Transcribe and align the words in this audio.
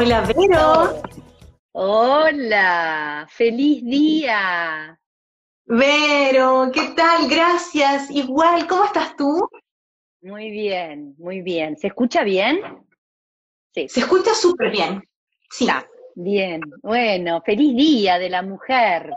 Hola, 0.00 0.20
Vero. 0.20 1.02
Hola, 1.72 3.26
feliz 3.28 3.84
día. 3.84 4.96
Vero, 5.64 6.70
¿qué 6.72 6.92
tal? 6.94 7.28
Gracias. 7.28 8.08
Igual, 8.08 8.68
¿cómo 8.68 8.84
estás 8.84 9.16
tú? 9.16 9.48
Muy 10.22 10.52
bien, 10.52 11.16
muy 11.18 11.42
bien. 11.42 11.76
¿Se 11.76 11.88
escucha 11.88 12.22
bien? 12.22 12.60
Sí. 13.74 13.88
Se 13.88 13.98
escucha 13.98 14.34
súper 14.34 14.70
bien. 14.70 15.02
Sí. 15.50 15.66
bien. 16.14 16.60
Bueno, 16.80 17.42
feliz 17.44 17.74
día 17.74 18.20
de 18.20 18.30
la 18.30 18.42
mujer. 18.42 19.16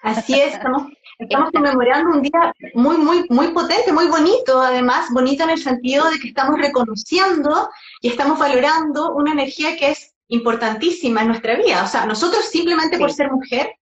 Así 0.00 0.40
es, 0.40 0.54
estamos, 0.54 0.84
estamos 1.18 1.50
conmemorando 1.52 2.16
un 2.16 2.22
día 2.22 2.52
muy, 2.74 2.96
muy, 2.96 3.26
muy 3.28 3.48
potente, 3.48 3.92
muy 3.92 4.08
bonito, 4.08 4.60
además, 4.60 5.08
bonito 5.10 5.44
en 5.44 5.50
el 5.50 5.58
sentido 5.58 6.10
de 6.10 6.18
que 6.18 6.28
estamos 6.28 6.58
reconociendo 6.58 7.70
y 8.00 8.08
estamos 8.08 8.38
valorando 8.38 9.14
una 9.14 9.32
energía 9.32 9.76
que 9.76 9.90
es 9.90 10.14
importantísima 10.28 11.22
en 11.22 11.28
nuestra 11.28 11.56
vida. 11.56 11.84
O 11.84 11.86
sea, 11.86 12.06
nosotros 12.06 12.44
simplemente 12.46 12.98
por 12.98 13.12
ser 13.12 13.30
mujer, 13.30 13.74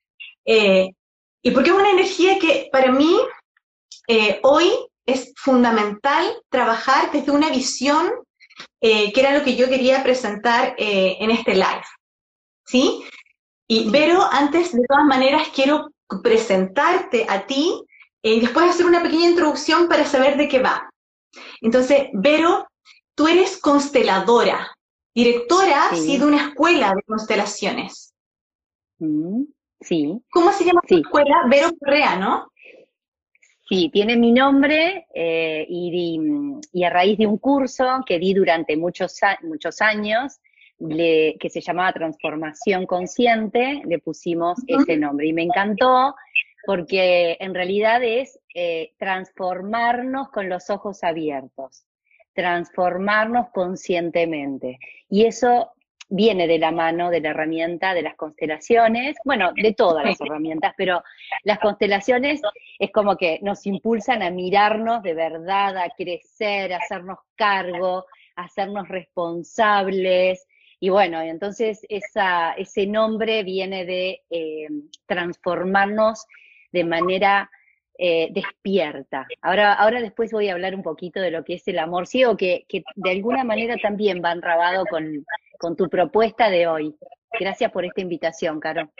eh, 0.44 0.90
y 1.42 1.50
porque 1.50 1.70
es 1.70 1.76
una 1.76 1.90
energía 1.90 2.38
que 2.38 2.68
para 2.70 2.92
mí 2.92 3.16
eh, 4.08 4.40
hoy 4.42 4.70
es 5.06 5.32
fundamental 5.36 6.24
trabajar 6.48 7.10
desde 7.12 7.32
una 7.32 7.50
visión 7.50 8.12
eh, 8.80 9.12
que 9.12 9.20
era 9.20 9.36
lo 9.36 9.44
que 9.44 9.56
yo 9.56 9.68
quería 9.68 10.02
presentar 10.02 10.74
en 10.76 11.30
este 11.30 11.54
live. 11.54 11.82
¿Sí? 12.64 13.02
Y 13.66 13.90
Vero, 13.90 14.22
antes 14.30 14.72
de 14.72 14.82
todas 14.86 15.04
maneras 15.04 15.48
quiero 15.54 15.90
presentarte 16.20 17.26
a 17.28 17.46
ti 17.46 17.84
y 18.22 18.40
después 18.40 18.70
hacer 18.70 18.86
una 18.86 19.02
pequeña 19.02 19.30
introducción 19.30 19.88
para 19.88 20.04
saber 20.04 20.36
de 20.36 20.48
qué 20.48 20.60
va. 20.60 20.90
Entonces, 21.60 22.08
Vero, 22.12 22.66
tú 23.14 23.28
eres 23.28 23.58
consteladora, 23.58 24.76
directora 25.14 25.90
sí. 25.94 26.18
de 26.18 26.24
una 26.24 26.48
escuela 26.48 26.92
de 26.94 27.02
constelaciones. 27.02 28.14
Mm, 28.98 29.44
sí. 29.80 30.20
¿Cómo 30.30 30.52
se 30.52 30.64
llama 30.64 30.80
tu 30.86 30.96
escuela? 30.96 31.44
Vero 31.48 31.70
Correa, 31.78 32.16
¿no? 32.16 32.52
Sí, 33.68 33.90
tiene 33.92 34.16
mi 34.16 34.32
nombre 34.32 35.06
eh, 35.14 35.64
y, 35.68 36.84
a 36.84 36.90
raíz 36.90 37.16
de 37.16 37.26
un 37.26 37.38
curso 37.38 38.02
que 38.04 38.18
di 38.18 38.34
durante 38.34 38.76
muchos, 38.76 39.18
muchos 39.42 39.80
años, 39.80 40.40
que 40.88 41.50
se 41.50 41.60
llamaba 41.60 41.92
Transformación 41.92 42.86
Consciente, 42.86 43.82
le 43.84 43.98
pusimos 43.98 44.58
ese 44.66 44.96
nombre. 44.96 45.26
Y 45.26 45.32
me 45.32 45.42
encantó 45.42 46.14
porque 46.64 47.36
en 47.40 47.54
realidad 47.54 48.02
es 48.02 48.38
eh, 48.54 48.92
transformarnos 48.98 50.28
con 50.30 50.48
los 50.48 50.70
ojos 50.70 51.02
abiertos 51.02 51.84
transformarnos 52.34 53.48
conscientemente. 53.52 54.78
Y 55.08 55.26
eso 55.26 55.72
viene 56.08 56.46
de 56.46 56.58
la 56.58 56.72
mano 56.72 57.10
de 57.10 57.20
la 57.20 57.30
herramienta 57.30 57.94
de 57.94 58.02
las 58.02 58.16
constelaciones, 58.16 59.16
bueno, 59.24 59.52
de 59.54 59.72
todas 59.72 60.04
las 60.04 60.20
herramientas, 60.20 60.74
pero 60.76 61.02
las 61.44 61.58
constelaciones 61.58 62.40
es 62.78 62.90
como 62.92 63.16
que 63.16 63.38
nos 63.42 63.66
impulsan 63.66 64.22
a 64.22 64.30
mirarnos 64.30 65.02
de 65.02 65.14
verdad, 65.14 65.76
a 65.78 65.88
crecer, 65.96 66.72
a 66.72 66.78
hacernos 66.78 67.18
cargo, 67.34 68.04
a 68.36 68.44
hacernos 68.44 68.88
responsables. 68.88 70.46
Y 70.82 70.88
bueno, 70.88 71.20
entonces 71.20 71.86
ese 71.88 72.86
nombre 72.88 73.44
viene 73.44 73.86
de 73.86 74.20
eh, 74.30 74.66
transformarnos 75.06 76.26
de 76.72 76.82
manera 76.82 77.48
eh, 77.96 78.30
despierta. 78.32 79.28
Ahora, 79.42 79.74
ahora 79.74 80.00
después 80.00 80.32
voy 80.32 80.48
a 80.48 80.54
hablar 80.54 80.74
un 80.74 80.82
poquito 80.82 81.20
de 81.20 81.30
lo 81.30 81.44
que 81.44 81.54
es 81.54 81.68
el 81.68 81.78
amor 81.78 82.08
ciego, 82.08 82.36
que, 82.36 82.64
que 82.68 82.82
de 82.96 83.10
alguna 83.12 83.44
manera 83.44 83.76
también 83.80 84.20
va 84.24 84.32
enrabado 84.32 84.84
con, 84.86 85.24
con 85.56 85.76
tu 85.76 85.88
propuesta 85.88 86.50
de 86.50 86.66
hoy. 86.66 86.96
Gracias 87.38 87.70
por 87.70 87.84
esta 87.84 88.00
invitación, 88.00 88.58
Caro. 88.58 88.90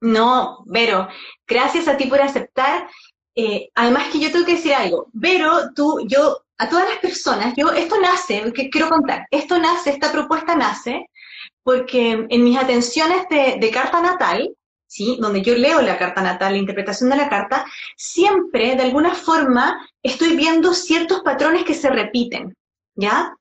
No, 0.00 0.64
Vero, 0.64 1.06
gracias 1.46 1.86
a 1.86 1.98
ti 1.98 2.06
por 2.06 2.22
aceptar. 2.22 2.88
Eh, 3.34 3.68
además 3.74 4.08
que 4.10 4.20
yo 4.20 4.32
tengo 4.32 4.46
que 4.46 4.52
decir 4.52 4.72
algo. 4.72 5.08
Vero, 5.12 5.74
tú, 5.74 6.00
yo, 6.08 6.46
a 6.62 6.68
todas 6.68 6.88
las 6.88 6.98
personas, 6.98 7.54
yo, 7.56 7.72
esto 7.72 8.00
nace, 8.00 8.52
que 8.52 8.70
quiero 8.70 8.88
contar, 8.88 9.26
esto 9.32 9.58
nace, 9.58 9.90
esta 9.90 10.12
propuesta 10.12 10.54
nace, 10.54 11.10
porque 11.64 12.24
en 12.28 12.44
mis 12.44 12.56
atenciones 12.56 13.26
de, 13.28 13.70
carta 13.72 14.00
natal, 14.00 14.48
¿sí? 14.86 15.18
donde 15.20 15.42
yo 15.42 15.56
leo 15.56 15.82
la 15.82 15.98
carta 15.98 16.22
natal, 16.22 16.52
la 16.52 16.58
interpretación 16.58 17.10
de 17.10 17.16
la 17.16 17.28
carta, 17.28 17.64
siempre, 17.96 18.76
de 18.76 18.82
alguna 18.82 19.12
forma, 19.12 19.76
estoy 20.04 20.36
viendo 20.36 20.72
ciertos 20.72 21.22
patrones 21.22 21.64
que 21.64 21.74
se 21.74 21.90
repiten, 21.90 22.54
¿ya? 22.94 23.34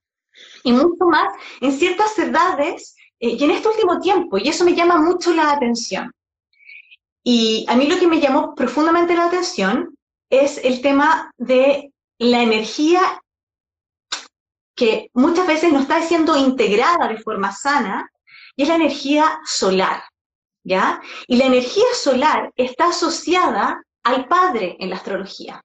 Y 0.63 0.71
mucho 0.71 1.05
más 1.05 1.31
en 1.61 1.73
ciertas 1.73 2.17
edades 2.17 2.95
eh, 3.19 3.35
y 3.37 3.43
en 3.43 3.51
este 3.51 3.67
último 3.67 3.99
tiempo, 3.99 4.39
y 4.39 4.49
eso 4.49 4.65
me 4.65 4.73
llama 4.73 4.97
mucho 4.97 5.31
la 5.31 5.51
atención. 5.51 6.11
Y 7.23 7.67
a 7.69 7.75
mí 7.75 7.85
lo 7.85 7.99
que 7.99 8.07
me 8.07 8.19
llamó 8.19 8.55
profundamente 8.55 9.13
la 9.13 9.25
atención 9.25 9.95
es 10.31 10.57
el 10.63 10.81
tema 10.81 11.29
de 11.37 11.90
la 12.29 12.41
energía 12.41 13.21
que 14.75 15.09
muchas 15.13 15.47
veces 15.47 15.71
no 15.73 15.79
está 15.79 16.01
siendo 16.01 16.35
integrada 16.37 17.07
de 17.07 17.17
forma 17.17 17.51
sana, 17.51 18.09
y 18.55 18.63
es 18.63 18.69
la 18.69 18.75
energía 18.75 19.39
solar. 19.45 20.03
¿ya? 20.63 21.01
Y 21.27 21.37
la 21.37 21.45
energía 21.45 21.85
solar 21.93 22.51
está 22.55 22.89
asociada 22.89 23.83
al 24.03 24.27
padre 24.27 24.77
en 24.79 24.89
la 24.89 24.97
astrología. 24.97 25.61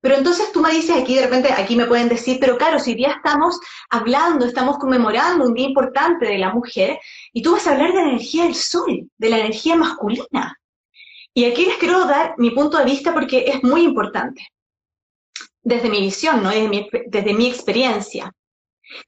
Pero 0.00 0.14
entonces 0.14 0.52
tú 0.52 0.60
me 0.60 0.70
dices 0.70 0.96
aquí, 0.96 1.16
de 1.16 1.22
repente, 1.22 1.52
aquí 1.52 1.74
me 1.74 1.86
pueden 1.86 2.08
decir, 2.08 2.38
pero 2.40 2.56
claro, 2.56 2.78
si 2.78 2.96
ya 2.96 3.12
estamos 3.12 3.58
hablando, 3.90 4.46
estamos 4.46 4.78
conmemorando 4.78 5.44
un 5.44 5.54
día 5.54 5.66
importante 5.68 6.26
de 6.26 6.38
la 6.38 6.52
mujer, 6.52 6.98
y 7.32 7.42
tú 7.42 7.52
vas 7.52 7.66
a 7.66 7.72
hablar 7.72 7.92
de 7.92 8.02
la 8.02 8.08
energía 8.10 8.44
del 8.44 8.54
sol, 8.54 9.08
de 9.18 9.28
la 9.30 9.38
energía 9.38 9.74
masculina. 9.74 10.58
Y 11.34 11.46
aquí 11.46 11.64
les 11.64 11.78
quiero 11.78 12.04
dar 12.04 12.34
mi 12.38 12.50
punto 12.50 12.78
de 12.78 12.84
vista 12.84 13.12
porque 13.12 13.44
es 13.48 13.64
muy 13.64 13.82
importante. 13.82 14.46
Desde 15.64 15.88
mi 15.88 16.00
visión, 16.00 16.42
¿no? 16.42 16.50
desde, 16.50 16.68
mi, 16.68 16.88
desde 17.06 17.34
mi 17.34 17.48
experiencia. 17.48 18.30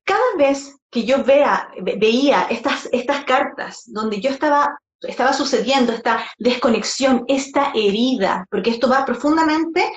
Cada 0.02 0.36
vez 0.36 0.74
que 0.90 1.04
yo 1.04 1.22
vea, 1.22 1.70
veía 1.80 2.46
estas, 2.50 2.88
estas 2.92 3.24
cartas 3.24 3.84
donde 3.86 4.20
yo 4.20 4.30
estaba 4.30 4.78
estaba 5.00 5.32
sucediendo 5.32 5.92
esta 5.92 6.24
desconexión, 6.38 7.24
esta 7.28 7.72
herida, 7.74 8.46
porque 8.50 8.70
esto 8.70 8.88
va 8.88 9.04
profundamente 9.04 9.92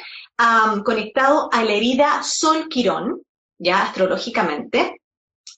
conectado 0.84 1.50
a 1.52 1.64
la 1.64 1.74
herida 1.74 2.24
Sol-Quirón, 2.24 3.22
ya 3.58 3.84
astrológicamente, 3.84 5.02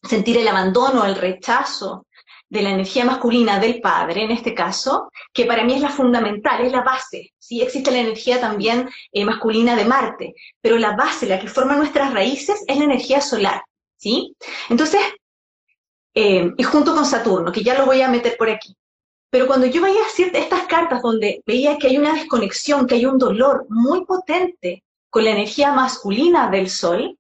sentir 0.08 0.38
el 0.38 0.48
abandono, 0.48 1.06
el 1.06 1.16
rechazo 1.16 2.08
de 2.52 2.62
la 2.62 2.72
energía 2.72 3.06
masculina 3.06 3.60
del 3.60 3.80
padre, 3.80 4.24
en 4.24 4.32
este 4.32 4.54
caso, 4.54 5.10
que 5.34 5.46
para 5.46 5.64
mí 5.64 5.74
es 5.74 5.82
la 5.82 5.90
fundamental, 5.90 6.66
es 6.66 6.72
la 6.74 6.82
base. 6.82 7.32
Sí, 7.40 7.62
existe 7.62 7.92
la 7.92 8.00
energía 8.00 8.42
también 8.42 8.90
eh, 9.14 9.24
masculina 9.24 9.74
de 9.74 9.86
Marte, 9.86 10.36
pero 10.60 10.78
la 10.78 10.98
base, 10.98 11.28
la 11.28 11.40
que 11.40 11.48
forma 11.48 11.78
nuestras 11.78 12.14
raíces, 12.14 12.62
es 12.68 12.78
la 12.78 12.84
energía 12.84 13.22
solar. 13.22 13.64
¿sí? 13.96 14.36
Entonces, 14.70 15.00
eh, 16.14 16.52
y 16.58 16.64
junto 16.64 16.94
con 16.94 17.06
Saturno, 17.06 17.54
que 17.54 17.64
ya 17.64 17.78
lo 17.78 17.86
voy 17.86 18.02
a 18.02 18.10
meter 18.10 18.36
por 18.36 18.50
aquí. 18.50 18.76
Pero 19.30 19.48
cuando 19.48 19.66
yo 19.68 19.82
veía 19.82 20.02
estas 20.18 20.64
cartas 20.68 21.02
donde 21.02 21.42
veía 21.46 21.78
que 21.78 21.88
hay 21.88 21.98
una 21.98 22.14
desconexión, 22.14 22.86
que 22.86 22.96
hay 22.96 23.06
un 23.06 23.18
dolor 23.18 23.66
muy 23.70 24.04
potente 24.04 24.84
con 25.10 25.24
la 25.24 25.32
energía 25.32 25.72
masculina 25.72 26.50
del 26.50 26.70
sol, 26.70 27.18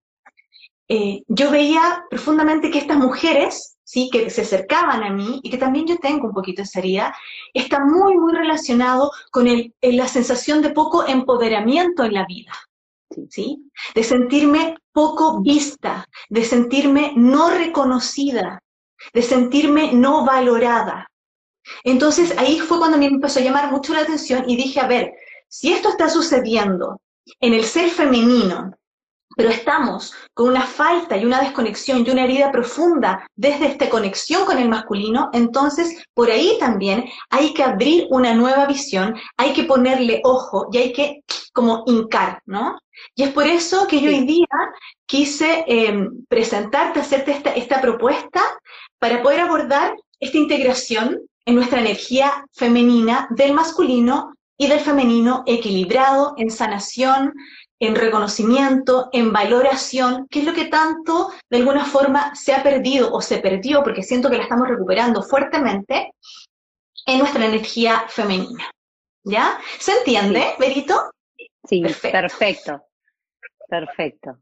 eh, 0.89 1.23
yo 1.29 1.51
veía 1.51 2.03
profundamente 2.09 2.69
que 2.69 2.79
estas 2.79 2.97
mujeres, 2.97 3.70
sí, 3.91 4.09
que 4.09 4.29
se 4.29 4.43
acercaban 4.43 5.03
a 5.03 5.09
mí 5.09 5.41
y 5.43 5.49
que 5.49 5.57
también 5.57 5.85
yo 5.85 5.97
tengo 5.97 6.27
un 6.27 6.33
poquito 6.33 6.61
esa 6.61 6.79
herida, 6.79 7.13
está 7.53 7.83
muy, 7.83 8.17
muy 8.17 8.33
relacionado 8.33 9.11
con 9.31 9.49
la 9.81 10.07
sensación 10.07 10.61
de 10.61 10.69
poco 10.69 11.05
empoderamiento 11.05 12.05
en 12.05 12.13
la 12.13 12.25
vida. 12.25 12.53
¿Sí? 13.29 13.69
De 13.93 14.03
sentirme 14.05 14.75
poco 14.93 15.41
vista, 15.41 16.05
de 16.29 16.45
sentirme 16.45 17.11
no 17.17 17.49
reconocida, 17.49 18.63
de 19.13 19.21
sentirme 19.21 19.91
no 19.91 20.23
valorada. 20.23 21.11
Entonces 21.83 22.33
ahí 22.37 22.59
fue 22.59 22.77
cuando 22.77 22.97
me 22.97 23.07
empezó 23.07 23.39
a 23.39 23.43
llamar 23.43 23.69
mucho 23.69 23.93
la 23.93 24.03
atención 24.03 24.49
y 24.49 24.55
dije, 24.55 24.79
a 24.79 24.87
ver, 24.87 25.11
si 25.49 25.73
esto 25.73 25.89
está 25.89 26.07
sucediendo 26.09 27.01
en 27.41 27.53
el 27.53 27.65
ser 27.65 27.89
femenino, 27.89 28.71
pero 29.35 29.49
estamos 29.49 30.13
con 30.33 30.49
una 30.49 30.63
falta 30.63 31.17
y 31.17 31.25
una 31.25 31.41
desconexión 31.41 32.05
y 32.05 32.09
una 32.09 32.23
herida 32.23 32.51
profunda 32.51 33.27
desde 33.35 33.67
esta 33.67 33.89
conexión 33.89 34.45
con 34.45 34.57
el 34.57 34.69
masculino, 34.69 35.29
entonces 35.33 36.03
por 36.13 36.29
ahí 36.29 36.57
también 36.59 37.05
hay 37.29 37.53
que 37.53 37.63
abrir 37.63 38.07
una 38.09 38.33
nueva 38.33 38.65
visión, 38.65 39.15
hay 39.37 39.53
que 39.53 39.63
ponerle 39.63 40.21
ojo 40.23 40.67
y 40.71 40.77
hay 40.77 40.93
que 40.93 41.23
como 41.53 41.83
hincar, 41.85 42.41
¿no? 42.45 42.77
Y 43.15 43.23
es 43.23 43.29
por 43.31 43.45
eso 43.45 43.87
que 43.87 43.99
yo 43.99 44.09
hoy 44.09 44.25
día 44.25 44.47
quise 45.05 45.65
em, 45.67 46.25
presentarte, 46.27 46.99
hacerte 46.99 47.31
esta, 47.31 47.51
esta 47.51 47.81
propuesta 47.81 48.41
para 48.99 49.21
poder 49.21 49.41
abordar 49.41 49.95
esta 50.19 50.37
integración 50.37 51.19
en 51.45 51.55
nuestra 51.55 51.79
energía 51.79 52.45
femenina 52.53 53.27
del 53.31 53.53
masculino 53.53 54.33
y 54.57 54.67
del 54.67 54.79
femenino 54.79 55.43
equilibrado, 55.47 56.35
en 56.37 56.51
sanación, 56.51 57.33
en 57.81 57.95
reconocimiento, 57.95 59.09
en 59.11 59.33
valoración, 59.33 60.27
que 60.29 60.39
es 60.39 60.45
lo 60.45 60.53
que 60.53 60.65
tanto 60.65 61.31
de 61.49 61.57
alguna 61.57 61.83
forma 61.83 62.33
se 62.35 62.53
ha 62.53 62.61
perdido 62.61 63.11
o 63.11 63.21
se 63.21 63.39
perdió, 63.39 63.83
porque 63.83 64.03
siento 64.03 64.29
que 64.29 64.37
la 64.37 64.43
estamos 64.43 64.67
recuperando 64.67 65.23
fuertemente, 65.23 66.13
en 67.07 67.17
nuestra 67.17 67.43
energía 67.43 68.05
femenina. 68.07 68.69
¿Ya? 69.23 69.59
¿Se 69.79 69.93
entiende, 69.93 70.53
Berito? 70.59 71.11
Sí, 71.63 71.81
perfecto. 71.81 72.83
Perfecto. 73.67 74.37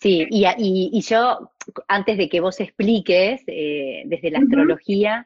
Sí, 0.00 0.26
y, 0.30 0.44
y, 0.56 1.00
yo, 1.02 1.52
antes 1.86 2.18
de 2.18 2.28
que 2.28 2.40
vos 2.40 2.58
expliques 2.58 3.42
eh, 3.46 4.02
desde 4.06 4.30
la 4.30 4.38
astrología, 4.38 5.24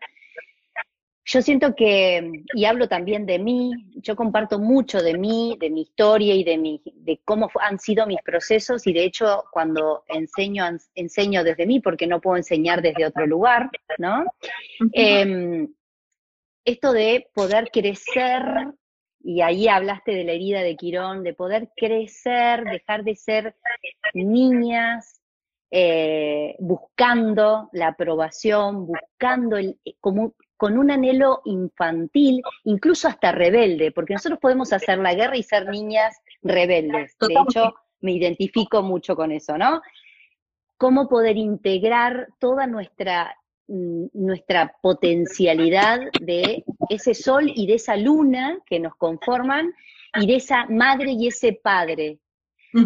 yo 1.28 1.42
siento 1.42 1.74
que, 1.74 2.44
y 2.54 2.64
hablo 2.66 2.88
también 2.88 3.26
de 3.26 3.40
mí, 3.40 3.72
yo 3.96 4.14
comparto 4.14 4.60
mucho 4.60 5.02
de 5.02 5.18
mí, 5.18 5.56
de 5.60 5.70
mi 5.70 5.82
historia 5.82 6.34
y 6.36 6.44
de, 6.44 6.56
mi, 6.56 6.80
de 6.84 7.20
cómo 7.24 7.50
han 7.60 7.80
sido 7.80 8.06
mis 8.06 8.22
procesos, 8.22 8.86
y 8.86 8.92
de 8.92 9.04
hecho 9.04 9.42
cuando 9.50 10.04
enseño, 10.06 10.64
enseño 10.94 11.42
desde 11.42 11.66
mí, 11.66 11.80
porque 11.80 12.06
no 12.06 12.20
puedo 12.20 12.36
enseñar 12.36 12.80
desde 12.80 13.06
otro 13.06 13.26
lugar, 13.26 13.70
¿no? 13.98 14.24
Em, 14.92 15.66
esto 16.64 16.92
de 16.92 17.26
poder 17.34 17.70
crecer, 17.72 18.42
y 19.20 19.40
ahí 19.40 19.66
hablaste 19.66 20.12
de 20.12 20.22
la 20.22 20.32
herida 20.32 20.62
de 20.62 20.76
Quirón, 20.76 21.24
de 21.24 21.34
poder 21.34 21.70
crecer, 21.76 22.62
dejar 22.62 23.02
de 23.02 23.16
ser 23.16 23.56
niñas, 24.14 25.20
eh, 25.72 26.54
buscando 26.60 27.68
la 27.72 27.88
aprobación, 27.88 28.86
buscando 28.86 29.56
el, 29.56 29.80
como 29.98 30.34
con 30.56 30.78
un 30.78 30.90
anhelo 30.90 31.42
infantil, 31.44 32.42
incluso 32.64 33.08
hasta 33.08 33.32
rebelde, 33.32 33.92
porque 33.92 34.14
nosotros 34.14 34.40
podemos 34.40 34.72
hacer 34.72 34.98
la 34.98 35.14
guerra 35.14 35.36
y 35.36 35.42
ser 35.42 35.68
niñas 35.68 36.16
rebeldes. 36.42 37.16
De 37.20 37.34
hecho, 37.34 37.74
me 38.00 38.12
identifico 38.12 38.82
mucho 38.82 39.16
con 39.16 39.32
eso, 39.32 39.58
¿no? 39.58 39.82
Cómo 40.78 41.08
poder 41.08 41.36
integrar 41.36 42.28
toda 42.38 42.66
nuestra, 42.66 43.36
mm, 43.68 44.06
nuestra 44.14 44.74
potencialidad 44.80 46.00
de 46.20 46.64
ese 46.88 47.14
sol 47.14 47.50
y 47.54 47.66
de 47.66 47.74
esa 47.74 47.96
luna 47.96 48.58
que 48.66 48.80
nos 48.80 48.94
conforman 48.96 49.74
y 50.14 50.26
de 50.26 50.36
esa 50.36 50.66
madre 50.66 51.12
y 51.12 51.28
ese 51.28 51.52
padre. 51.52 52.18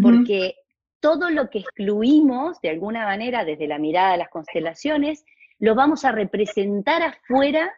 Porque 0.02 0.54
todo 1.00 1.30
lo 1.30 1.50
que 1.50 1.60
excluimos 1.60 2.60
de 2.60 2.68
alguna 2.68 3.04
manera 3.04 3.44
desde 3.44 3.66
la 3.66 3.78
mirada 3.78 4.12
de 4.12 4.18
las 4.18 4.28
constelaciones 4.28 5.24
lo 5.60 5.74
vamos 5.74 6.04
a 6.04 6.12
representar 6.12 7.02
afuera, 7.02 7.72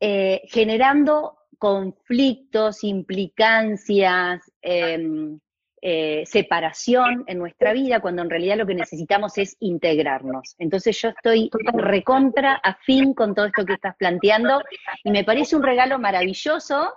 eh, 0.00 0.42
generando 0.46 1.38
conflictos, 1.58 2.82
implicancias, 2.82 4.40
em, 4.62 5.38
eh, 5.80 6.22
separación 6.26 7.24
en 7.26 7.38
nuestra 7.38 7.72
vida, 7.72 8.00
cuando 8.00 8.22
en 8.22 8.30
realidad 8.30 8.56
lo 8.56 8.66
que 8.66 8.74
necesitamos 8.74 9.36
es 9.38 9.56
integrarnos. 9.58 10.54
Entonces 10.58 11.00
yo 11.00 11.08
estoy 11.08 11.50
recontra, 11.72 12.54
afín 12.54 13.14
con 13.14 13.34
todo 13.34 13.46
esto 13.46 13.64
que 13.64 13.74
estás 13.74 13.96
planteando, 13.96 14.62
y 15.02 15.10
me 15.10 15.24
parece 15.24 15.56
un 15.56 15.64
regalo 15.64 15.98
maravilloso 15.98 16.94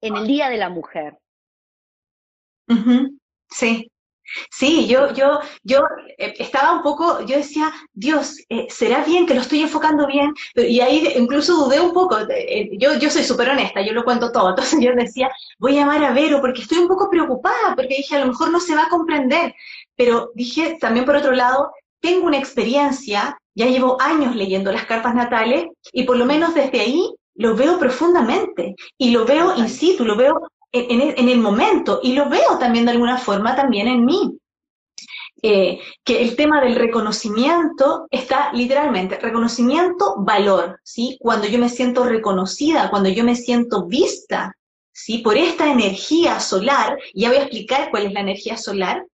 en 0.00 0.16
el 0.16 0.26
Día 0.26 0.50
de 0.50 0.56
la 0.56 0.68
Mujer. 0.68 1.18
Sí, 3.48 3.90
Sí, 4.50 4.86
yo, 4.86 5.12
yo, 5.12 5.40
yo 5.62 5.80
eh, 6.18 6.34
estaba 6.38 6.72
un 6.72 6.82
poco, 6.82 7.20
yo 7.24 7.36
decía, 7.36 7.72
Dios, 7.92 8.38
eh, 8.48 8.66
¿será 8.70 9.04
bien 9.04 9.26
que 9.26 9.34
lo 9.34 9.40
estoy 9.40 9.60
enfocando 9.62 10.06
bien? 10.06 10.32
Y 10.54 10.80
ahí 10.80 11.12
incluso 11.16 11.54
dudé 11.64 11.80
un 11.80 11.92
poco, 11.92 12.18
eh, 12.28 12.70
yo, 12.78 12.94
yo 12.98 13.10
soy 13.10 13.24
súper 13.24 13.50
honesta, 13.50 13.82
yo 13.82 13.92
lo 13.92 14.04
cuento 14.04 14.32
todo, 14.32 14.48
entonces 14.50 14.80
yo 14.80 14.92
decía, 14.94 15.30
voy 15.58 15.76
a 15.76 15.80
llamar 15.80 16.04
a 16.04 16.12
Vero 16.12 16.40
porque 16.40 16.62
estoy 16.62 16.78
un 16.78 16.88
poco 16.88 17.10
preocupada, 17.10 17.74
porque 17.74 17.96
dije, 17.96 18.16
a 18.16 18.20
lo 18.20 18.26
mejor 18.26 18.50
no 18.50 18.60
se 18.60 18.74
va 18.74 18.84
a 18.84 18.88
comprender, 18.88 19.54
pero 19.96 20.30
dije 20.34 20.78
también 20.80 21.04
por 21.04 21.16
otro 21.16 21.32
lado, 21.32 21.72
tengo 22.00 22.26
una 22.26 22.38
experiencia, 22.38 23.38
ya 23.54 23.66
llevo 23.66 24.00
años 24.00 24.34
leyendo 24.34 24.72
las 24.72 24.86
cartas 24.86 25.14
natales 25.14 25.66
y 25.92 26.04
por 26.04 26.16
lo 26.16 26.24
menos 26.24 26.54
desde 26.54 26.80
ahí 26.80 27.14
lo 27.34 27.54
veo 27.54 27.78
profundamente 27.78 28.74
y 28.98 29.10
lo 29.10 29.24
veo 29.24 29.56
in 29.56 29.68
situ, 29.68 30.04
lo 30.04 30.16
veo 30.16 30.40
en, 30.72 31.28
el 31.28 31.38
momento 31.38 32.00
y 32.02 32.12
lo 32.14 32.28
veo 32.28 32.58
también 32.58 32.84
de 32.84 32.92
alguna 32.92 33.18
forma 33.18 33.56
también 33.56 33.88
en 33.88 34.04
mí. 34.04 34.36
Eh, 35.42 35.80
que 36.04 36.20
el 36.20 36.36
tema 36.36 36.60
del 36.60 36.76
reconocimiento 36.76 38.06
está 38.10 38.52
literalmente, 38.52 39.18
reconocimiento, 39.18 40.16
valor, 40.18 40.78
¿sí? 40.84 41.16
Cuando 41.18 41.46
yo 41.46 41.58
me 41.58 41.70
siento 41.70 42.04
reconocida, 42.04 42.90
cuando 42.90 43.08
yo 43.08 43.24
me 43.24 43.34
siento 43.34 43.86
vista, 43.86 44.54
¿sí? 44.92 45.18
Por 45.18 45.38
esta 45.38 45.70
energía 45.70 46.40
solar, 46.40 46.98
ya 47.14 47.28
voy 47.28 47.38
a 47.38 47.42
explicar 47.42 47.90
cuál 47.90 48.04
es 48.04 48.12
la 48.12 48.20
energía 48.20 48.58
solar, 48.58 49.06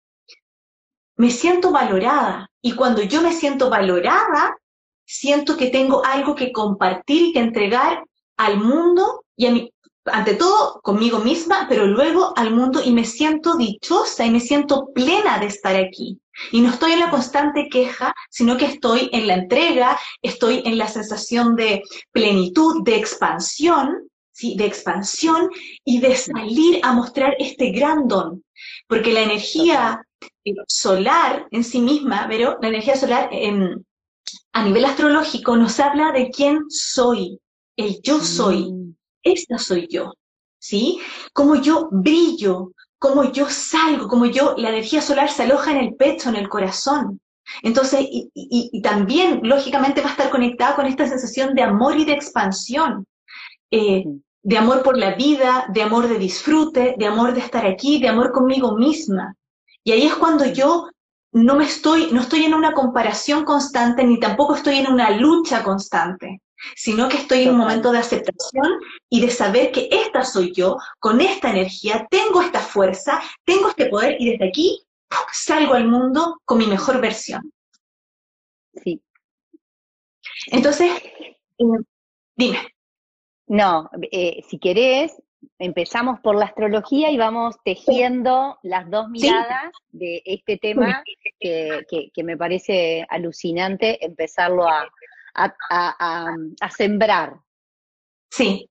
me 1.16 1.30
siento 1.30 1.70
valorada. 1.70 2.50
Y 2.60 2.72
cuando 2.72 3.02
yo 3.02 3.22
me 3.22 3.32
siento 3.32 3.70
valorada, 3.70 4.56
siento 5.04 5.56
que 5.56 5.68
tengo 5.68 6.04
algo 6.04 6.34
que 6.34 6.50
compartir 6.50 7.28
y 7.28 7.32
que 7.32 7.38
entregar 7.38 8.02
al 8.36 8.58
mundo 8.58 9.24
y 9.36 9.46
a 9.46 9.52
mi, 9.52 9.70
ante 10.06 10.34
todo 10.34 10.80
conmigo 10.82 11.18
misma, 11.18 11.66
pero 11.68 11.86
luego 11.86 12.32
al 12.36 12.54
mundo 12.54 12.80
y 12.84 12.92
me 12.92 13.04
siento 13.04 13.56
dichosa 13.56 14.24
y 14.24 14.30
me 14.30 14.40
siento 14.40 14.88
plena 14.94 15.38
de 15.38 15.46
estar 15.46 15.76
aquí. 15.76 16.20
Y 16.52 16.60
no 16.60 16.70
estoy 16.70 16.92
en 16.92 17.00
la 17.00 17.10
constante 17.10 17.68
queja, 17.68 18.14
sino 18.30 18.56
que 18.56 18.66
estoy 18.66 19.08
en 19.12 19.26
la 19.26 19.34
entrega, 19.34 19.98
estoy 20.22 20.62
en 20.64 20.78
la 20.78 20.86
sensación 20.86 21.56
de 21.56 21.82
plenitud, 22.12 22.84
de 22.84 22.96
expansión, 22.96 24.08
¿sí? 24.32 24.54
de 24.56 24.66
expansión 24.66 25.48
y 25.84 26.00
de 26.00 26.14
salir 26.14 26.80
a 26.82 26.92
mostrar 26.92 27.34
este 27.38 27.70
gran 27.70 28.06
don. 28.06 28.44
Porque 28.86 29.12
la 29.12 29.22
energía 29.22 30.02
solar 30.68 31.46
en 31.50 31.64
sí 31.64 31.80
misma, 31.80 32.26
pero 32.28 32.58
la 32.60 32.68
energía 32.68 32.96
solar 32.96 33.30
a 34.52 34.64
nivel 34.64 34.84
astrológico 34.84 35.56
nos 35.56 35.80
habla 35.80 36.12
de 36.12 36.30
quién 36.30 36.64
soy, 36.68 37.40
el 37.76 38.00
yo 38.02 38.20
soy. 38.20 38.72
Mm 38.72 38.85
esta 39.26 39.58
soy 39.58 39.88
yo, 39.90 40.12
¿sí? 40.58 41.00
Como 41.32 41.56
yo 41.56 41.88
brillo, 41.90 42.72
como 42.98 43.24
yo 43.32 43.48
salgo, 43.48 44.08
como 44.08 44.26
yo, 44.26 44.54
la 44.56 44.70
energía 44.70 45.02
solar 45.02 45.30
se 45.30 45.42
aloja 45.42 45.72
en 45.72 45.78
el 45.78 45.94
pecho, 45.94 46.28
en 46.28 46.36
el 46.36 46.48
corazón. 46.48 47.20
Entonces, 47.62 48.06
y, 48.10 48.80
también, 48.82 49.40
lógicamente, 49.42 50.00
va 50.00 50.08
a 50.08 50.10
estar 50.12 50.30
conectada 50.30 50.74
con 50.74 50.86
esta 50.86 51.06
sensación 51.06 51.54
de 51.54 51.62
amor 51.62 51.96
y 51.96 52.04
de 52.04 52.12
expansión, 52.12 53.06
eh, 53.70 54.04
de 54.42 54.58
amor 54.58 54.82
por 54.82 54.96
la 54.96 55.14
vida, 55.14 55.66
de 55.72 55.82
amor 55.82 56.08
de 56.08 56.18
disfrute, 56.18 56.94
de 56.98 57.06
amor 57.06 57.34
de 57.34 57.40
estar 57.40 57.66
aquí, 57.66 58.00
de 58.00 58.08
amor 58.08 58.32
conmigo 58.32 58.76
misma. 58.76 59.34
Y 59.84 59.92
ahí 59.92 60.06
es 60.06 60.14
cuando 60.14 60.46
yo 60.46 60.88
no 61.32 61.54
me 61.54 61.64
estoy, 61.64 62.10
no 62.12 62.20
estoy 62.20 62.44
en 62.44 62.54
una 62.54 62.72
comparación 62.72 63.44
constante, 63.44 64.04
ni 64.04 64.18
tampoco 64.18 64.56
estoy 64.56 64.78
en 64.78 64.90
una 64.90 65.10
lucha 65.10 65.62
constante 65.62 66.40
sino 66.74 67.08
que 67.08 67.18
estoy 67.18 67.42
en 67.42 67.50
un 67.50 67.58
momento 67.58 67.92
de 67.92 67.98
aceptación 67.98 68.80
y 69.08 69.20
de 69.20 69.30
saber 69.30 69.72
que 69.72 69.88
esta 69.90 70.24
soy 70.24 70.52
yo, 70.52 70.76
con 70.98 71.20
esta 71.20 71.50
energía, 71.50 72.06
tengo 72.10 72.42
esta 72.42 72.60
fuerza, 72.60 73.20
tengo 73.44 73.68
este 73.68 73.86
poder 73.86 74.16
y 74.18 74.30
desde 74.30 74.48
aquí 74.48 74.82
salgo 75.32 75.74
al 75.74 75.86
mundo 75.86 76.40
con 76.44 76.58
mi 76.58 76.66
mejor 76.66 77.00
versión. 77.00 77.52
Sí. 78.82 79.00
Entonces, 80.48 80.90
eh, 81.58 81.64
dime. 82.36 82.58
No, 83.48 83.88
eh, 84.10 84.42
si 84.48 84.58
querés, 84.58 85.22
empezamos 85.58 86.20
por 86.20 86.36
la 86.36 86.46
astrología 86.46 87.10
y 87.10 87.16
vamos 87.16 87.56
tejiendo 87.64 88.58
las 88.62 88.90
dos 88.90 89.08
miradas 89.08 89.72
de 89.88 90.20
este 90.24 90.58
tema 90.58 91.02
que, 91.38 91.80
que, 92.12 92.24
me 92.24 92.36
parece 92.36 93.06
alucinante 93.08 94.04
empezarlo 94.04 94.66
a, 94.68 94.88
a, 95.36 96.70
sembrar. 96.76 97.40
Sí, 98.30 98.68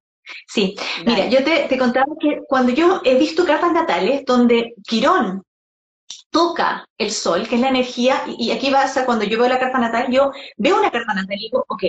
sí. 0.48 0.75
Mira, 1.05 1.27
yo 1.27 1.43
te, 1.43 1.77
contaba 1.77 2.13
que 2.19 2.41
cuando 2.48 2.72
yo 2.72 3.01
he 3.03 3.17
visto 3.17 3.45
cartas 3.45 3.72
natales 3.72 4.24
donde 4.25 4.74
Quirón 4.84 5.43
toca 6.29 6.86
el 6.98 7.12
sol, 7.12 7.48
que 7.48 7.55
es 7.55 7.62
la 7.62 7.69
energía, 7.69 8.24
y, 8.27 8.51
aquí 8.51 8.69
va 8.69 8.84
a 8.84 9.05
cuando 9.05 9.25
yo 9.25 9.39
veo 9.39 9.48
la 9.48 9.60
carta 9.60 9.79
natal, 9.79 10.07
yo 10.12 10.31
veo 10.57 10.79
una 10.79 10.91
carta 10.91 11.13
natal 11.13 11.38
y 11.38 11.43
digo, 11.43 11.65
ok, 11.67 11.84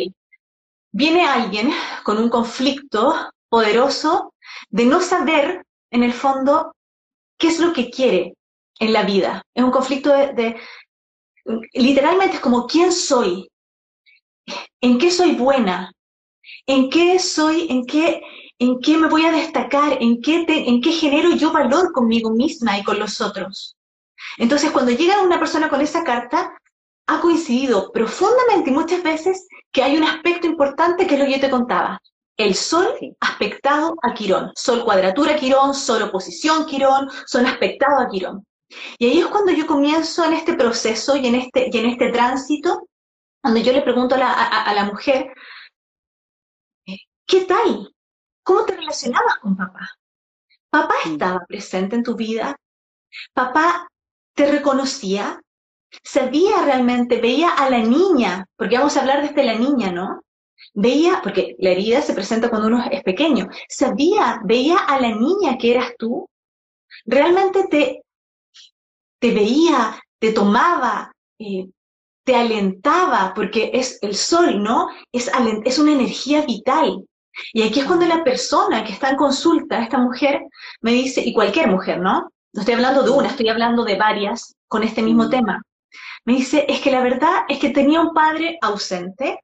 viene 0.93 1.27
alguien 1.27 1.71
con 2.05 2.19
un 2.19 2.29
conflicto 2.29 3.31
poderoso 3.49 4.33
de 4.71 4.87
no 4.87 5.01
saber, 5.01 5.65
en 5.91 6.03
el 6.03 6.13
fondo, 6.13 6.75
qué 7.39 7.49
es 7.49 7.61
lo 7.61 7.73
que 7.73 7.91
quiere 7.91 8.35
en 8.79 8.93
la 8.93 9.03
vida. 9.03 9.43
Es 9.55 9.65
un 9.65 9.71
conflicto 9.71 10.13
de 10.13 10.57
literalmente 11.73 12.37
es 12.37 12.41
como, 12.41 12.67
¿quién 12.67 12.93
soy? 12.93 13.49
¿En 14.81 14.99
qué 14.99 15.11
soy 15.11 15.33
buena? 15.33 15.93
¿En 16.67 16.91
qué 16.91 17.19
soy, 17.19 17.67
en 17.71 17.85
qué, 17.85 18.23
en 18.59 18.81
qué 18.81 18.97
me 18.97 19.09
voy 19.09 19.25
a 19.25 19.33
destacar? 19.33 19.99
¿En 20.01 20.21
qué, 20.21 20.45
¿En 20.49 20.81
qué 20.81 20.93
genero 20.93 21.31
yo 21.35 21.53
valor 21.53 21.93
conmigo 21.93 22.31
misma 22.31 22.79
y 22.79 22.85
con 22.85 22.99
los 22.99 23.21
otros? 23.21 23.77
Entonces, 24.39 24.71
cuando 24.71 24.93
llega 24.93 25.23
una 25.23 25.39
persona 25.39 25.69
con 25.69 25.81
esa 25.81 26.05
carta, 26.05 26.57
ha 27.09 27.21
coincidido 27.21 27.93
profundamente 27.93 28.71
y 28.71 28.73
muchas 28.73 29.03
veces 29.03 29.47
que 29.73 29.83
hay 29.83 29.97
un 29.97 30.05
aspecto 30.05 30.47
importante 30.47 31.07
que 31.07 31.15
es 31.15 31.21
lo 31.21 31.27
que 31.27 31.33
yo 31.33 31.41
te 31.41 31.51
contaba. 31.51 32.01
El 32.37 32.55
Sol 32.55 32.89
aspectado 33.21 33.97
a 34.03 34.13
Quirón. 34.13 34.53
Sol 34.55 34.85
cuadratura 34.85 35.37
Quirón, 35.37 35.75
Sol 35.75 36.03
oposición 36.03 36.67
Quirón, 36.67 37.09
Sol 37.27 37.47
aspectado 37.47 38.01
a 38.01 38.09
Quirón. 38.09 38.45
Y 38.99 39.07
ahí 39.07 39.19
es 39.21 39.27
cuando 39.27 39.53
yo 39.53 39.67
comienzo 39.67 40.25
en 40.25 40.35
este 40.35 40.55
proceso 40.55 41.17
y 41.17 41.27
en 41.27 41.37
este, 41.37 41.71
y 41.73 41.79
en 41.79 41.87
este 41.87 42.11
tránsito, 42.11 42.89
donde 43.47 43.63
yo 43.63 43.73
le 43.73 43.83
pregunto 43.83 44.17
a 44.17 44.19
la, 44.19 44.33
a 44.33 44.75
la 44.75 44.85
mujer, 44.85 45.33
¿qué 47.27 47.45
tal? 47.45 47.95
¿Cómo 48.43 48.65
te 48.65 48.77
relacionabas 48.77 49.39
con 49.41 49.57
papá? 49.57 49.91
¿Papá 50.71 50.95
estaba 51.05 51.45
presente 51.47 51.97
en 51.97 52.03
tu 52.03 52.15
vida? 52.17 52.57
¿Papá 53.33 53.89
te 54.35 54.51
reconocía? 54.51 55.41
¿Sabía 56.03 56.65
realmente, 56.65 57.21
veía 57.21 57.51
a 57.51 57.71
la 57.71 57.79
niña? 57.79 58.45
Porque 58.57 58.77
vamos 58.77 58.97
a 58.97 59.01
hablar 59.01 59.23
desde 59.23 59.45
la 59.45 59.55
niña, 59.55 59.93
¿no? 59.93 60.21
Veía, 60.75 61.21
porque 61.23 61.55
la 61.59 61.71
herida 61.71 62.03
se 62.03 62.15
presenta 62.15 62.51
cuando 62.51 62.69
uno 62.69 62.85
es 62.91 63.03
pequeño. 63.03 63.49
¿Sabía, 63.69 64.41
veía 64.45 64.79
a 64.79 65.01
la 65.01 65.15
niña 65.15 65.57
que 65.59 65.73
eras 65.73 65.93
tú? 65.99 66.29
¿Realmente 67.05 67.67
te, 67.71 68.03
te 69.21 69.35
veía, 69.35 70.01
te 70.19 70.33
tomaba, 70.33 71.13
eh, 71.39 71.69
te 72.27 72.35
alentaba? 72.35 73.33
Porque 73.35 73.71
es 73.73 73.99
el 74.03 74.17
sol, 74.17 74.63
¿no? 74.63 74.89
Es, 75.13 75.31
es 75.65 75.79
una 75.79 75.93
energía 75.93 76.45
vital. 76.45 77.07
Y 77.53 77.63
aquí 77.63 77.81
es 77.81 77.87
cuando 77.87 78.05
la 78.05 78.25
persona 78.25 78.85
que 78.85 78.93
está 78.93 79.11
en 79.11 79.17
consulta, 79.17 79.81
esta 79.81 79.99
mujer, 79.99 80.43
me 80.81 80.91
dice, 80.91 81.23
y 81.25 81.33
cualquier 81.33 81.69
mujer, 81.69 82.01
¿no? 82.01 82.29
No 82.53 82.61
estoy 82.61 82.75
hablando 82.75 83.03
de 83.05 83.11
una, 83.11 83.29
estoy 83.29 83.49
hablando 83.49 83.85
de 83.85 83.97
varias 83.97 84.57
con 84.67 84.83
este 84.83 85.03
mismo 85.03 85.25
mm. 85.25 85.31
tema. 85.31 85.63
Me 86.25 86.35
dice, 86.35 86.67
es 86.69 86.81
que 86.81 86.91
la 86.91 87.03
verdad 87.03 87.45
es 87.49 87.61
que 87.61 87.71
tenía 87.71 88.01
un 88.01 88.13
padre 88.13 88.59
ausente. 88.61 89.39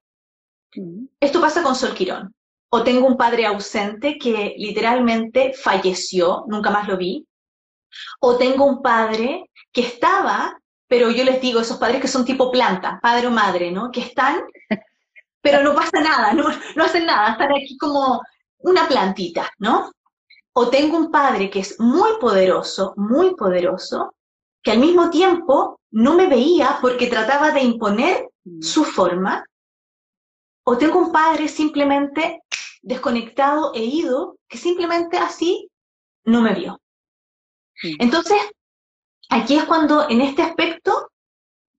Mm. 0.74 1.04
Esto 1.20 1.40
pasa 1.40 1.62
con 1.62 1.76
Sol 1.76 1.94
Quirón. 1.94 2.34
O 2.70 2.82
tengo 2.82 3.06
un 3.06 3.16
padre 3.16 3.46
ausente 3.46 4.18
que 4.18 4.54
literalmente 4.56 5.52
falleció, 5.52 6.44
nunca 6.48 6.70
más 6.70 6.88
lo 6.88 6.96
vi. 6.96 7.26
O 8.20 8.36
tengo 8.38 8.64
un 8.64 8.82
padre 8.82 9.50
que 9.70 9.82
estaba, 9.82 10.58
pero 10.92 11.10
yo 11.10 11.24
les 11.24 11.40
digo, 11.40 11.58
esos 11.58 11.78
padres 11.78 12.02
que 12.02 12.06
son 12.06 12.22
tipo 12.22 12.52
planta, 12.52 13.00
padre 13.00 13.28
o 13.28 13.30
madre, 13.30 13.72
¿no? 13.72 13.90
Que 13.90 14.02
están 14.02 14.42
pero 15.40 15.62
no 15.62 15.74
pasa 15.74 16.02
nada, 16.02 16.34
no, 16.34 16.44
no 16.76 16.84
hacen 16.84 17.06
nada, 17.06 17.30
están 17.30 17.50
aquí 17.50 17.78
como 17.78 18.20
una 18.58 18.86
plantita, 18.86 19.50
¿no? 19.56 19.90
O 20.52 20.68
tengo 20.68 20.98
un 20.98 21.10
padre 21.10 21.48
que 21.48 21.60
es 21.60 21.80
muy 21.80 22.10
poderoso, 22.20 22.92
muy 22.98 23.34
poderoso, 23.36 24.14
que 24.62 24.72
al 24.72 24.80
mismo 24.80 25.08
tiempo 25.08 25.80
no 25.92 26.12
me 26.14 26.26
veía 26.26 26.76
porque 26.82 27.06
trataba 27.06 27.52
de 27.52 27.62
imponer 27.62 28.28
mm. 28.44 28.60
su 28.60 28.84
forma, 28.84 29.46
o 30.64 30.76
tengo 30.76 30.98
un 30.98 31.10
padre 31.10 31.48
simplemente 31.48 32.42
desconectado 32.82 33.72
e 33.74 33.82
ido, 33.82 34.36
que 34.46 34.58
simplemente 34.58 35.16
así 35.16 35.70
no 36.24 36.42
me 36.42 36.52
vio. 36.52 36.78
Mm. 37.82 37.94
Entonces, 37.98 38.42
aquí 39.32 39.56
es 39.56 39.64
cuando 39.64 40.08
en 40.08 40.20
este 40.20 40.42
aspecto 40.42 41.08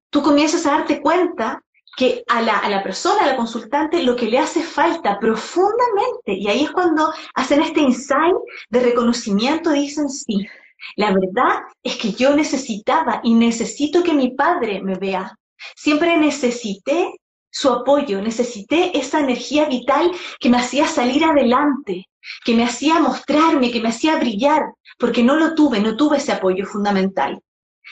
tú 0.10 0.22
comienzas 0.22 0.66
a 0.66 0.72
darte 0.72 1.02
cuenta 1.02 1.62
que 1.96 2.24
a 2.28 2.42
la, 2.42 2.58
a 2.58 2.70
la 2.70 2.82
persona, 2.82 3.24
a 3.24 3.28
la 3.28 3.36
consultante, 3.36 4.02
lo 4.02 4.16
que 4.16 4.26
le 4.26 4.40
hace 4.40 4.64
falta 4.64 5.20
profundamente, 5.20 6.34
y 6.34 6.48
ahí 6.48 6.64
es 6.64 6.72
cuando 6.72 7.14
hacen 7.36 7.62
este 7.62 7.82
insight 7.82 8.36
de 8.70 8.80
reconocimiento, 8.80 9.70
dicen, 9.70 10.10
sí, 10.10 10.48
la 10.96 11.14
verdad 11.14 11.62
es 11.84 11.98
que 11.98 12.12
yo 12.14 12.36
necesitaba 12.36 13.22
y 13.24 13.36
necesito 13.36 14.02
que 14.02 14.14
mi 14.14 14.32
padre 14.32 14.82
me 14.82 14.96
vea. 14.96 15.38
Siempre 15.76 16.18
necesité 16.18 17.14
su 17.52 17.70
apoyo, 17.70 18.20
necesité 18.22 18.98
esa 18.98 19.20
energía 19.20 19.66
vital 19.66 20.12
que 20.40 20.50
me 20.50 20.58
hacía 20.58 20.88
salir 20.88 21.24
adelante, 21.24 22.08
que 22.44 22.56
me 22.56 22.64
hacía 22.64 23.00
mostrarme, 23.00 23.72
que 23.72 23.82
me 23.82 23.90
hacía 23.90 24.18
brillar, 24.18 24.62
porque 24.98 25.24
no 25.24 25.36
lo 25.36 25.56
tuve, 25.56 25.80
no 25.80 25.96
tuve 25.96 26.18
ese 26.18 26.32
apoyo 26.32 26.66
fundamental. 26.66 27.42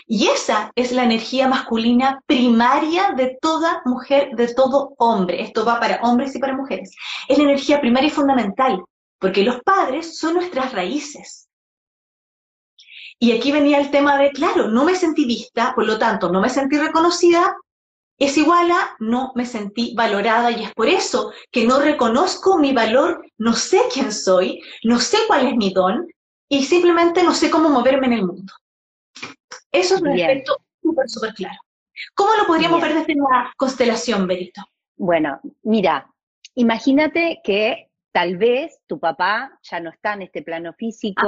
Y 0.08 0.28
esa 0.28 0.72
es 0.76 0.92
la 0.92 1.04
energía 1.04 1.48
masculina 1.48 2.22
primaria 2.26 3.14
de 3.16 3.38
toda 3.42 3.82
mujer, 3.86 4.36
de 4.36 4.54
todo 4.54 4.94
hombre. 4.98 5.42
Esto 5.42 5.66
va 5.66 5.80
para 5.80 6.02
hombres 6.02 6.36
y 6.36 6.40
para 6.40 6.56
mujeres. 6.56 6.96
Es 7.28 7.38
la 7.38 7.44
energía 7.44 7.82
primaria 7.82 8.08
y 8.08 8.12
fundamental, 8.12 8.84
porque 9.20 9.44
los 9.44 9.62
padres 9.62 10.18
son 10.18 10.36
nuestras 10.36 10.72
raíces. 10.72 11.48
Y 13.20 13.34
aquí 13.34 13.52
venía 13.52 13.80
el 13.80 13.92
tema 13.92 14.18
de, 14.18 14.32
claro, 14.32 14.68
no 14.68 14.84
me 14.84 14.96
sentí 14.96 15.26
vista, 15.26 15.74
por 15.76 15.86
lo 15.86 16.00
tanto, 16.00 16.32
no 16.32 16.42
me 16.42 16.50
sentí 16.50 16.78
reconocida, 16.78 17.56
es 18.22 18.38
igual 18.38 18.70
a 18.70 18.96
no 19.00 19.32
me 19.34 19.48
sentí 19.48 19.96
valorada 19.96 20.52
y 20.52 20.64
es 20.66 20.74
por 20.76 20.88
eso 20.88 21.34
que 21.52 21.66
no 21.66 21.80
reconozco 21.80 22.60
mi 22.60 22.72
valor, 22.72 23.26
no 23.40 23.54
sé 23.54 23.80
quién 23.92 24.14
soy, 24.14 24.62
no 24.84 25.00
sé 25.00 25.18
cuál 25.28 25.48
es 25.48 25.56
mi 25.56 25.74
don 25.74 26.08
y 26.48 26.64
simplemente 26.64 27.24
no 27.24 27.34
sé 27.34 27.50
cómo 27.50 27.68
moverme 27.70 28.06
en 28.06 28.14
el 28.14 28.28
mundo. 28.28 28.54
Eso 29.72 29.96
es 29.96 30.02
un 30.02 30.10
aspecto 30.10 30.56
súper, 30.84 31.10
súper 31.10 31.34
claro. 31.34 31.58
¿Cómo 32.14 32.36
lo 32.36 32.46
podríamos 32.46 32.80
ver 32.80 32.94
desde 32.94 33.16
la 33.16 33.52
constelación, 33.58 34.28
Berito? 34.28 34.62
Bueno, 34.98 35.40
mira, 35.64 36.08
imagínate 36.54 37.40
que 37.44 37.90
tal 38.12 38.38
vez 38.38 38.80
tu 38.86 39.00
papá 39.00 39.58
ya 39.64 39.80
no 39.80 39.90
está 39.90 40.14
en 40.14 40.22
este 40.22 40.44
plano 40.44 40.74
físico. 40.74 41.28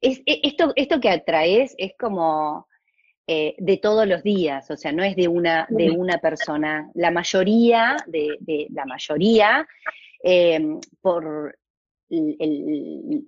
Es, 0.00 0.20
e, 0.24 0.40
esto, 0.44 0.72
esto 0.76 1.00
que 1.00 1.10
atraes 1.10 1.74
es 1.78 1.94
como 1.98 2.67
eh, 3.30 3.54
de 3.58 3.76
todos 3.76 4.08
los 4.08 4.22
días, 4.22 4.70
o 4.70 4.76
sea, 4.78 4.90
no 4.90 5.04
es 5.04 5.14
de 5.14 5.28
una, 5.28 5.66
de 5.68 5.90
una 5.90 6.16
persona. 6.16 6.90
La 6.94 7.10
mayoría, 7.10 7.96
de, 8.06 8.66
la 8.70 8.86
mayoría, 8.86 9.68
eh, 10.24 10.58
por 11.02 11.58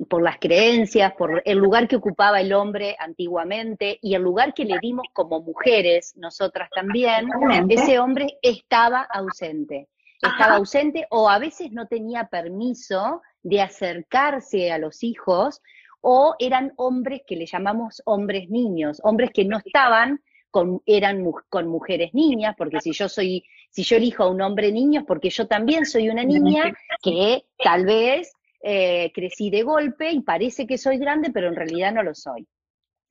por 0.08 0.22
las 0.22 0.38
creencias, 0.38 1.12
por 1.12 1.42
el 1.44 1.58
lugar 1.58 1.86
que 1.86 1.96
ocupaba 1.96 2.40
el 2.40 2.54
hombre 2.54 2.96
antiguamente 2.98 3.98
y 4.00 4.14
el 4.14 4.22
lugar 4.22 4.54
que 4.54 4.64
le 4.64 4.78
dimos 4.80 5.06
como 5.12 5.42
mujeres, 5.42 6.14
nosotras 6.16 6.70
también, 6.74 7.28
ese 7.68 7.98
hombre 7.98 8.38
estaba 8.40 9.02
ausente. 9.02 9.88
Estaba 10.22 10.56
ausente 10.56 11.06
o 11.10 11.28
a 11.28 11.38
veces 11.38 11.72
no 11.72 11.86
tenía 11.88 12.28
permiso 12.28 13.20
de 13.42 13.60
acercarse 13.60 14.72
a 14.72 14.78
los 14.78 15.02
hijos 15.02 15.60
o 16.00 16.34
eran 16.38 16.72
hombres 16.76 17.22
que 17.26 17.36
le 17.36 17.46
llamamos 17.46 18.02
hombres 18.04 18.48
niños, 18.48 19.00
hombres 19.02 19.30
que 19.32 19.44
no 19.44 19.58
estaban 19.58 20.20
con, 20.50 20.82
eran 20.86 21.24
con 21.48 21.68
mujeres 21.68 22.12
niñas, 22.14 22.54
porque 22.56 22.80
si 22.80 22.92
yo 22.92 23.08
soy, 23.08 23.44
si 23.70 23.82
yo 23.82 23.96
elijo 23.96 24.24
a 24.24 24.30
un 24.30 24.40
hombre 24.40 24.72
niño, 24.72 25.04
porque 25.06 25.30
yo 25.30 25.46
también 25.46 25.86
soy 25.86 26.08
una 26.08 26.24
niña 26.24 26.72
que 27.02 27.44
tal 27.62 27.84
vez 27.84 28.32
eh, 28.62 29.10
crecí 29.14 29.50
de 29.50 29.62
golpe 29.62 30.10
y 30.10 30.20
parece 30.20 30.66
que 30.66 30.78
soy 30.78 30.98
grande, 30.98 31.30
pero 31.30 31.48
en 31.48 31.56
realidad 31.56 31.92
no 31.92 32.02
lo 32.02 32.14
soy. 32.14 32.46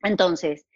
Entonces, 0.02 0.66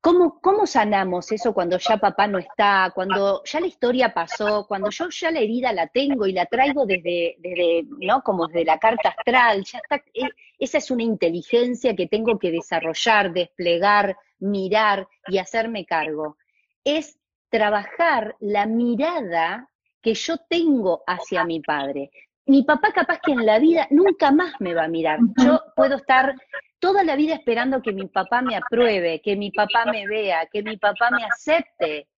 ¿cómo, 0.00 0.40
¿cómo 0.40 0.66
sanamos 0.66 1.30
eso 1.32 1.52
cuando 1.52 1.78
ya 1.78 1.98
papá 1.98 2.26
no 2.26 2.38
está, 2.38 2.92
cuando 2.94 3.42
ya 3.44 3.60
la 3.60 3.66
historia 3.66 4.14
pasó, 4.14 4.66
cuando 4.66 4.90
yo 4.90 5.08
ya 5.10 5.30
la 5.30 5.40
herida 5.40 5.72
la 5.72 5.86
tengo 5.88 6.26
y 6.26 6.32
la 6.32 6.46
traigo 6.46 6.86
desde, 6.86 7.36
desde 7.38 7.84
¿no? 8.00 8.22
Como 8.22 8.46
desde 8.46 8.64
la 8.64 8.78
carta 8.78 9.10
astral, 9.10 9.64
ya 9.64 9.78
está, 9.78 9.96
eh, 10.14 10.28
esa 10.58 10.78
es 10.78 10.90
una 10.90 11.02
inteligencia 11.02 11.94
que 11.94 12.06
tengo 12.06 12.38
que 12.38 12.50
desarrollar, 12.50 13.32
desplegar, 13.32 14.16
mirar 14.38 15.08
y 15.26 15.38
hacerme 15.38 15.84
cargo. 15.84 16.36
Es 16.84 17.18
trabajar 17.50 18.36
la 18.40 18.66
mirada 18.66 19.68
que 20.00 20.14
yo 20.14 20.38
tengo 20.48 21.02
hacia 21.06 21.44
mi 21.44 21.60
padre 21.60 22.10
mi 22.46 22.62
papá 22.64 22.92
capaz 22.92 23.20
que 23.20 23.32
en 23.32 23.46
la 23.46 23.58
vida 23.58 23.86
nunca 23.90 24.32
más 24.32 24.54
me 24.60 24.74
va 24.74 24.84
a 24.84 24.88
mirar. 24.88 25.18
Yo 25.42 25.60
puedo 25.76 25.96
estar 25.96 26.34
toda 26.78 27.04
la 27.04 27.16
vida 27.16 27.34
esperando 27.34 27.82
que 27.82 27.92
mi 27.92 28.06
papá 28.08 28.42
me 28.42 28.56
apruebe, 28.56 29.20
que 29.20 29.36
mi 29.36 29.50
papá 29.50 29.84
me 29.84 30.06
vea, 30.06 30.46
que 30.50 30.62
mi 30.62 30.76
papá 30.76 31.10
me 31.10 31.24
acepte. 31.24 32.08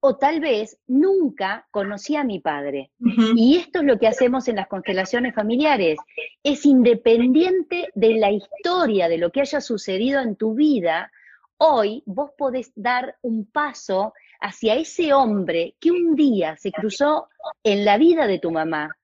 O 0.00 0.16
tal 0.16 0.40
vez 0.40 0.78
nunca 0.86 1.66
conocí 1.70 2.14
a 2.14 2.24
mi 2.24 2.38
padre. 2.38 2.90
Y 3.36 3.56
esto 3.56 3.78
es 3.78 3.86
lo 3.86 3.98
que 3.98 4.06
hacemos 4.06 4.48
en 4.48 4.56
las 4.56 4.68
constelaciones 4.68 5.34
familiares. 5.34 5.98
Es 6.42 6.66
independiente 6.66 7.88
de 7.94 8.14
la 8.16 8.30
historia, 8.30 9.08
de 9.08 9.16
lo 9.16 9.30
que 9.30 9.40
haya 9.40 9.62
sucedido 9.62 10.20
en 10.20 10.36
tu 10.36 10.54
vida, 10.54 11.10
hoy 11.56 12.02
vos 12.04 12.32
podés 12.36 12.72
dar 12.74 13.16
un 13.22 13.46
paso 13.46 14.12
hacia 14.40 14.74
ese 14.74 15.14
hombre 15.14 15.74
que 15.80 15.90
un 15.90 16.14
día 16.14 16.56
se 16.58 16.70
cruzó 16.70 17.28
en 17.62 17.84
la 17.84 17.96
vida 17.96 18.26
de 18.26 18.38
tu 18.38 18.50
mamá 18.50 18.94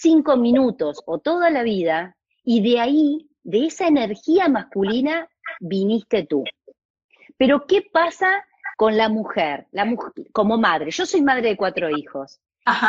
cinco 0.00 0.36
minutos 0.36 1.02
o 1.06 1.18
toda 1.18 1.50
la 1.50 1.62
vida, 1.62 2.16
y 2.44 2.62
de 2.62 2.80
ahí, 2.80 3.28
de 3.42 3.66
esa 3.66 3.88
energía 3.88 4.48
masculina, 4.48 5.28
viniste 5.60 6.24
tú. 6.24 6.44
Pero 7.36 7.66
¿qué 7.66 7.82
pasa 7.82 8.44
con 8.76 8.96
la 8.96 9.08
mujer, 9.08 9.66
la 9.72 9.84
mujer 9.84 10.12
como 10.32 10.56
madre? 10.56 10.90
Yo 10.90 11.04
soy 11.04 11.22
madre 11.22 11.48
de 11.48 11.56
cuatro 11.56 11.90
hijos 11.90 12.40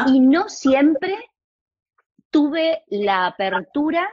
y 0.08 0.20
no 0.20 0.50
siempre 0.50 1.16
tuve 2.30 2.84
la 2.88 3.26
apertura 3.26 4.08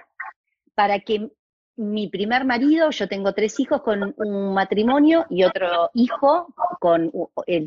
para 0.75 1.01
que 1.01 1.31
mi 1.77 2.09
primer 2.09 2.47
marido, 2.47 2.91
yo 2.91 3.07
tengo 3.09 3.35
tres 3.35 3.61
hijos 3.61 3.83
con 3.83 4.15
un 4.17 4.55
matrimonio 4.55 5.27
y 5.29 5.45
otro 5.45 5.91
hijo 5.93 6.55
con 6.81 7.13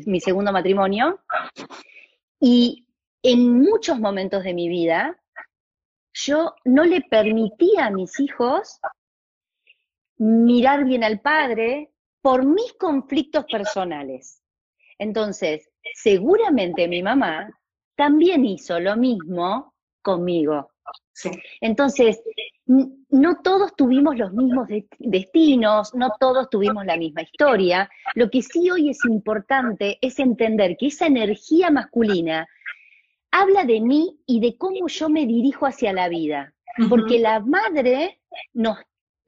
mi 0.06 0.20
segundo 0.20 0.50
matrimonio, 0.50 1.20
y 2.40 2.86
en 3.22 3.60
muchos 3.60 3.98
momentos 3.98 4.44
de 4.44 4.54
mi 4.54 4.68
vida 4.68 5.20
yo 6.12 6.54
no 6.64 6.84
le 6.84 7.02
permitía 7.02 7.86
a 7.86 7.90
mis 7.90 8.18
hijos 8.18 8.80
mirar 10.16 10.84
bien 10.84 11.04
al 11.04 11.20
padre 11.20 11.92
por 12.20 12.44
mis 12.44 12.72
conflictos 12.74 13.44
personales. 13.50 14.42
Entonces, 14.98 15.70
seguramente 15.94 16.88
mi 16.88 17.02
mamá 17.02 17.50
también 17.94 18.44
hizo 18.44 18.78
lo 18.80 18.96
mismo 18.96 19.74
conmigo. 20.02 20.72
Entonces, 21.60 22.22
no 22.66 23.40
todos 23.42 23.74
tuvimos 23.76 24.16
los 24.16 24.32
mismos 24.32 24.68
destinos, 24.98 25.94
no 25.94 26.12
todos 26.20 26.48
tuvimos 26.50 26.84
la 26.86 26.96
misma 26.96 27.22
historia. 27.22 27.90
Lo 28.14 28.30
que 28.30 28.42
sí 28.42 28.70
hoy 28.70 28.90
es 28.90 29.04
importante 29.04 29.98
es 30.00 30.18
entender 30.18 30.76
que 30.76 30.86
esa 30.88 31.06
energía 31.06 31.70
masculina 31.70 32.46
habla 33.30 33.64
de 33.64 33.80
mí 33.80 34.20
y 34.26 34.40
de 34.40 34.56
cómo 34.56 34.88
yo 34.88 35.08
me 35.08 35.26
dirijo 35.26 35.66
hacia 35.66 35.92
la 35.92 36.08
vida. 36.08 36.54
Porque 36.88 37.18
la 37.18 37.40
madre 37.40 38.20
nos 38.54 38.78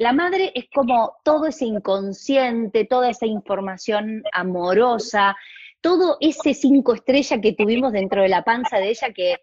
la 0.03 0.13
madre 0.13 0.51
es 0.55 0.65
como 0.75 1.19
todo 1.23 1.47
ese 1.47 1.65
inconsciente, 1.65 2.85
toda 2.85 3.11
esa 3.11 3.27
información 3.27 4.25
amorosa, 4.33 5.37
todo 5.81 6.17
ese 6.21 6.55
cinco 6.55 6.95
estrellas 6.95 7.39
que 7.41 7.53
tuvimos 7.53 7.93
dentro 7.93 8.23
de 8.23 8.29
la 8.29 8.43
panza 8.43 8.79
de 8.79 8.91
ella, 8.91 9.13
que, 9.13 9.37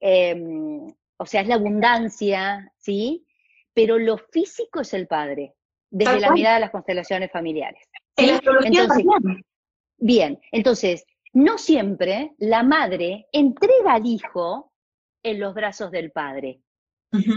em, 0.00 0.86
o 1.16 1.26
sea, 1.26 1.40
es 1.40 1.48
la 1.48 1.54
abundancia, 1.54 2.70
¿sí? 2.76 3.24
Pero 3.72 3.98
lo 3.98 4.18
físico 4.18 4.82
es 4.82 4.92
el 4.92 5.06
padre, 5.06 5.54
desde 5.88 6.20
la 6.20 6.32
mirada 6.32 6.56
de 6.56 6.60
las 6.60 6.70
constelaciones 6.70 7.30
familiares. 7.30 7.88
entonces, 8.16 9.04
bien, 9.96 10.38
entonces, 10.50 11.06
no 11.32 11.58
siempre 11.58 12.34
la 12.38 12.62
madre 12.62 13.26
entrega 13.32 13.94
al 13.94 14.06
hijo 14.06 14.72
en 15.22 15.40
los 15.40 15.54
brazos 15.54 15.90
del 15.90 16.10
padre. 16.10 16.60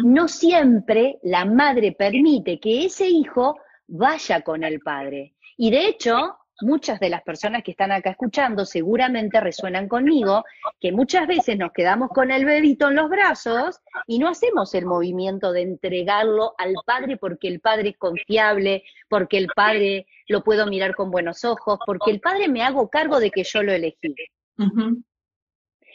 No 0.03 0.27
siempre 0.29 1.19
la 1.23 1.43
madre 1.43 1.91
permite 1.91 2.59
que 2.59 2.85
ese 2.85 3.09
hijo 3.09 3.57
vaya 3.87 4.41
con 4.41 4.63
el 4.63 4.79
padre. 4.79 5.35
Y 5.57 5.69
de 5.69 5.87
hecho, 5.87 6.37
muchas 6.61 6.99
de 6.99 7.09
las 7.09 7.21
personas 7.23 7.63
que 7.63 7.71
están 7.71 7.91
acá 7.91 8.11
escuchando 8.11 8.65
seguramente 8.65 9.39
resuenan 9.39 9.87
conmigo, 9.87 10.43
que 10.79 10.91
muchas 10.91 11.27
veces 11.27 11.57
nos 11.57 11.71
quedamos 11.71 12.09
con 12.09 12.31
el 12.31 12.45
bebito 12.45 12.87
en 12.87 12.95
los 12.95 13.09
brazos 13.09 13.79
y 14.07 14.19
no 14.19 14.29
hacemos 14.29 14.73
el 14.73 14.85
movimiento 14.85 15.51
de 15.51 15.61
entregarlo 15.61 16.53
al 16.57 16.73
padre 16.85 17.17
porque 17.17 17.47
el 17.47 17.59
padre 17.59 17.89
es 17.89 17.97
confiable, 17.97 18.83
porque 19.09 19.37
el 19.37 19.47
padre 19.55 20.07
lo 20.27 20.43
puedo 20.43 20.67
mirar 20.67 20.95
con 20.95 21.11
buenos 21.11 21.43
ojos, 21.43 21.79
porque 21.85 22.11
el 22.11 22.19
padre 22.19 22.47
me 22.47 22.63
hago 22.63 22.89
cargo 22.89 23.19
de 23.19 23.31
que 23.31 23.43
yo 23.43 23.63
lo 23.63 23.73
elegí. 23.73 24.15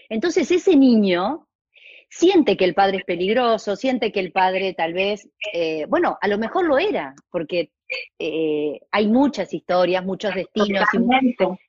Entonces 0.08 0.50
ese 0.50 0.76
niño 0.76 1.46
siente 2.10 2.56
que 2.56 2.64
el 2.64 2.74
padre 2.74 2.98
es 2.98 3.04
peligroso, 3.04 3.76
siente 3.76 4.12
que 4.12 4.20
el 4.20 4.32
padre 4.32 4.74
tal 4.74 4.92
vez, 4.92 5.28
eh, 5.52 5.86
bueno, 5.86 6.18
a 6.20 6.28
lo 6.28 6.38
mejor 6.38 6.66
lo 6.66 6.78
era, 6.78 7.14
porque 7.30 7.70
eh, 8.18 8.80
hay 8.90 9.08
muchas 9.08 9.52
historias, 9.52 10.04
muchos 10.04 10.34
destinos. 10.34 10.84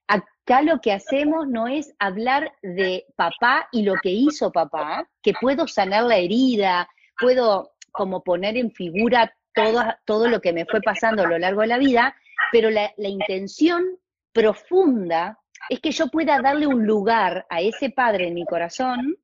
acá 0.07 0.61
lo 0.61 0.79
que 0.81 0.91
hacemos 0.91 1.47
no 1.47 1.67
es 1.67 1.93
hablar 1.99 2.53
de 2.61 3.05
papá 3.15 3.67
y 3.71 3.83
lo 3.83 3.95
que 4.01 4.09
hizo 4.09 4.51
papá, 4.51 5.07
que 5.21 5.33
puedo 5.39 5.67
sanar 5.67 6.03
la 6.03 6.17
herida, 6.17 6.89
puedo 7.19 7.71
como 7.91 8.23
poner 8.23 8.57
en 8.57 8.71
figura 8.71 9.33
todo, 9.53 9.83
todo 10.05 10.27
lo 10.27 10.41
que 10.41 10.53
me 10.53 10.65
fue 10.65 10.81
pasando 10.81 11.23
a 11.23 11.27
lo 11.27 11.37
largo 11.37 11.61
de 11.61 11.67
la 11.67 11.77
vida, 11.77 12.15
pero 12.51 12.69
la, 12.69 12.91
la 12.97 13.09
intención 13.09 13.83
profunda 14.31 15.39
es 15.69 15.79
que 15.79 15.91
yo 15.91 16.07
pueda 16.07 16.41
darle 16.41 16.67
un 16.67 16.85
lugar 16.85 17.45
a 17.49 17.61
ese 17.61 17.89
padre 17.89 18.27
en 18.27 18.33
mi 18.33 18.45
corazón 18.45 19.15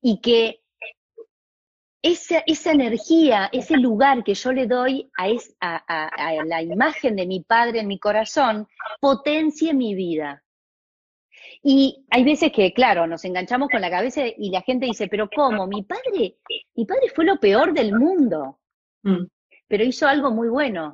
y 0.00 0.20
que 0.20 0.60
esa, 2.02 2.42
esa 2.46 2.72
energía, 2.72 3.48
ese 3.52 3.76
lugar 3.76 4.22
que 4.22 4.34
yo 4.34 4.52
le 4.52 4.66
doy 4.66 5.10
a, 5.16 5.30
a, 5.60 6.44
la 6.44 6.62
imagen 6.62 7.16
de 7.16 7.26
mi 7.26 7.40
padre 7.40 7.80
en 7.80 7.88
mi 7.88 7.98
corazón, 7.98 8.68
potencie 9.00 9.74
mi 9.74 9.94
vida. 9.94 10.42
Y 11.62 12.04
hay 12.10 12.24
veces 12.24 12.52
que, 12.52 12.72
claro, 12.72 13.06
nos 13.06 13.24
enganchamos 13.24 13.68
con 13.68 13.80
la 13.80 13.90
cabeza 13.90 14.22
y 14.26 14.50
la 14.50 14.62
gente 14.62 14.86
dice, 14.86 15.08
pero 15.08 15.28
¿cómo? 15.34 15.66
Mi 15.66 15.82
padre, 15.82 16.36
mi 16.74 16.84
padre 16.84 17.08
fue 17.14 17.24
lo 17.24 17.38
peor 17.40 17.72
del 17.72 17.92
mundo, 17.92 18.60
mm. 19.02 19.24
pero 19.66 19.84
hizo 19.84 20.06
algo 20.06 20.30
muy 20.30 20.48
bueno. 20.48 20.92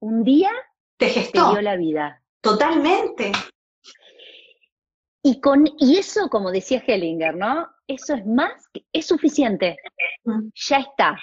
Un 0.00 0.22
día 0.22 0.50
te, 0.96 1.08
gestó. 1.08 1.52
dio 1.52 1.62
la 1.62 1.76
vida. 1.76 2.22
Totalmente. 2.40 3.32
Y, 5.22 5.40
con, 5.40 5.66
y 5.78 5.96
eso, 5.96 6.28
como 6.28 6.52
decía 6.52 6.82
Hellinger, 6.86 7.34
¿no? 7.34 7.73
Eso 7.86 8.14
es 8.14 8.26
más, 8.26 8.52
es 8.92 9.06
suficiente, 9.06 9.76
ya 10.54 10.78
está. 10.78 11.16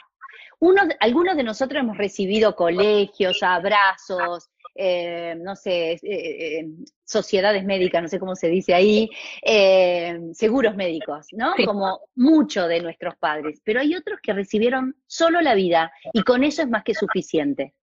Uno, 0.60 0.84
algunos 1.00 1.36
de 1.36 1.44
nosotros 1.44 1.82
hemos 1.82 1.98
recibido 1.98 2.56
colegios, 2.56 3.42
abrazos, 3.42 4.52
eh, 4.76 5.36
no 5.38 5.56
sé, 5.56 5.94
eh, 5.94 6.00
eh, 6.04 6.66
sociedades 7.04 7.66
médicas, 7.66 8.02
no 8.02 8.08
sé 8.08 8.20
cómo 8.20 8.36
se 8.36 8.48
dice 8.48 8.74
ahí, 8.74 9.10
seguros 10.34 10.76
médicos, 10.76 11.28
¿no? 11.34 11.54
Como 11.66 12.00
muchos 12.16 12.70
de 12.70 12.82
nuestros 12.82 13.16
padres. 13.18 13.62
Pero 13.66 13.82
hay 13.82 13.96
otros 13.96 14.20
que 14.22 14.34
recibieron 14.34 14.96
solo 15.08 15.42
la 15.42 15.56
vida 15.56 15.92
y 16.14 16.24
con 16.24 16.44
eso 16.44 16.62
es 16.62 16.70
más 16.70 16.84
que 16.84 16.94
suficiente. 16.94 17.74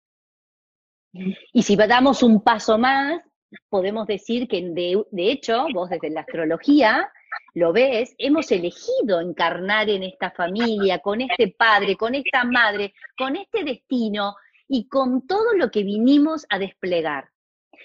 Y 1.53 1.63
si 1.63 1.77
damos 1.77 2.23
un 2.23 2.43
paso 2.43 2.79
más, 2.79 3.21
podemos 3.69 4.07
decir 4.07 4.47
que 4.47 4.63
de, 4.63 5.03
de 5.11 5.31
hecho, 5.33 5.67
vos 5.75 5.91
desde 5.91 6.11
la 6.11 6.21
astrología, 6.21 7.11
lo 7.55 7.73
ves, 7.73 8.15
hemos 8.19 8.51
elegido 8.53 9.21
encarnar 9.21 9.91
en 9.91 10.03
esta 10.05 10.31
familia, 10.31 11.01
con 11.01 11.21
este 11.21 11.49
padre, 11.49 11.97
con 11.97 12.15
esta 12.15 12.45
madre, 12.45 12.95
con 13.17 13.37
este 13.37 13.65
destino 13.65 14.37
y 14.69 14.87
con 14.89 15.27
todo 15.27 15.55
lo 15.55 15.71
que 15.71 15.83
vinimos 15.83 16.47
a 16.51 16.59
desplegar. 16.59 17.31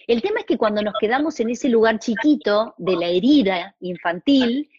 El 0.08 0.22
tema 0.22 0.42
es 0.42 0.46
que 0.46 0.58
cuando 0.58 0.82
nos 0.82 0.96
quedamos 1.00 1.40
en 1.40 1.50
ese 1.50 1.70
lugar 1.70 2.00
chiquito 2.00 2.76
de 2.78 2.96
la 2.96 3.08
herida 3.08 3.76
infantil, 3.80 4.70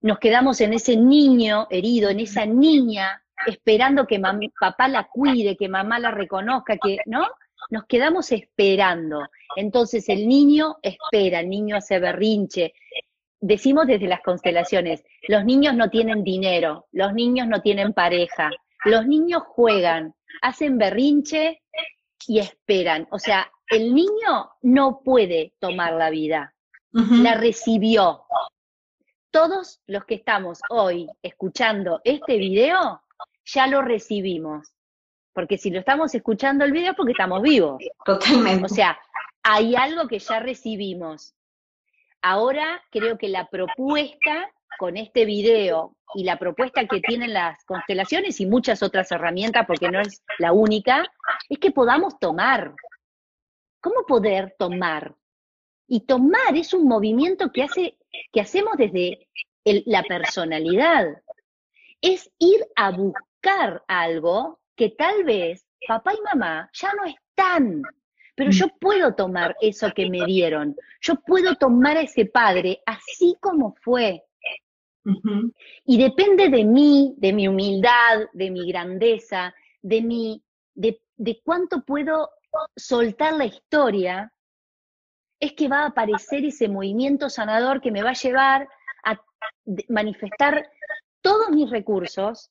nos 0.00 0.18
quedamos 0.18 0.60
en 0.60 0.72
ese 0.72 0.96
niño 0.96 1.66
herido, 1.70 2.10
en 2.10 2.20
esa 2.20 2.46
niña, 2.46 3.22
esperando 3.46 4.06
que 4.06 4.20
papá 4.58 4.88
la 4.88 5.08
cuide, 5.08 5.56
que 5.56 5.68
mamá 5.68 5.98
la 5.98 6.10
reconozca, 6.10 6.76
que, 6.76 6.98
¿no? 7.06 7.26
Nos 7.70 7.84
quedamos 7.84 8.32
esperando. 8.32 9.20
Entonces 9.56 10.08
el 10.08 10.28
niño 10.28 10.76
espera, 10.82 11.40
el 11.40 11.48
niño 11.48 11.76
hace 11.76 11.98
berrinche, 11.98 12.74
decimos 13.42 13.86
desde 13.86 14.06
las 14.06 14.22
constelaciones, 14.22 15.04
los 15.28 15.44
niños 15.44 15.74
no 15.74 15.90
tienen 15.90 16.24
dinero, 16.24 16.86
los 16.92 17.12
niños 17.12 17.48
no 17.48 17.60
tienen 17.60 17.92
pareja, 17.92 18.50
los 18.84 19.06
niños 19.06 19.42
juegan, 19.44 20.14
hacen 20.40 20.78
berrinche 20.78 21.60
y 22.26 22.38
esperan. 22.38 23.06
O 23.10 23.18
sea, 23.18 23.50
el 23.68 23.94
niño 23.94 24.50
no 24.62 25.00
puede 25.04 25.52
tomar 25.58 25.94
la 25.94 26.08
vida, 26.08 26.54
la 26.92 27.34
recibió. 27.34 28.22
Todos 29.30 29.80
los 29.86 30.04
que 30.04 30.14
estamos 30.14 30.60
hoy 30.70 31.08
escuchando 31.22 32.00
este 32.04 32.36
video, 32.36 33.02
ya 33.44 33.66
lo 33.66 33.82
recibimos. 33.82 34.72
Porque 35.32 35.56
si 35.56 35.70
lo 35.70 35.80
estamos 35.80 36.14
escuchando 36.14 36.64
el 36.64 36.72
video 36.72 36.90
es 36.90 36.96
porque 36.96 37.12
estamos 37.12 37.40
vivos. 37.40 37.82
Totalmente. 38.04 38.66
O 38.66 38.68
sea, 38.68 38.98
hay 39.42 39.74
algo 39.74 40.06
que 40.06 40.18
ya 40.18 40.38
recibimos. 40.40 41.34
Ahora 42.22 42.80
creo 42.90 43.18
que 43.18 43.28
la 43.28 43.48
propuesta 43.48 44.50
con 44.78 44.96
este 44.96 45.24
video 45.24 45.96
y 46.14 46.24
la 46.24 46.38
propuesta 46.38 46.86
que 46.86 47.00
tienen 47.00 47.32
las 47.32 47.64
constelaciones 47.64 48.40
y 48.40 48.46
muchas 48.46 48.82
otras 48.82 49.10
herramientas, 49.10 49.66
porque 49.66 49.90
no 49.90 50.00
es 50.00 50.22
la 50.38 50.52
única, 50.52 51.04
es 51.48 51.58
que 51.58 51.72
podamos 51.72 52.18
tomar. 52.18 52.74
¿Cómo 53.80 54.06
poder 54.06 54.54
tomar? 54.58 55.16
Y 55.88 56.00
tomar 56.00 56.56
es 56.56 56.72
un 56.72 56.86
movimiento 56.86 57.50
que, 57.50 57.64
hace, 57.64 57.98
que 58.32 58.40
hacemos 58.40 58.74
desde 58.76 59.28
la 59.64 60.04
personalidad. 60.04 61.06
Es 62.00 62.30
ir 62.38 62.64
a 62.76 62.90
buscar 62.90 63.82
algo 63.88 64.60
que 64.76 64.90
tal 64.90 65.24
vez 65.24 65.66
papá 65.86 66.14
y 66.14 66.20
mamá 66.22 66.70
ya 66.72 66.92
no 66.94 67.04
están 67.04 67.82
pero 68.34 68.50
yo 68.50 68.68
puedo 68.80 69.14
tomar 69.14 69.56
eso 69.60 69.90
que 69.94 70.08
me 70.08 70.24
dieron, 70.24 70.76
yo 71.00 71.16
puedo 71.26 71.54
tomar 71.56 71.96
a 71.96 72.02
ese 72.02 72.26
padre 72.26 72.82
así 72.86 73.36
como 73.40 73.74
fue. 73.82 74.22
Y 75.84 75.98
depende 75.98 76.48
de 76.48 76.64
mí, 76.64 77.14
de 77.16 77.32
mi 77.32 77.48
humildad, 77.48 78.28
de 78.32 78.50
mi 78.50 78.68
grandeza, 78.68 79.52
de 79.82 80.00
mi, 80.00 80.42
de, 80.74 81.00
de 81.16 81.40
cuánto 81.44 81.82
puedo 81.84 82.30
soltar 82.76 83.34
la 83.34 83.46
historia, 83.46 84.32
es 85.40 85.54
que 85.54 85.68
va 85.68 85.80
a 85.80 85.86
aparecer 85.86 86.44
ese 86.44 86.68
movimiento 86.68 87.28
sanador 87.28 87.80
que 87.80 87.90
me 87.90 88.02
va 88.02 88.10
a 88.10 88.14
llevar 88.14 88.68
a 89.04 89.20
manifestar 89.88 90.70
todos 91.20 91.50
mis 91.50 91.68
recursos 91.68 92.48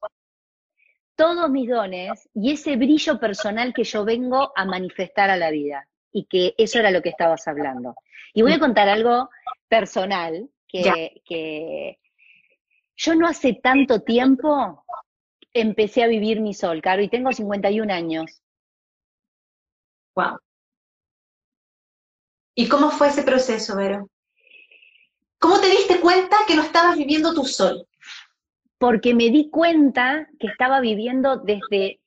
todos 1.21 1.51
mis 1.51 1.69
dones 1.69 2.27
y 2.33 2.51
ese 2.51 2.75
brillo 2.77 3.19
personal 3.19 3.75
que 3.75 3.83
yo 3.83 4.03
vengo 4.03 4.51
a 4.55 4.65
manifestar 4.65 5.29
a 5.29 5.37
la 5.37 5.51
vida. 5.51 5.87
Y 6.11 6.25
que 6.25 6.55
eso 6.57 6.79
era 6.79 6.89
lo 6.89 7.03
que 7.03 7.09
estabas 7.09 7.47
hablando. 7.47 7.93
Y 8.33 8.41
voy 8.41 8.53
a 8.53 8.59
contar 8.59 8.89
algo 8.89 9.29
personal, 9.67 10.49
que, 10.67 11.21
que 11.23 11.99
yo 12.95 13.13
no 13.13 13.27
hace 13.27 13.53
tanto 13.53 14.01
tiempo 14.01 14.83
empecé 15.53 16.01
a 16.03 16.07
vivir 16.07 16.41
mi 16.41 16.55
sol, 16.55 16.81
Caro, 16.81 17.03
y 17.03 17.07
tengo 17.07 17.31
51 17.31 17.93
años. 17.93 18.41
Wow. 20.15 20.39
¿Y 22.55 22.67
cómo 22.67 22.89
fue 22.89 23.09
ese 23.09 23.21
proceso, 23.21 23.75
Vero? 23.75 24.09
¿Cómo 25.37 25.61
te 25.61 25.69
diste 25.69 25.99
cuenta 25.99 26.37
que 26.47 26.55
no 26.55 26.63
estabas 26.63 26.97
viviendo 26.97 27.35
tu 27.35 27.45
sol? 27.45 27.87
Porque 28.81 29.13
me 29.13 29.29
di 29.29 29.49
cuenta 29.49 30.27
que 30.39 30.47
estaba 30.47 30.81
viviendo 30.81 31.37
desde 31.37 32.01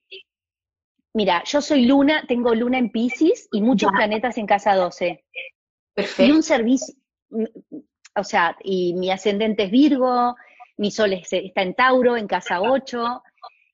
Mira, 1.17 1.45
yo 1.45 1.63
soy 1.63 1.87
Luna, 1.87 2.25
tengo 2.27 2.57
Luna 2.57 2.77
en 2.79 2.91
Pisces 2.91 3.49
y 3.53 3.63
muchos 3.63 3.93
planetas 3.93 4.37
en 4.37 4.47
casa 4.47 4.75
12. 4.75 5.25
Perfecto. 5.95 6.25
Y 6.25 6.33
un 6.33 6.43
servicio, 6.43 6.97
o 8.17 8.25
sea, 8.25 8.57
y 8.65 8.95
mi 8.95 9.13
ascendente 9.13 9.63
es 9.65 9.71
Virgo, 9.71 10.35
mi 10.77 10.91
sol 10.91 11.13
está 11.13 11.63
en 11.63 11.75
Tauro, 11.75 12.17
en 12.17 12.27
casa 12.27 12.61
8. 12.61 13.23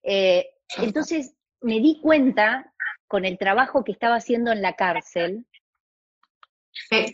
Eh, 0.03 0.51
entonces 0.77 1.35
me 1.63 1.81
di 1.81 1.99
cuenta 2.03 2.75
con 3.09 3.25
el 3.25 3.39
trabajo 3.39 3.85
que 3.85 3.93
estaba 3.93 4.17
haciendo 4.17 4.53
en 4.53 4.61
la 4.61 4.75
cárcel. 4.75 5.47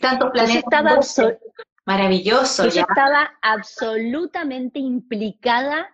Tantos 0.01 0.31
planetas. 0.31 0.57
Estaba 0.57 0.99
Maravilloso. 1.87 2.65
yo 2.67 2.81
estaba 2.81 3.37
absolutamente 3.41 4.77
implicada 4.77 5.87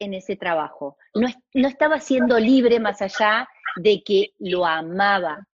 en 0.00 0.12
ese 0.12 0.34
trabajo. 0.34 0.98
No, 1.14 1.28
no 1.54 1.68
estaba 1.68 2.00
siendo 2.00 2.36
libre 2.40 2.80
más 2.80 3.00
allá 3.00 3.48
de 3.76 4.02
que 4.02 4.32
lo 4.40 4.66
amaba. 4.66 5.46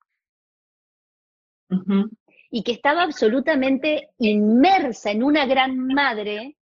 Y 2.50 2.62
que 2.62 2.72
estaba 2.72 3.02
absolutamente 3.02 4.10
inmersa 4.18 5.10
en 5.10 5.24
una 5.24 5.44
gran 5.46 5.76
madre, 5.76 6.56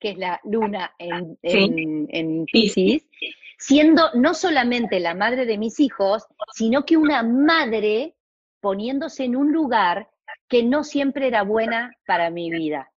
que 0.00 0.10
es 0.10 0.18
la 0.18 0.40
luna 0.42 0.92
en, 0.98 1.38
en, 1.42 2.44
Pisces, 2.46 3.08
siendo 3.56 4.12
no 4.14 4.34
solamente 4.34 4.98
la 4.98 5.14
madre 5.14 5.46
de 5.46 5.58
mis 5.58 5.78
hijos, 5.78 6.26
sino 6.54 6.84
que 6.84 6.96
una 6.96 7.22
madre 7.22 8.16
poniéndose 8.60 9.24
en 9.24 9.36
un 9.36 9.52
lugar 9.52 10.09
que 10.50 10.62
no 10.62 10.84
siempre 10.84 11.28
era 11.28 11.42
buena 11.44 11.92
para 12.04 12.28
mi 12.28 12.50
vida. 12.50 12.92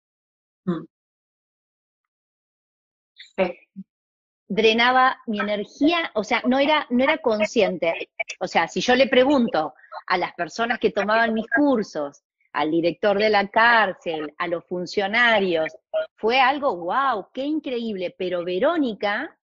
Mm 0.65 0.87
drenaba 4.53 5.17
mi 5.27 5.41
energía, 5.41 6.11
o 6.15 6.23
sea, 6.23 6.43
no 6.45 6.59
era, 6.59 6.87
no 6.91 7.03
era 7.03 7.17
consciente. 7.19 8.11
O 8.38 8.47
sea, 8.47 8.69
si 8.69 8.83
yo 8.83 8.95
le 8.95 9.09
pregunto 9.09 9.73
a 10.07 10.19
las 10.19 10.35
personas 10.35 10.79
que 10.79 10.91
tomaban 10.91 11.33
mis 11.33 11.47
cursos, 11.57 12.23
al 12.53 12.71
director 12.71 13.19
de 13.19 13.31
la 13.31 13.49
cárcel, 13.49 14.35
a 14.37 14.47
los 14.49 14.62
funcionarios, 14.67 15.73
fue 16.17 16.38
algo, 16.38 16.77
wow, 16.77 17.29
qué 17.33 17.45
increíble, 17.45 18.15
pero 18.19 18.45
Verónica 18.45 19.38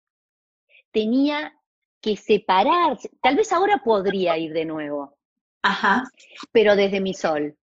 tenía 0.90 1.54
que 2.00 2.16
separarse, 2.16 3.10
tal 3.22 3.36
vez 3.36 3.52
ahora 3.52 3.80
podría 3.84 4.36
ir 4.36 4.52
de 4.52 4.64
nuevo, 4.64 5.16
Ajá. 5.62 6.02
pero 6.50 6.74
desde 6.74 7.00
mi 7.00 7.14
sol. 7.14 7.56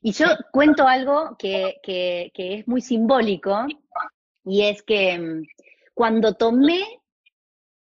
Y 0.00 0.12
yo 0.12 0.26
cuento 0.52 0.86
algo 0.86 1.36
que, 1.38 1.80
que, 1.82 2.30
que 2.34 2.58
es 2.58 2.68
muy 2.68 2.80
simbólico, 2.80 3.66
y 4.44 4.62
es 4.62 4.82
que 4.82 5.18
mm, 5.18 5.44
cuando 5.94 6.34
tomé 6.34 7.00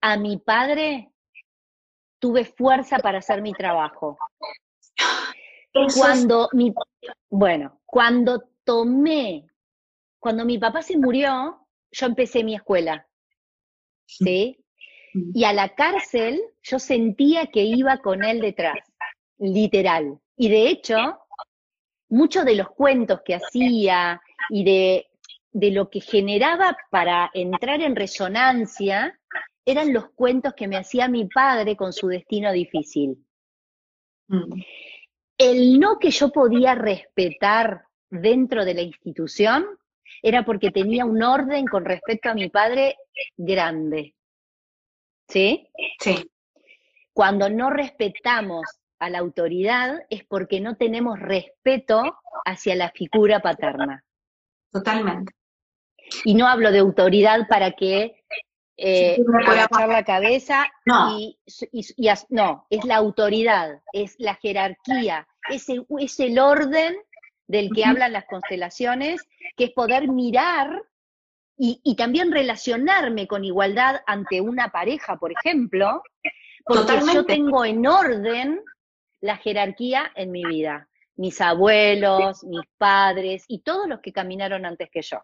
a 0.02 0.18
mi 0.18 0.38
padre, 0.38 1.12
tuve 2.20 2.46
fuerza 2.46 2.98
para 3.00 3.20
hacer 3.20 3.42
mi 3.42 3.54
trabajo. 3.54 4.18
Cuando 5.96 6.50
mi, 6.54 6.74
bueno, 7.30 7.82
cuando 7.86 8.50
tomé, 8.64 9.46
cuando 10.20 10.46
mi 10.46 10.58
papá 10.58 10.82
se 10.82 10.98
murió, 10.98 11.68
yo 11.92 12.06
empecé 12.06 12.44
mi 12.44 12.56
escuela. 12.56 13.08
¿Sí? 14.06 14.64
Y 15.34 15.44
a 15.44 15.54
la 15.54 15.76
cárcel 15.76 16.42
yo 16.64 16.80
sentía 16.80 17.48
que 17.48 17.62
iba 17.62 17.98
con 17.98 18.24
él 18.24 18.42
detrás, 18.42 18.78
literal. 19.38 20.20
Y 20.38 20.50
de 20.50 20.70
hecho, 20.70 21.20
muchos 22.16 22.46
de 22.46 22.56
los 22.56 22.70
cuentos 22.70 23.22
que 23.24 23.36
hacía 23.36 24.22
y 24.50 24.64
de 24.64 25.08
de 25.56 25.72
lo 25.72 25.90
que 25.90 26.02
generaba 26.02 26.78
para 26.92 27.32
entrar 27.34 27.82
en 27.82 27.96
resonancia 27.96 29.18
eran 29.64 29.94
los 29.94 30.10
cuentos 30.10 30.54
que 30.54 30.68
me 30.68 30.76
hacía 30.76 31.08
mi 31.08 31.30
padre 31.30 31.78
con 31.78 31.94
su 31.94 32.10
destino 32.10 32.52
difícil. 32.52 33.26
Mm. 34.28 34.62
El 35.38 35.80
no 35.80 35.98
que 35.98 36.12
yo 36.12 36.30
podía 36.30 36.76
respetar 36.76 37.86
dentro 38.10 38.66
de 38.66 38.74
la 38.74 38.82
institución 38.82 39.66
era 40.22 40.44
porque 40.44 40.72
tenía 40.72 41.06
un 41.06 41.24
orden 41.24 41.66
con 41.68 41.86
respecto 41.86 42.30
a 42.30 42.34
mi 42.34 42.50
padre 42.50 42.98
grande. 43.38 44.14
¿Sí? 45.30 45.70
Sí. 46.02 46.30
Cuando 47.14 47.50
no 47.50 47.70
respetamos 47.70 48.66
a 49.00 49.10
la 49.10 49.20
autoridad 49.20 50.00
es 50.10 50.24
porque 50.24 50.60
no 50.60 50.76
tenemos 50.78 51.20
respeto 51.20 52.18
hacia 52.46 52.76
la 52.76 52.92
figura 52.92 53.40
paterna. 53.40 54.04
Totalmente. 54.72 55.34
Y 56.24 56.36
no 56.36 56.48
hablo 56.48 56.72
de 56.72 56.80
autoridad 56.80 57.48
para 57.48 57.72
que 57.72 58.24
eh, 58.78 59.18
agachar 59.48 59.90
la 59.90 60.04
cabeza 60.04 60.66
no. 60.86 61.18
Y, 61.18 61.40
no, 62.30 62.68
es 62.70 62.86
la 62.86 62.98
autoridad, 62.98 63.82
es 63.94 64.16
la 64.20 64.36
jerarquía, 64.36 65.28
es 65.50 65.70
el, 65.70 65.86
es 66.00 66.20
el 66.20 66.38
orden 66.40 66.96
del 67.48 67.70
que 67.74 67.86
hablan 67.86 68.14
las 68.14 68.26
constelaciones, 68.26 69.22
que 69.56 69.66
es 69.66 69.72
poder 69.72 70.10
mirar 70.10 70.84
y, 71.58 71.80
y, 71.84 71.96
también 71.96 72.32
relacionarme 72.32 73.28
con 73.28 73.46
igualdad 73.46 74.02
ante 74.08 74.42
una 74.42 74.70
pareja, 74.70 75.16
por 75.18 75.32
ejemplo, 75.32 76.04
porque 76.66 77.00
yo 77.14 77.26
tengo 77.26 77.64
en 77.64 77.88
orden 77.88 78.60
la 79.26 79.38
jerarquía 79.38 80.12
en 80.16 80.32
mi 80.32 80.46
vida, 80.46 80.88
mis 81.16 81.42
abuelos, 81.42 82.44
mis 82.44 82.66
padres 82.78 83.44
y 83.48 83.60
todos 83.60 83.88
los 83.88 84.00
que 84.00 84.14
caminaron 84.14 84.66
antes 84.66 84.90
que 84.92 85.02
yo. 85.02 85.18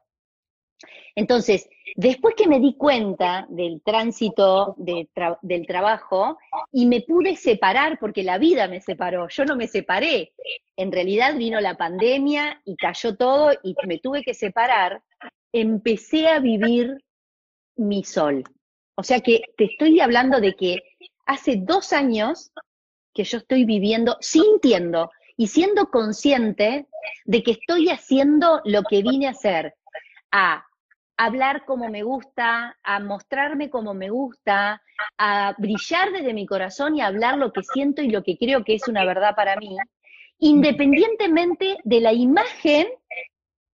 Entonces, 1.15 1.69
después 1.95 2.33
que 2.35 2.47
me 2.47 2.59
di 2.59 2.75
cuenta 2.75 3.45
del 3.49 3.83
tránsito 3.83 4.75
del 4.77 5.67
trabajo 5.67 6.39
y 6.71 6.87
me 6.87 7.01
pude 7.01 7.35
separar, 7.35 7.99
porque 7.99 8.23
la 8.23 8.39
vida 8.39 8.67
me 8.67 8.81
separó, 8.81 9.27
yo 9.29 9.45
no 9.45 9.55
me 9.55 9.67
separé, 9.67 10.33
en 10.75 10.91
realidad 10.91 11.35
vino 11.35 11.61
la 11.61 11.77
pandemia 11.77 12.59
y 12.65 12.75
cayó 12.77 13.15
todo 13.15 13.51
y 13.61 13.75
me 13.85 13.99
tuve 13.99 14.23
que 14.23 14.33
separar, 14.33 15.03
empecé 15.53 16.27
a 16.27 16.39
vivir 16.39 16.97
mi 17.75 18.03
sol. 18.03 18.43
O 18.95 19.03
sea 19.03 19.19
que 19.19 19.41
te 19.57 19.65
estoy 19.65 19.99
hablando 19.99 20.41
de 20.41 20.55
que 20.55 20.81
hace 21.27 21.57
dos 21.57 21.93
años 21.93 22.51
que 23.13 23.23
yo 23.23 23.37
estoy 23.37 23.65
viviendo, 23.65 24.17
sintiendo 24.21 25.11
y 25.37 25.47
siendo 25.47 25.87
consciente 25.89 26.87
de 27.25 27.43
que 27.43 27.51
estoy 27.51 27.89
haciendo 27.89 28.61
lo 28.65 28.83
que 28.83 29.01
vine 29.01 29.27
a 29.27 29.31
hacer, 29.31 29.75
a 30.31 30.65
hablar 31.17 31.65
como 31.65 31.89
me 31.89 32.03
gusta, 32.03 32.77
a 32.83 32.99
mostrarme 32.99 33.69
como 33.69 33.93
me 33.93 34.09
gusta, 34.09 34.81
a 35.17 35.55
brillar 35.57 36.11
desde 36.11 36.33
mi 36.33 36.45
corazón 36.45 36.95
y 36.95 37.01
a 37.01 37.07
hablar 37.07 37.37
lo 37.37 37.53
que 37.53 37.63
siento 37.63 38.01
y 38.01 38.09
lo 38.09 38.23
que 38.23 38.37
creo 38.37 38.63
que 38.63 38.75
es 38.75 38.87
una 38.87 39.05
verdad 39.05 39.35
para 39.35 39.55
mí, 39.55 39.77
independientemente 40.39 41.77
de 41.83 42.01
la 42.01 42.13
imagen 42.13 42.87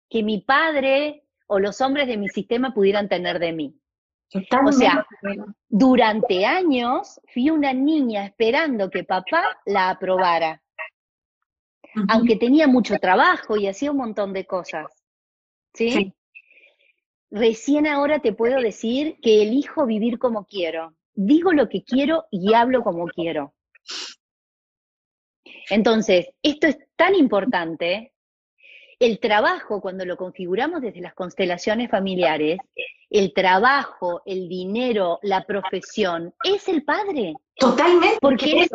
que 0.09 0.23
mi 0.23 0.39
padre 0.41 1.23
o 1.47 1.59
los 1.59 1.81
hombres 1.81 2.07
de 2.07 2.17
mi 2.17 2.29
sistema 2.29 2.73
pudieran 2.73 3.09
tener 3.09 3.39
de 3.39 3.53
mí. 3.53 3.75
O 4.33 4.71
sea, 4.71 5.05
durante 5.69 6.45
años 6.45 7.21
fui 7.33 7.49
una 7.49 7.73
niña 7.73 8.25
esperando 8.25 8.89
que 8.89 9.03
papá 9.03 9.43
la 9.65 9.91
aprobara, 9.91 10.61
aunque 12.09 12.35
tenía 12.35 12.67
mucho 12.67 12.97
trabajo 12.97 13.55
y 13.55 13.67
hacía 13.67 13.91
un 13.91 13.97
montón 13.97 14.33
de 14.33 14.45
cosas. 14.45 14.87
¿sí? 15.73 16.13
Recién 17.31 17.87
ahora 17.87 18.19
te 18.19 18.33
puedo 18.33 18.59
decir 18.59 19.17
que 19.21 19.41
elijo 19.41 19.85
vivir 19.85 20.19
como 20.19 20.45
quiero. 20.45 20.95
Digo 21.13 21.53
lo 21.53 21.69
que 21.69 21.83
quiero 21.83 22.25
y 22.31 22.53
hablo 22.53 22.83
como 22.83 23.05
quiero. 23.07 23.53
Entonces, 25.69 26.29
esto 26.41 26.67
es 26.67 26.77
tan 26.95 27.15
importante. 27.15 28.13
El 28.99 29.19
trabajo, 29.19 29.81
cuando 29.81 30.05
lo 30.05 30.17
configuramos 30.17 30.81
desde 30.81 31.01
las 31.01 31.13
constelaciones 31.13 31.89
familiares, 31.89 32.59
el 33.19 33.33
trabajo, 33.33 34.21
el 34.25 34.49
dinero, 34.49 35.19
la 35.21 35.45
profesión, 35.45 36.33
es 36.43 36.67
el 36.67 36.83
padre. 36.83 37.33
Totalmente. 37.55 38.17
Porque 38.19 38.63
es, 38.63 38.69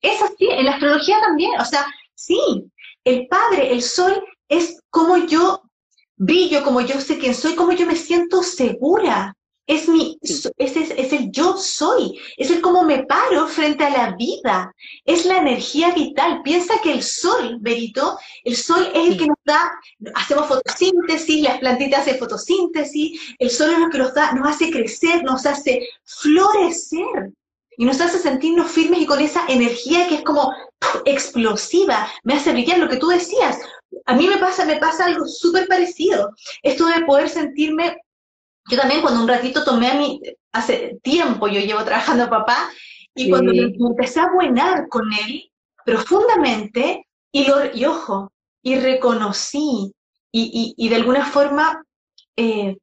es 0.00 0.22
así, 0.22 0.48
en 0.48 0.66
la 0.66 0.72
astrología 0.72 1.20
también. 1.20 1.60
O 1.60 1.64
sea, 1.64 1.84
sí, 2.14 2.38
el 3.04 3.26
padre, 3.26 3.72
el 3.72 3.82
sol, 3.82 4.24
es 4.48 4.80
como 4.90 5.16
yo 5.26 5.62
brillo, 6.16 6.62
como 6.62 6.80
yo 6.80 7.00
sé 7.00 7.18
quién 7.18 7.34
soy, 7.34 7.54
como 7.56 7.72
yo 7.72 7.86
me 7.86 7.96
siento 7.96 8.42
segura. 8.42 9.36
Es 9.68 9.86
mi, 9.86 10.18
es, 10.22 10.50
es, 10.56 11.12
el 11.12 11.30
yo 11.30 11.56
soy, 11.58 12.18
es 12.38 12.50
el 12.50 12.62
cómo 12.62 12.84
me 12.84 13.04
paro 13.04 13.46
frente 13.46 13.84
a 13.84 13.90
la 13.90 14.16
vida, 14.16 14.74
es 15.04 15.26
la 15.26 15.38
energía 15.38 15.92
vital. 15.92 16.40
Piensa 16.42 16.80
que 16.82 16.90
el 16.90 17.02
sol, 17.02 17.58
Berito, 17.60 18.18
el 18.44 18.56
sol 18.56 18.90
es 18.94 19.10
el 19.10 19.18
que 19.18 19.26
nos 19.26 19.36
da, 19.44 19.70
hacemos 20.14 20.48
fotosíntesis, 20.48 21.42
las 21.42 21.58
plantitas 21.58 22.00
hacen 22.00 22.18
fotosíntesis, 22.18 23.20
el 23.38 23.50
sol 23.50 23.70
es 23.72 23.78
lo 23.78 23.90
que 23.90 23.98
nos 23.98 24.14
da, 24.14 24.32
nos 24.32 24.48
hace 24.48 24.70
crecer, 24.70 25.22
nos 25.22 25.44
hace 25.44 25.86
florecer 26.02 27.34
y 27.76 27.84
nos 27.84 28.00
hace 28.00 28.18
sentirnos 28.18 28.70
firmes 28.70 29.02
y 29.02 29.06
con 29.06 29.20
esa 29.20 29.44
energía 29.48 30.08
que 30.08 30.16
es 30.16 30.22
como 30.22 30.50
explosiva, 31.04 32.10
me 32.24 32.34
hace 32.34 32.52
brillar 32.52 32.78
lo 32.78 32.88
que 32.88 32.96
tú 32.96 33.08
decías. 33.08 33.58
A 34.06 34.14
mí 34.14 34.26
me 34.26 34.38
pasa, 34.38 34.64
me 34.64 34.78
pasa 34.78 35.04
algo 35.04 35.26
súper 35.26 35.68
parecido. 35.68 36.34
Esto 36.62 36.86
de 36.86 37.04
poder 37.04 37.28
sentirme 37.28 37.98
yo 38.68 38.76
también 38.78 39.00
cuando 39.00 39.22
un 39.22 39.28
ratito 39.28 39.64
tomé 39.64 39.90
a 39.90 39.94
mi, 39.94 40.20
hace 40.52 40.98
tiempo 41.02 41.48
yo 41.48 41.60
llevo 41.60 41.84
trabajando 41.84 42.24
a 42.24 42.30
papá, 42.30 42.70
y 43.14 43.30
cuando 43.30 43.52
me, 43.52 43.72
empecé 43.78 44.20
a 44.20 44.30
buenar 44.32 44.88
con 44.88 45.04
él 45.12 45.50
profundamente, 45.84 47.06
y, 47.32 47.46
lo, 47.46 47.74
y 47.74 47.84
ojo, 47.84 48.32
y 48.62 48.76
reconocí, 48.76 49.92
y, 50.30 50.74
y, 50.76 50.88
de 50.88 50.96
alguna 50.96 51.24
forma, 51.24 51.82
eh, 52.36 52.76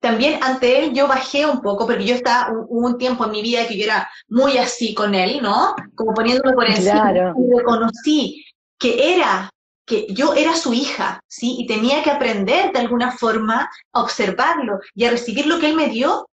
también 0.00 0.42
ante 0.42 0.78
él 0.78 0.94
yo 0.94 1.06
bajé 1.08 1.46
un 1.46 1.60
poco, 1.60 1.86
porque 1.86 2.06
yo 2.06 2.14
estaba, 2.14 2.52
hubo 2.52 2.86
un 2.86 2.98
tiempo 2.98 3.24
en 3.24 3.32
mi 3.32 3.42
vida 3.42 3.66
que 3.66 3.76
yo 3.76 3.84
era 3.84 4.08
muy 4.28 4.56
así 4.56 4.94
con 4.94 5.14
él, 5.14 5.40
¿no? 5.42 5.74
Como 5.94 6.14
poniéndome 6.14 6.54
por 6.54 6.66
encima, 6.66 7.12
y 7.12 7.58
reconocí 7.58 8.44
que 8.78 9.14
era 9.14 9.50
que 9.86 10.06
yo 10.10 10.34
era 10.34 10.54
su 10.54 10.72
hija, 10.72 11.20
¿sí? 11.26 11.56
Y 11.58 11.66
tenía 11.66 12.02
que 12.02 12.10
aprender 12.10 12.72
de 12.72 12.78
alguna 12.78 13.12
forma 13.12 13.70
a 13.92 14.02
observarlo 14.02 14.78
y 14.94 15.04
a 15.04 15.10
recibir 15.10 15.46
lo 15.46 15.58
que 15.58 15.66
él 15.66 15.76
me 15.76 15.88
dio, 15.88 16.28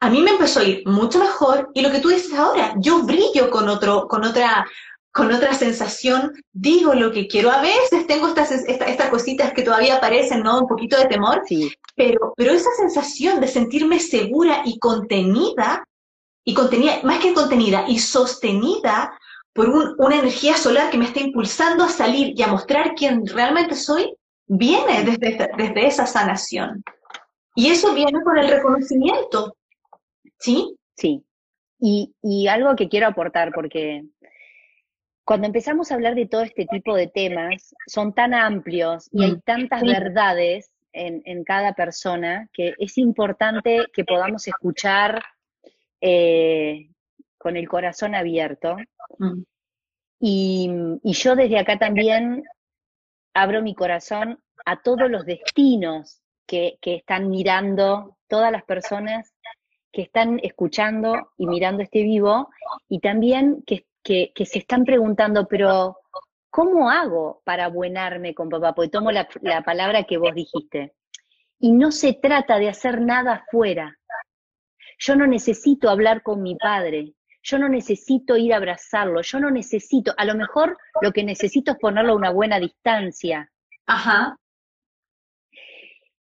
a 0.00 0.08
mí 0.08 0.22
me 0.22 0.30
empezó 0.30 0.60
a 0.60 0.64
ir 0.64 0.82
mucho 0.86 1.18
mejor 1.18 1.70
y 1.74 1.82
lo 1.82 1.90
que 1.90 2.00
tú 2.00 2.08
dices 2.08 2.32
ahora, 2.34 2.74
yo 2.78 3.02
brillo 3.02 3.50
con 3.50 3.68
otro, 3.68 4.08
con 4.08 4.24
otra, 4.24 4.66
con 5.12 5.32
otra 5.32 5.52
sensación, 5.54 6.32
digo 6.52 6.94
lo 6.94 7.12
que 7.12 7.26
quiero. 7.26 7.50
A 7.50 7.60
veces 7.60 8.06
tengo 8.06 8.28
estas, 8.28 8.50
estas, 8.50 9.10
cositas 9.10 9.52
que 9.52 9.62
todavía 9.62 9.96
aparecen, 9.96 10.42
¿no? 10.42 10.60
Un 10.60 10.68
poquito 10.68 10.96
de 10.96 11.06
temor, 11.06 11.42
sí. 11.46 11.70
pero, 11.96 12.32
pero 12.36 12.52
esa 12.52 12.70
sensación 12.78 13.40
de 13.40 13.48
sentirme 13.48 14.00
segura 14.00 14.62
y 14.64 14.78
contenida, 14.78 15.84
y 16.44 16.54
contenida, 16.54 17.00
más 17.02 17.18
que 17.18 17.34
contenida, 17.34 17.84
y 17.86 17.98
sostenida 17.98 19.18
por 19.52 19.68
una 19.68 20.18
energía 20.18 20.54
solar 20.56 20.90
que 20.90 20.98
me 20.98 21.06
está 21.06 21.20
impulsando 21.20 21.84
a 21.84 21.88
salir 21.88 22.34
y 22.36 22.42
a 22.42 22.48
mostrar 22.48 22.94
quién 22.94 23.26
realmente 23.26 23.74
soy, 23.74 24.14
viene 24.46 25.04
desde, 25.04 25.48
desde 25.56 25.86
esa 25.86 26.06
sanación. 26.06 26.82
Y 27.54 27.68
eso 27.68 27.94
viene 27.94 28.22
con 28.22 28.38
el 28.38 28.48
reconocimiento. 28.48 29.56
¿Sí? 30.38 30.76
Sí. 30.96 31.24
Y, 31.78 32.14
y 32.22 32.46
algo 32.46 32.76
que 32.76 32.88
quiero 32.88 33.08
aportar, 33.08 33.52
porque 33.52 34.04
cuando 35.24 35.46
empezamos 35.46 35.90
a 35.90 35.94
hablar 35.94 36.14
de 36.14 36.26
todo 36.26 36.42
este 36.42 36.66
tipo 36.66 36.94
de 36.94 37.06
temas, 37.06 37.74
son 37.86 38.12
tan 38.12 38.34
amplios 38.34 39.08
y 39.12 39.24
hay 39.24 39.32
mm. 39.32 39.40
tantas 39.42 39.82
verdades 39.82 40.70
en, 40.92 41.22
en, 41.24 41.44
cada 41.44 41.72
persona 41.72 42.48
que 42.52 42.74
es 42.78 42.98
importante 42.98 43.86
que 43.92 44.04
podamos 44.04 44.46
escuchar 44.48 45.22
eh, 46.00 46.89
con 47.40 47.56
el 47.56 47.66
corazón 47.66 48.14
abierto. 48.14 48.76
Mm. 49.18 49.42
Y, 50.20 50.70
yo 51.02 51.34
desde 51.34 51.58
acá 51.58 51.78
también 51.78 52.44
abro 53.32 53.62
mi 53.62 53.74
corazón 53.74 54.38
a 54.66 54.82
todos 54.82 55.10
los 55.10 55.24
destinos 55.24 56.20
que, 56.46 56.78
están 56.82 57.30
mirando, 57.30 58.18
todas 58.28 58.52
las 58.52 58.62
personas 58.64 59.32
que 59.90 60.02
están 60.02 60.38
escuchando 60.42 61.32
y 61.38 61.46
mirando 61.46 61.82
este 61.82 62.02
vivo, 62.02 62.50
y 62.88 63.00
también 63.00 63.64
que, 63.66 63.86
se 64.04 64.58
están 64.58 64.84
preguntando, 64.84 65.48
pero 65.48 65.96
¿cómo 66.50 66.90
hago 66.90 67.40
para 67.44 67.68
buenarme 67.68 68.34
con 68.34 68.50
papá? 68.50 68.74
Porque 68.74 68.90
tomo 68.90 69.10
la, 69.10 69.26
la 69.40 69.62
palabra 69.62 70.04
que 70.04 70.18
vos 70.18 70.34
dijiste. 70.34 70.92
Y 71.58 71.72
no 71.72 71.90
se 71.90 72.12
trata 72.12 72.58
de 72.58 72.68
hacer 72.68 73.00
nada 73.00 73.36
afuera. 73.36 73.98
Yo 74.98 75.16
no 75.16 75.26
necesito 75.26 75.88
hablar 75.88 76.22
con 76.22 76.42
mi 76.42 76.56
padre, 76.56 77.14
yo 77.42 77.58
no 77.58 77.68
necesito 77.68 78.36
ir 78.36 78.52
a 78.52 78.56
abrazarlo, 78.56 79.22
yo 79.22 79.40
no 79.40 79.50
necesito, 79.50 80.12
a 80.16 80.24
lo 80.24 80.34
mejor 80.34 80.76
lo 81.00 81.12
que 81.12 81.24
necesito 81.24 81.72
es 81.72 81.78
ponerlo 81.78 82.12
a 82.12 82.16
una 82.16 82.30
buena 82.30 82.58
distancia. 82.58 83.50
Ajá. 83.86 84.36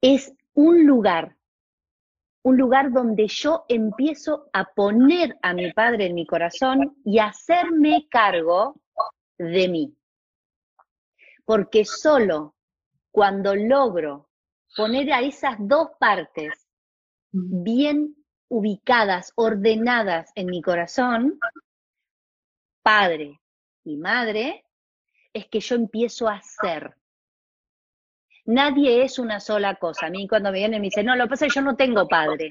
Es 0.00 0.32
un 0.54 0.86
lugar, 0.86 1.36
un 2.42 2.56
lugar 2.56 2.90
donde 2.90 3.28
yo 3.28 3.64
empiezo 3.68 4.48
a 4.52 4.64
poner 4.64 5.36
a 5.42 5.54
mi 5.54 5.72
padre 5.72 6.06
en 6.06 6.14
mi 6.14 6.26
corazón 6.26 6.96
y 7.04 7.18
hacerme 7.18 8.08
cargo 8.10 8.80
de 9.38 9.68
mí. 9.68 9.96
Porque 11.44 11.84
solo 11.84 12.54
cuando 13.10 13.54
logro 13.54 14.28
poner 14.76 15.12
a 15.12 15.20
esas 15.20 15.56
dos 15.58 15.90
partes 15.98 16.66
bien 17.30 18.16
ubicadas, 18.52 19.32
ordenadas 19.34 20.30
en 20.34 20.46
mi 20.48 20.60
corazón, 20.60 21.40
padre 22.82 23.40
y 23.82 23.96
madre, 23.96 24.66
es 25.32 25.48
que 25.48 25.60
yo 25.60 25.74
empiezo 25.74 26.28
a 26.28 26.42
ser. 26.42 26.94
Nadie 28.44 29.04
es 29.04 29.18
una 29.18 29.40
sola 29.40 29.76
cosa. 29.76 30.06
A 30.06 30.10
mí 30.10 30.28
cuando 30.28 30.52
me 30.52 30.58
vienen 30.58 30.82
me 30.82 30.88
dicen, 30.88 31.06
no, 31.06 31.16
lo 31.16 31.24
que 31.24 31.30
pasa 31.30 31.46
es 31.46 31.54
que 31.54 31.60
yo 31.60 31.64
no 31.64 31.76
tengo 31.76 32.06
padre. 32.06 32.50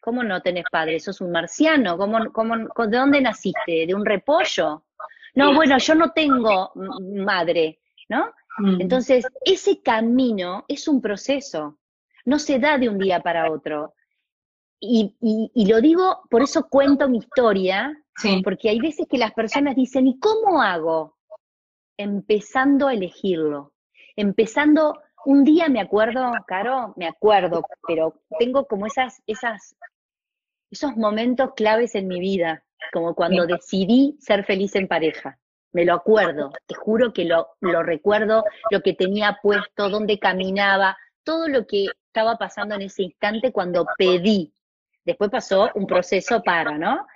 ¿Cómo 0.00 0.24
no 0.24 0.40
tenés 0.40 0.64
padre? 0.72 0.98
¿Sos 0.98 1.20
un 1.20 1.30
marciano? 1.30 1.98
¿Cómo, 1.98 2.32
cómo, 2.32 2.56
¿De 2.56 2.96
dónde 2.96 3.20
naciste? 3.20 3.86
¿De 3.86 3.94
un 3.94 4.06
repollo? 4.06 4.86
No, 5.34 5.54
bueno, 5.54 5.76
yo 5.76 5.94
no 5.94 6.12
tengo 6.12 6.72
madre, 6.74 7.80
¿no? 8.08 8.32
Mm. 8.58 8.80
Entonces, 8.80 9.26
ese 9.44 9.82
camino 9.82 10.64
es 10.68 10.88
un 10.88 11.02
proceso. 11.02 11.78
No 12.24 12.38
se 12.38 12.58
da 12.58 12.78
de 12.78 12.88
un 12.88 12.98
día 12.98 13.20
para 13.20 13.52
otro. 13.52 13.94
Y, 14.84 15.14
lo 15.70 15.80
digo, 15.80 16.22
por 16.28 16.42
eso 16.42 16.68
cuento 16.68 17.08
mi 17.08 17.18
historia, 17.18 17.96
porque 18.42 18.68
hay 18.68 18.80
veces 18.80 19.06
que 19.08 19.16
las 19.16 19.32
personas 19.32 19.76
dicen, 19.76 20.08
¿y 20.08 20.18
cómo 20.18 20.60
hago? 20.60 21.16
Empezando 21.96 22.88
a 22.88 22.94
elegirlo, 22.94 23.74
empezando, 24.16 25.00
un 25.24 25.44
día 25.44 25.68
me 25.68 25.80
acuerdo, 25.80 26.32
Caro, 26.48 26.94
me 26.96 27.06
acuerdo, 27.06 27.62
pero 27.86 28.20
tengo 28.40 28.66
como 28.66 28.86
esas, 28.86 29.22
esas, 29.28 29.76
esos 30.68 30.96
momentos 30.96 31.52
claves 31.54 31.94
en 31.94 32.08
mi 32.08 32.18
vida, 32.18 32.64
como 32.92 33.14
cuando 33.14 33.46
decidí 33.46 34.16
ser 34.18 34.44
feliz 34.44 34.74
en 34.74 34.88
pareja. 34.88 35.38
Me 35.70 35.84
lo 35.84 35.94
acuerdo, 35.94 36.50
te 36.66 36.74
juro 36.74 37.12
que 37.12 37.24
lo, 37.24 37.50
lo 37.60 37.84
recuerdo, 37.84 38.42
lo 38.72 38.80
que 38.80 38.94
tenía 38.94 39.38
puesto, 39.40 39.88
dónde 39.88 40.18
caminaba, 40.18 40.98
todo 41.22 41.46
lo 41.46 41.68
que 41.68 41.86
estaba 42.08 42.36
pasando 42.36 42.74
en 42.74 42.82
ese 42.82 43.04
instante 43.04 43.52
cuando 43.52 43.86
pedí 43.96 44.52
Después 45.04 45.30
pasó 45.30 45.70
un 45.74 45.86
proceso 45.86 46.42
para, 46.42 46.78
¿no? 46.78 47.06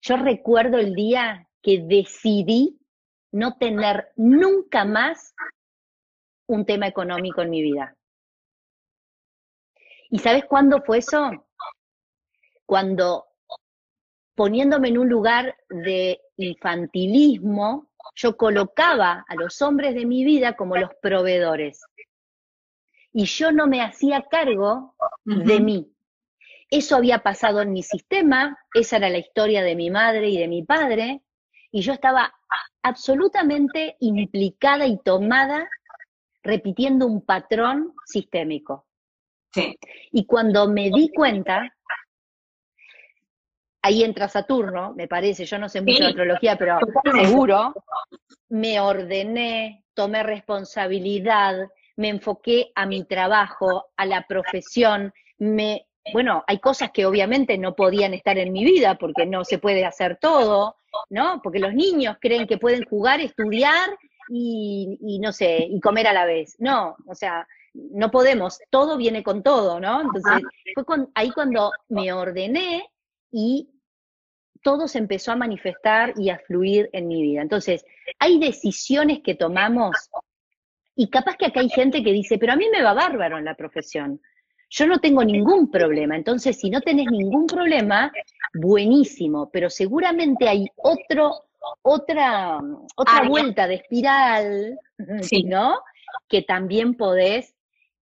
Yo 0.00 0.16
recuerdo 0.16 0.78
el 0.78 0.94
día 0.94 1.48
que 1.62 1.82
decidí 1.82 2.78
no 3.32 3.56
tener 3.58 4.12
nunca 4.16 4.84
más 4.84 5.34
un 6.46 6.64
tema 6.64 6.86
económico 6.86 7.42
en 7.42 7.50
mi 7.50 7.62
vida. 7.62 7.94
¿Y 10.10 10.18
sabes 10.18 10.44
cuándo 10.46 10.82
fue 10.82 10.98
eso? 10.98 11.46
Cuando 12.64 13.26
poniéndome 14.34 14.88
en 14.88 14.98
un 14.98 15.08
lugar 15.08 15.56
de 15.68 16.20
infantilismo, 16.36 17.90
yo 18.14 18.36
colocaba 18.36 19.24
a 19.28 19.34
los 19.34 19.60
hombres 19.62 19.94
de 19.94 20.06
mi 20.06 20.24
vida 20.24 20.54
como 20.56 20.76
los 20.76 20.90
proveedores. 21.02 21.84
Y 23.12 23.24
yo 23.24 23.52
no 23.52 23.66
me 23.66 23.82
hacía 23.82 24.22
cargo 24.30 24.94
de 25.24 25.60
mí. 25.60 25.92
Eso 26.70 26.96
había 26.96 27.20
pasado 27.20 27.62
en 27.62 27.72
mi 27.72 27.82
sistema, 27.82 28.58
esa 28.74 28.98
era 28.98 29.08
la 29.08 29.18
historia 29.18 29.62
de 29.62 29.74
mi 29.74 29.90
madre 29.90 30.28
y 30.28 30.38
de 30.38 30.48
mi 30.48 30.62
padre, 30.62 31.22
y 31.70 31.80
yo 31.80 31.92
estaba 31.92 32.32
absolutamente 32.82 33.96
implicada 34.00 34.86
y 34.86 34.98
tomada 34.98 35.68
repitiendo 36.42 37.06
un 37.06 37.24
patrón 37.24 37.94
sistémico. 38.04 38.86
Y 40.12 40.26
cuando 40.26 40.68
me 40.68 40.90
di 40.90 41.10
cuenta, 41.10 41.74
ahí 43.82 44.04
entra 44.04 44.28
Saturno, 44.28 44.92
me 44.94 45.08
parece, 45.08 45.46
yo 45.46 45.58
no 45.58 45.68
sé 45.68 45.80
mucho 45.80 46.04
de 46.04 46.08
astrología, 46.08 46.56
pero 46.56 46.78
seguro, 47.12 47.74
me 48.50 48.78
ordené, 48.80 49.84
tomé 49.94 50.22
responsabilidad, 50.22 51.66
me 51.96 52.08
enfoqué 52.08 52.70
a 52.74 52.86
mi 52.86 53.04
trabajo, 53.04 53.86
a 53.96 54.06
la 54.06 54.26
profesión, 54.28 55.12
me 55.38 55.87
bueno, 56.12 56.44
hay 56.46 56.58
cosas 56.58 56.90
que 56.92 57.06
obviamente 57.06 57.58
no 57.58 57.74
podían 57.74 58.14
estar 58.14 58.38
en 58.38 58.52
mi 58.52 58.64
vida 58.64 58.96
porque 58.96 59.26
no 59.26 59.44
se 59.44 59.58
puede 59.58 59.84
hacer 59.84 60.18
todo, 60.20 60.76
¿no? 61.10 61.40
Porque 61.42 61.58
los 61.58 61.74
niños 61.74 62.16
creen 62.20 62.46
que 62.46 62.58
pueden 62.58 62.84
jugar, 62.84 63.20
estudiar 63.20 63.90
y, 64.28 65.18
no 65.20 65.32
sé, 65.32 65.66
y 65.70 65.80
comer 65.80 66.06
a 66.08 66.12
la 66.12 66.24
vez. 66.24 66.56
No, 66.58 66.96
o 67.06 67.14
sea, 67.14 67.46
no 67.74 68.10
podemos, 68.10 68.58
todo 68.70 68.96
viene 68.96 69.22
con 69.22 69.42
todo, 69.42 69.80
¿no? 69.80 70.00
Entonces, 70.00 70.42
fue 70.74 70.84
ahí 71.14 71.30
cuando 71.30 71.72
me 71.88 72.12
ordené 72.12 72.88
y 73.30 73.68
todo 74.62 74.88
se 74.88 74.98
empezó 74.98 75.32
a 75.32 75.36
manifestar 75.36 76.14
y 76.16 76.30
a 76.30 76.38
fluir 76.38 76.90
en 76.92 77.08
mi 77.08 77.22
vida. 77.22 77.42
Entonces, 77.42 77.84
hay 78.18 78.38
decisiones 78.38 79.20
que 79.22 79.34
tomamos 79.34 79.96
y 81.00 81.08
capaz 81.10 81.36
que 81.36 81.46
acá 81.46 81.60
hay 81.60 81.68
gente 81.68 82.02
que 82.02 82.12
dice, 82.12 82.38
pero 82.38 82.52
a 82.52 82.56
mí 82.56 82.66
me 82.72 82.82
va 82.82 82.92
bárbaro 82.92 83.38
en 83.38 83.44
la 83.44 83.54
profesión. 83.54 84.20
Yo 84.70 84.86
no 84.86 84.98
tengo 84.98 85.24
ningún 85.24 85.70
problema. 85.70 86.16
Entonces, 86.16 86.58
si 86.58 86.70
no 86.70 86.80
tenés 86.80 87.06
ningún 87.10 87.46
problema, 87.46 88.12
buenísimo, 88.54 89.50
pero 89.50 89.70
seguramente 89.70 90.48
hay 90.48 90.66
otro, 90.76 91.44
otra, 91.82 92.58
otra 92.96 93.28
vuelta 93.28 93.66
de 93.66 93.76
espiral, 93.76 94.78
¿no? 95.44 95.80
Que 96.28 96.42
también 96.42 96.94
podés 96.94 97.54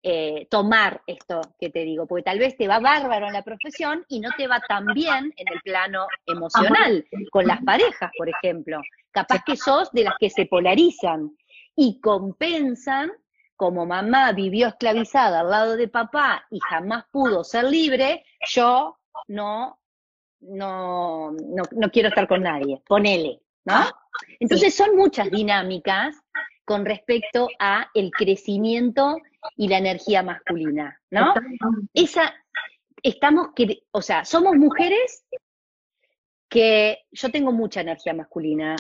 eh, 0.08 0.48
tomar 0.52 1.02
esto 1.08 1.42
que 1.60 1.72
te 1.72 1.80
digo, 1.80 2.06
porque 2.06 2.22
tal 2.22 2.38
vez 2.38 2.56
te 2.56 2.68
va 2.68 2.80
bárbaro 2.80 3.26
en 3.26 3.34
la 3.34 3.42
profesión 3.42 4.06
y 4.08 4.20
no 4.20 4.30
te 4.38 4.46
va 4.46 4.60
tan 4.60 4.86
bien 4.94 5.34
en 5.36 5.48
el 5.52 5.60
plano 5.64 6.06
emocional, 6.28 7.04
con 7.32 7.48
las 7.48 7.64
parejas, 7.64 8.12
por 8.16 8.30
ejemplo. 8.30 8.80
Capaz 9.10 9.42
que 9.44 9.58
sos 9.58 9.92
de 9.94 10.04
las 10.04 10.14
que 10.20 10.30
se 10.30 10.46
polarizan 10.46 11.36
y 11.76 12.00
compensan, 12.02 13.12
como 13.56 13.86
mamá 13.86 14.32
vivió 14.32 14.68
esclavizada 14.68 15.42
al 15.42 15.50
lado 15.50 15.78
de 15.78 15.88
papá 15.88 16.46
y 16.50 16.60
jamás 16.60 17.06
pudo 17.12 17.44
ser 17.44 17.66
libre, 17.66 18.26
yo 18.50 18.98
no, 19.28 19.80
no, 20.42 21.32
no, 21.32 21.64
no 21.72 21.92
quiero 21.92 22.10
estar 22.10 22.28
con 22.28 22.44
nadie, 22.44 22.82
ponele, 22.88 23.42
¿no? 23.66 23.86
Entonces 24.40 24.76
son 24.76 24.96
muchas 24.96 25.30
dinámicas 25.32 26.16
con 26.66 26.86
respecto 26.86 27.48
a 27.60 27.90
el 27.94 28.12
crecimiento 28.12 29.18
y 29.56 29.68
la 29.68 29.78
energía 29.78 30.24
masculina, 30.24 31.00
¿no? 31.12 31.34
Esa, 31.94 32.34
estamos, 33.04 33.50
que, 33.56 33.84
o 33.92 34.02
sea, 34.02 34.26
somos 34.26 34.56
mujeres 34.56 35.26
que 36.50 37.00
yo 37.12 37.30
tengo 37.32 37.52
mucha 37.52 37.82
energía 37.82 38.14
masculina, 38.14 38.76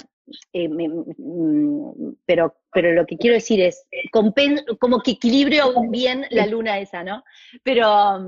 eh, 0.53 0.67
mm, 0.69 2.13
pero, 2.25 2.55
pero 2.71 2.93
lo 2.93 3.05
que 3.05 3.17
quiero 3.17 3.35
decir 3.35 3.61
es, 3.61 3.85
como 4.11 5.01
que 5.01 5.11
equilibrio 5.11 5.73
bien 5.89 6.25
la 6.31 6.47
luna 6.47 6.79
esa, 6.79 7.03
¿no? 7.03 7.23
Pero 7.63 8.19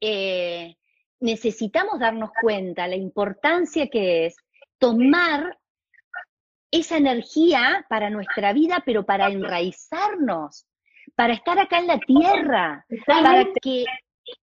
eh, 0.00 0.76
necesitamos 1.20 1.98
darnos 1.98 2.30
cuenta 2.40 2.86
la 2.86 2.96
importancia 2.96 3.88
que 3.88 4.26
es 4.26 4.36
tomar 4.78 5.58
esa 6.70 6.96
energía 6.96 7.86
para 7.88 8.10
nuestra 8.10 8.52
vida, 8.52 8.82
pero 8.84 9.04
para 9.04 9.28
enraizarnos, 9.28 10.66
para 11.14 11.34
estar 11.34 11.58
acá 11.58 11.78
en 11.78 11.86
la 11.86 11.98
tierra, 12.00 12.84
para 13.06 13.44
que 13.62 13.84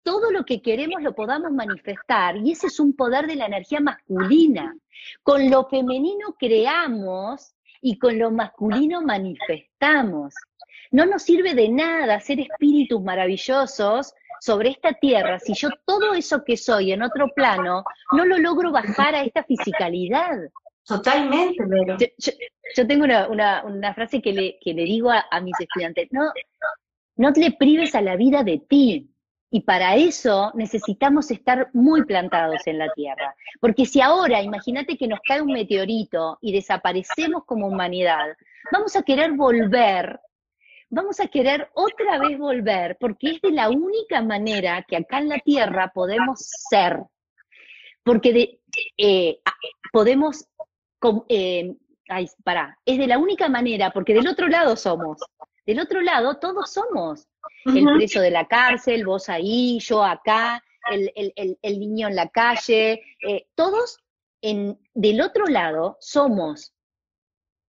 todo 0.02 0.30
lo 0.30 0.44
que 0.44 0.62
queremos 0.62 1.02
lo 1.02 1.14
podamos 1.14 1.52
manifestar. 1.52 2.36
Y 2.36 2.52
ese 2.52 2.68
es 2.68 2.80
un 2.80 2.94
poder 2.94 3.26
de 3.26 3.36
la 3.36 3.46
energía 3.46 3.80
masculina. 3.80 4.76
Con 5.22 5.50
lo 5.50 5.66
femenino 5.68 6.36
creamos 6.38 7.54
y 7.80 7.98
con 7.98 8.18
lo 8.18 8.30
masculino 8.30 9.02
manifestamos. 9.02 10.34
No 10.90 11.06
nos 11.06 11.22
sirve 11.22 11.54
de 11.54 11.68
nada 11.68 12.20
ser 12.20 12.40
espíritus 12.40 13.02
maravillosos 13.02 14.12
sobre 14.40 14.70
esta 14.70 14.94
tierra 14.94 15.38
si 15.38 15.54
yo 15.54 15.68
todo 15.84 16.14
eso 16.14 16.42
que 16.44 16.56
soy 16.56 16.92
en 16.92 17.02
otro 17.02 17.28
plano 17.34 17.84
no 18.12 18.24
lo 18.24 18.38
logro 18.38 18.72
bajar 18.72 19.14
a 19.14 19.22
esta 19.22 19.44
fisicalidad. 19.44 20.38
Totalmente, 20.86 21.62
pero... 21.68 21.96
Yo, 22.76 22.86
tengo 22.86 23.04
una, 23.04 23.94
frase 23.94 24.22
que 24.22 24.32
le, 24.32 24.58
que 24.60 24.72
le 24.72 24.84
digo 24.84 25.10
a, 25.10 25.40
mis 25.40 25.58
estudiantes, 25.58 26.08
no, 26.12 26.32
no 27.16 27.30
le 27.30 27.52
prives 27.52 27.94
a 27.94 28.00
la 28.00 28.16
vida 28.16 28.42
de 28.44 28.58
ti, 28.58 29.09
y 29.50 29.62
para 29.62 29.96
eso 29.96 30.52
necesitamos 30.54 31.30
estar 31.30 31.70
muy 31.72 32.04
plantados 32.04 32.66
en 32.66 32.78
la 32.78 32.90
Tierra. 32.92 33.34
Porque 33.60 33.84
si 33.84 34.00
ahora, 34.00 34.42
imagínate 34.42 34.96
que 34.96 35.08
nos 35.08 35.20
cae 35.26 35.42
un 35.42 35.52
meteorito 35.52 36.38
y 36.40 36.52
desaparecemos 36.52 37.44
como 37.44 37.66
humanidad, 37.66 38.36
vamos 38.70 38.94
a 38.94 39.02
querer 39.02 39.32
volver, 39.32 40.20
vamos 40.88 41.18
a 41.18 41.26
querer 41.26 41.68
otra 41.74 42.18
vez 42.18 42.38
volver, 42.38 42.96
porque 43.00 43.30
es 43.30 43.40
de 43.40 43.50
la 43.50 43.68
única 43.70 44.22
manera 44.22 44.84
que 44.86 44.96
acá 44.96 45.18
en 45.18 45.28
la 45.28 45.38
Tierra 45.38 45.90
podemos 45.92 46.40
ser. 46.70 47.00
Porque 48.04 48.32
de, 48.32 48.60
eh, 48.96 49.40
podemos 49.92 50.46
eh, 51.28 51.74
ay, 52.08 52.28
pará, 52.44 52.78
es 52.84 52.98
de 52.98 53.06
la 53.06 53.18
única 53.18 53.48
manera, 53.48 53.90
porque 53.90 54.14
del 54.14 54.28
otro 54.28 54.48
lado 54.48 54.76
somos, 54.76 55.18
del 55.66 55.80
otro 55.80 56.00
lado 56.02 56.38
todos 56.38 56.72
somos, 56.72 57.26
el 57.64 57.84
preso 57.96 58.20
de 58.20 58.30
la 58.30 58.46
cárcel, 58.46 59.04
vos 59.04 59.28
ahí, 59.28 59.78
yo 59.80 60.02
acá, 60.02 60.62
el, 60.90 61.78
niño 61.78 62.08
en 62.08 62.16
la 62.16 62.28
calle, 62.28 63.02
eh, 63.26 63.46
todos 63.54 63.98
en, 64.42 64.78
del 64.94 65.20
otro 65.20 65.46
lado 65.46 65.96
somos, 66.00 66.72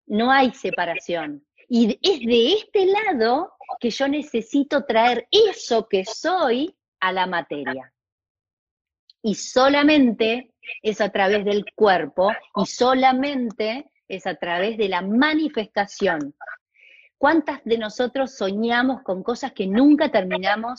no 0.05 0.31
hay 0.31 0.51
separación. 0.53 1.45
Y 1.67 1.99
es 2.01 2.19
de 2.25 2.53
este 2.53 2.85
lado 2.85 3.53
que 3.79 3.89
yo 3.89 4.07
necesito 4.07 4.85
traer 4.85 5.27
eso 5.31 5.87
que 5.87 6.05
soy 6.05 6.75
a 6.99 7.11
la 7.11 7.25
materia. 7.25 7.91
Y 9.21 9.35
solamente 9.35 10.53
es 10.81 11.01
a 11.01 11.09
través 11.09 11.45
del 11.45 11.65
cuerpo 11.75 12.31
y 12.55 12.65
solamente 12.65 13.89
es 14.07 14.27
a 14.27 14.35
través 14.35 14.77
de 14.77 14.89
la 14.89 15.01
manifestación. 15.01 16.35
¿Cuántas 17.23 17.63
de 17.63 17.77
nosotros 17.77 18.35
soñamos 18.35 19.01
con 19.01 19.23
cosas 19.23 19.53
que 19.53 19.65
nunca 19.65 20.09
terminamos 20.09 20.77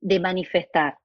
de 0.00 0.18
manifestar? 0.18 0.98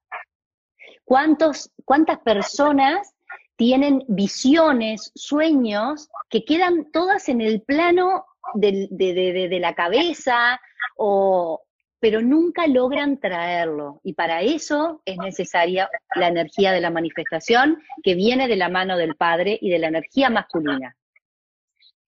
¿Cuántos, 1.04 1.70
¿Cuántas 1.84 2.18
personas 2.18 3.14
tienen 3.54 4.02
visiones, 4.08 5.12
sueños 5.14 6.08
que 6.28 6.44
quedan 6.44 6.90
todas 6.90 7.28
en 7.28 7.40
el 7.40 7.62
plano 7.62 8.24
de, 8.54 8.88
de 8.90 9.60
la 9.60 9.76
cabeza 9.76 10.60
o, 10.96 11.62
pero 12.00 12.20
nunca 12.20 12.66
logran 12.66 13.20
traerlo. 13.20 14.00
Y 14.02 14.14
para 14.14 14.42
eso 14.42 15.02
es 15.04 15.18
necesaria 15.18 15.88
la 16.16 16.26
energía 16.26 16.72
de 16.72 16.80
la 16.80 16.90
manifestación 16.90 17.80
que 18.02 18.16
viene 18.16 18.48
de 18.48 18.56
la 18.56 18.68
mano 18.68 18.96
del 18.96 19.14
Padre 19.14 19.56
y 19.60 19.70
de 19.70 19.78
la 19.78 19.86
energía 19.86 20.30
masculina. 20.30 20.96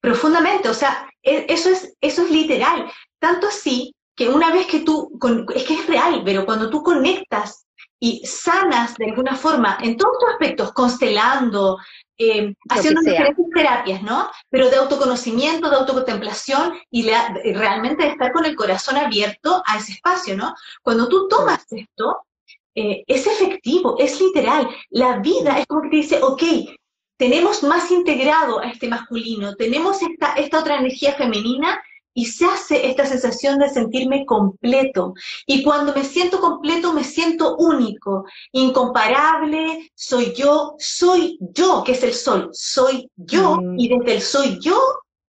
Profundamente, 0.02 0.68
o 0.68 0.74
sea, 0.74 1.08
e, 1.22 1.46
eso 1.48 1.70
es, 1.70 1.94
eso 2.00 2.24
es 2.24 2.30
literal. 2.30 2.90
Tanto 3.20 3.46
así 3.46 3.94
que 4.16 4.28
una 4.28 4.52
vez 4.52 4.66
que 4.66 4.80
tú, 4.80 5.16
es 5.54 5.62
que 5.62 5.74
es 5.74 5.86
real, 5.86 6.22
pero 6.24 6.44
cuando 6.44 6.68
tú 6.68 6.82
conectas 6.82 7.64
y 8.00 8.20
sanas 8.26 8.96
de 8.96 9.06
alguna 9.06 9.36
forma 9.36 9.78
en 9.80 9.96
todos 9.96 10.18
tus 10.18 10.30
aspectos, 10.30 10.72
constelando, 10.72 11.78
eh, 12.18 12.52
haciendo 12.68 13.00
diferentes 13.00 13.46
terapias, 13.54 14.02
¿no? 14.02 14.28
Pero 14.50 14.68
de 14.68 14.76
autoconocimiento, 14.76 15.70
de 15.70 15.76
autocontemplación 15.76 16.74
y 16.90 17.08
realmente 17.54 18.02
de 18.02 18.10
estar 18.10 18.32
con 18.32 18.44
el 18.44 18.56
corazón 18.56 18.96
abierto 18.96 19.62
a 19.64 19.78
ese 19.78 19.92
espacio, 19.92 20.36
¿no? 20.36 20.52
Cuando 20.82 21.08
tú 21.08 21.28
tomas 21.28 21.64
esto, 21.70 22.26
eh, 22.74 23.04
es 23.06 23.26
efectivo, 23.26 23.96
es 24.00 24.20
literal. 24.20 24.68
La 24.90 25.20
vida 25.20 25.60
es 25.60 25.66
como 25.66 25.82
que 25.82 25.90
te 25.90 25.96
dice, 25.96 26.20
ok, 26.20 26.42
tenemos 27.22 27.62
más 27.62 27.88
integrado 27.92 28.58
a 28.58 28.64
este 28.64 28.88
masculino, 28.88 29.54
tenemos 29.54 30.02
esta, 30.02 30.32
esta 30.32 30.58
otra 30.58 30.78
energía 30.78 31.12
femenina 31.12 31.80
y 32.12 32.26
se 32.26 32.46
hace 32.46 32.88
esta 32.88 33.06
sensación 33.06 33.60
de 33.60 33.68
sentirme 33.68 34.26
completo. 34.26 35.14
Y 35.46 35.62
cuando 35.62 35.94
me 35.94 36.02
siento 36.02 36.40
completo, 36.40 36.92
me 36.92 37.04
siento 37.04 37.54
único, 37.58 38.24
incomparable, 38.50 39.92
soy 39.94 40.34
yo, 40.34 40.74
soy 40.80 41.38
yo, 41.40 41.84
que 41.84 41.92
es 41.92 42.02
el 42.02 42.12
sol, 42.12 42.50
soy 42.52 43.08
yo, 43.14 43.54
mm. 43.54 43.78
y 43.78 43.88
desde 43.88 44.14
el 44.14 44.20
soy 44.20 44.58
yo 44.58 44.76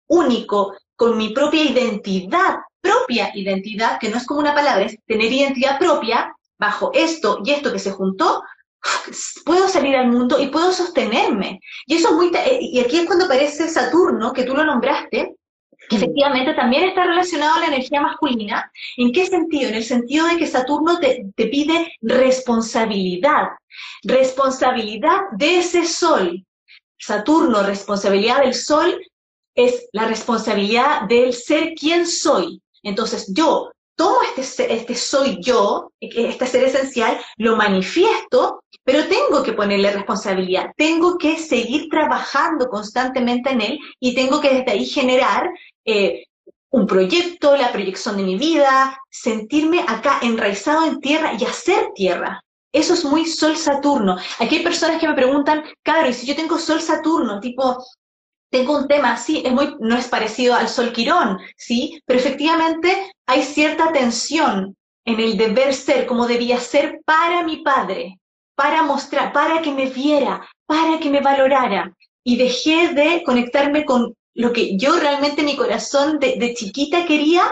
único, 0.06 0.72
con 0.96 1.18
mi 1.18 1.28
propia 1.34 1.62
identidad, 1.62 2.56
propia 2.80 3.32
identidad, 3.34 3.98
que 4.00 4.08
no 4.08 4.16
es 4.16 4.24
como 4.24 4.40
una 4.40 4.54
palabra, 4.54 4.86
es 4.86 4.96
tener 5.04 5.30
identidad 5.30 5.78
propia, 5.78 6.34
bajo 6.62 6.90
esto 6.94 7.40
y 7.44 7.50
esto 7.50 7.72
que 7.72 7.80
se 7.80 7.90
juntó, 7.90 8.42
puedo 9.44 9.68
salir 9.68 9.96
al 9.96 10.08
mundo 10.08 10.40
y 10.40 10.48
puedo 10.48 10.72
sostenerme. 10.72 11.60
Y 11.86 11.94
eso 11.96 12.08
es 12.08 12.14
muy, 12.14 12.30
y 12.60 12.80
aquí 12.80 12.98
es 12.98 13.06
cuando 13.06 13.26
aparece 13.26 13.68
Saturno, 13.68 14.32
que 14.32 14.44
tú 14.44 14.54
lo 14.54 14.64
nombraste, 14.64 15.36
efectivamente 15.90 16.54
también 16.54 16.84
está 16.84 17.04
relacionado 17.04 17.56
a 17.56 17.60
la 17.60 17.66
energía 17.66 18.00
masculina. 18.00 18.70
¿En 18.96 19.12
qué 19.12 19.26
sentido? 19.26 19.68
En 19.68 19.76
el 19.76 19.84
sentido 19.84 20.26
de 20.26 20.36
que 20.36 20.46
Saturno 20.46 20.98
te, 20.98 21.32
pide 21.36 21.92
responsabilidad, 22.00 23.48
responsabilidad 24.02 25.22
de 25.32 25.58
ese 25.58 25.86
sol. 25.86 26.44
Saturno, 26.98 27.62
responsabilidad 27.64 28.42
del 28.42 28.54
sol, 28.54 29.00
es 29.54 29.88
la 29.92 30.06
responsabilidad 30.06 31.02
del 31.02 31.34
ser 31.34 31.74
quien 31.74 32.06
soy. 32.06 32.62
Entonces 32.82 33.32
yo 33.34 33.70
tomo 34.02 34.16
este, 34.36 34.72
este 34.72 34.94
soy 34.96 35.38
yo, 35.40 35.92
este 36.00 36.46
ser 36.46 36.64
esencial, 36.64 37.20
lo 37.36 37.56
manifiesto, 37.56 38.64
pero 38.82 39.06
tengo 39.06 39.44
que 39.44 39.52
ponerle 39.52 39.92
responsabilidad, 39.92 40.72
tengo 40.76 41.16
que 41.18 41.38
seguir 41.38 41.88
trabajando 41.88 42.68
constantemente 42.68 43.50
en 43.50 43.60
él 43.60 43.78
y 44.00 44.14
tengo 44.14 44.40
que 44.40 44.54
desde 44.54 44.72
ahí 44.72 44.86
generar 44.86 45.48
eh, 45.84 46.24
un 46.70 46.86
proyecto, 46.86 47.56
la 47.56 47.70
proyección 47.70 48.16
de 48.16 48.24
mi 48.24 48.36
vida, 48.36 48.98
sentirme 49.08 49.84
acá 49.86 50.18
enraizado 50.22 50.84
en 50.84 50.98
tierra 51.00 51.34
y 51.38 51.44
hacer 51.44 51.92
tierra. 51.94 52.42
Eso 52.72 52.94
es 52.94 53.04
muy 53.04 53.26
Sol 53.26 53.56
Saturno. 53.56 54.16
Aquí 54.40 54.56
hay 54.56 54.62
personas 54.64 54.98
que 54.98 55.06
me 55.06 55.14
preguntan, 55.14 55.62
claro, 55.84 56.08
y 56.08 56.14
si 56.14 56.26
yo 56.26 56.34
tengo 56.34 56.58
Sol 56.58 56.80
Saturno, 56.80 57.38
tipo, 57.38 57.84
tengo 58.52 58.76
un 58.76 58.86
tema, 58.86 59.16
sí, 59.16 59.42
es 59.44 59.50
muy, 59.50 59.74
no 59.80 59.96
es 59.96 60.08
parecido 60.08 60.54
al 60.54 60.68
Sol 60.68 60.92
Quirón, 60.92 61.38
sí, 61.56 62.02
pero 62.04 62.20
efectivamente 62.20 63.10
hay 63.26 63.42
cierta 63.42 63.90
tensión 63.92 64.76
en 65.06 65.18
el 65.18 65.38
deber 65.38 65.72
ser, 65.72 66.06
como 66.06 66.26
debía 66.26 66.60
ser 66.60 67.00
para 67.06 67.42
mi 67.44 67.62
padre, 67.62 68.18
para 68.54 68.82
mostrar, 68.82 69.32
para 69.32 69.62
que 69.62 69.72
me 69.72 69.86
viera, 69.86 70.46
para 70.66 71.00
que 71.00 71.08
me 71.08 71.20
valorara. 71.20 71.96
Y 72.22 72.36
dejé 72.36 72.88
de 72.88 73.22
conectarme 73.24 73.86
con 73.86 74.14
lo 74.34 74.52
que 74.52 74.76
yo 74.76 75.00
realmente 75.00 75.42
mi 75.42 75.56
corazón 75.56 76.18
de, 76.20 76.54
chiquita 76.54 77.06
quería, 77.06 77.42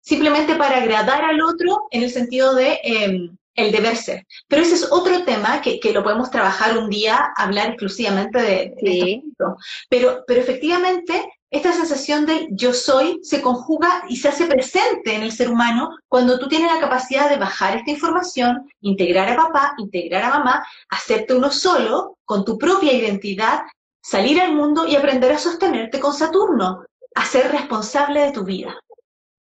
simplemente 0.00 0.54
para 0.54 0.76
agradar 0.76 1.24
al 1.24 1.42
otro 1.42 1.88
en 1.90 2.04
el 2.04 2.10
sentido 2.10 2.54
de 2.54 2.78
em, 2.84 3.36
el 3.54 3.72
deber 3.72 3.96
ser. 3.96 4.26
Pero 4.48 4.62
ese 4.62 4.74
es 4.74 4.92
otro 4.92 5.24
tema 5.24 5.60
que, 5.60 5.80
lo 5.92 6.02
podemos 6.02 6.30
trabajar 6.30 6.76
un 6.76 6.90
día, 6.90 7.32
hablar 7.36 7.68
exclusivamente 7.68 8.40
de, 8.40 8.74
esto. 8.80 9.56
Pero, 9.88 10.24
pero 10.26 10.40
efectivamente, 10.40 11.24
esta 11.50 11.72
sensación 11.72 12.26
de 12.26 12.48
yo 12.50 12.72
soy 12.72 13.20
se 13.22 13.40
conjuga 13.40 14.02
y 14.08 14.16
se 14.16 14.28
hace 14.28 14.46
presente 14.46 15.14
en 15.14 15.22
el 15.22 15.30
ser 15.30 15.48
humano 15.48 15.96
cuando 16.08 16.38
tú 16.38 16.48
tienes 16.48 16.72
la 16.72 16.80
capacidad 16.80 17.30
de 17.30 17.36
bajar 17.36 17.76
esta 17.76 17.92
información, 17.92 18.68
integrar 18.80 19.28
a 19.30 19.36
papá, 19.36 19.74
integrar 19.78 20.24
a 20.24 20.30
mamá, 20.30 20.66
hacerte 20.88 21.32
uno 21.32 21.52
solo, 21.52 22.18
con 22.24 22.44
tu 22.44 22.58
propia 22.58 22.92
identidad, 22.92 23.62
salir 24.02 24.40
al 24.40 24.52
mundo 24.52 24.86
y 24.86 24.96
aprender 24.96 25.30
a 25.30 25.38
sostenerte 25.38 26.00
con 26.00 26.12
Saturno, 26.12 26.84
a 27.14 27.24
ser 27.24 27.52
responsable 27.52 28.20
de 28.20 28.32
tu 28.32 28.44
vida. 28.44 28.76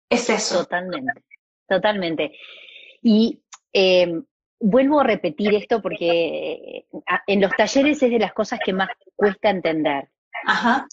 Es 0.09 0.31
eso. 0.31 0.63
Totalmente, 0.63 1.23
totalmente. 1.67 2.31
Y 3.03 3.39
em, 3.73 4.23
vuelvo 4.59 4.99
a 4.99 5.03
repetir 5.03 5.53
esto 5.53 5.81
porque 5.81 6.85
en 7.27 7.41
los 7.41 7.51
talleres 7.51 8.01
es 8.03 8.11
de 8.11 8.19
las 8.19 8.33
cosas 8.33 8.59
que 8.63 8.73
más 8.73 8.89
cuesta 9.15 9.49
entender. 9.49 10.09
Ajá. 10.45 10.87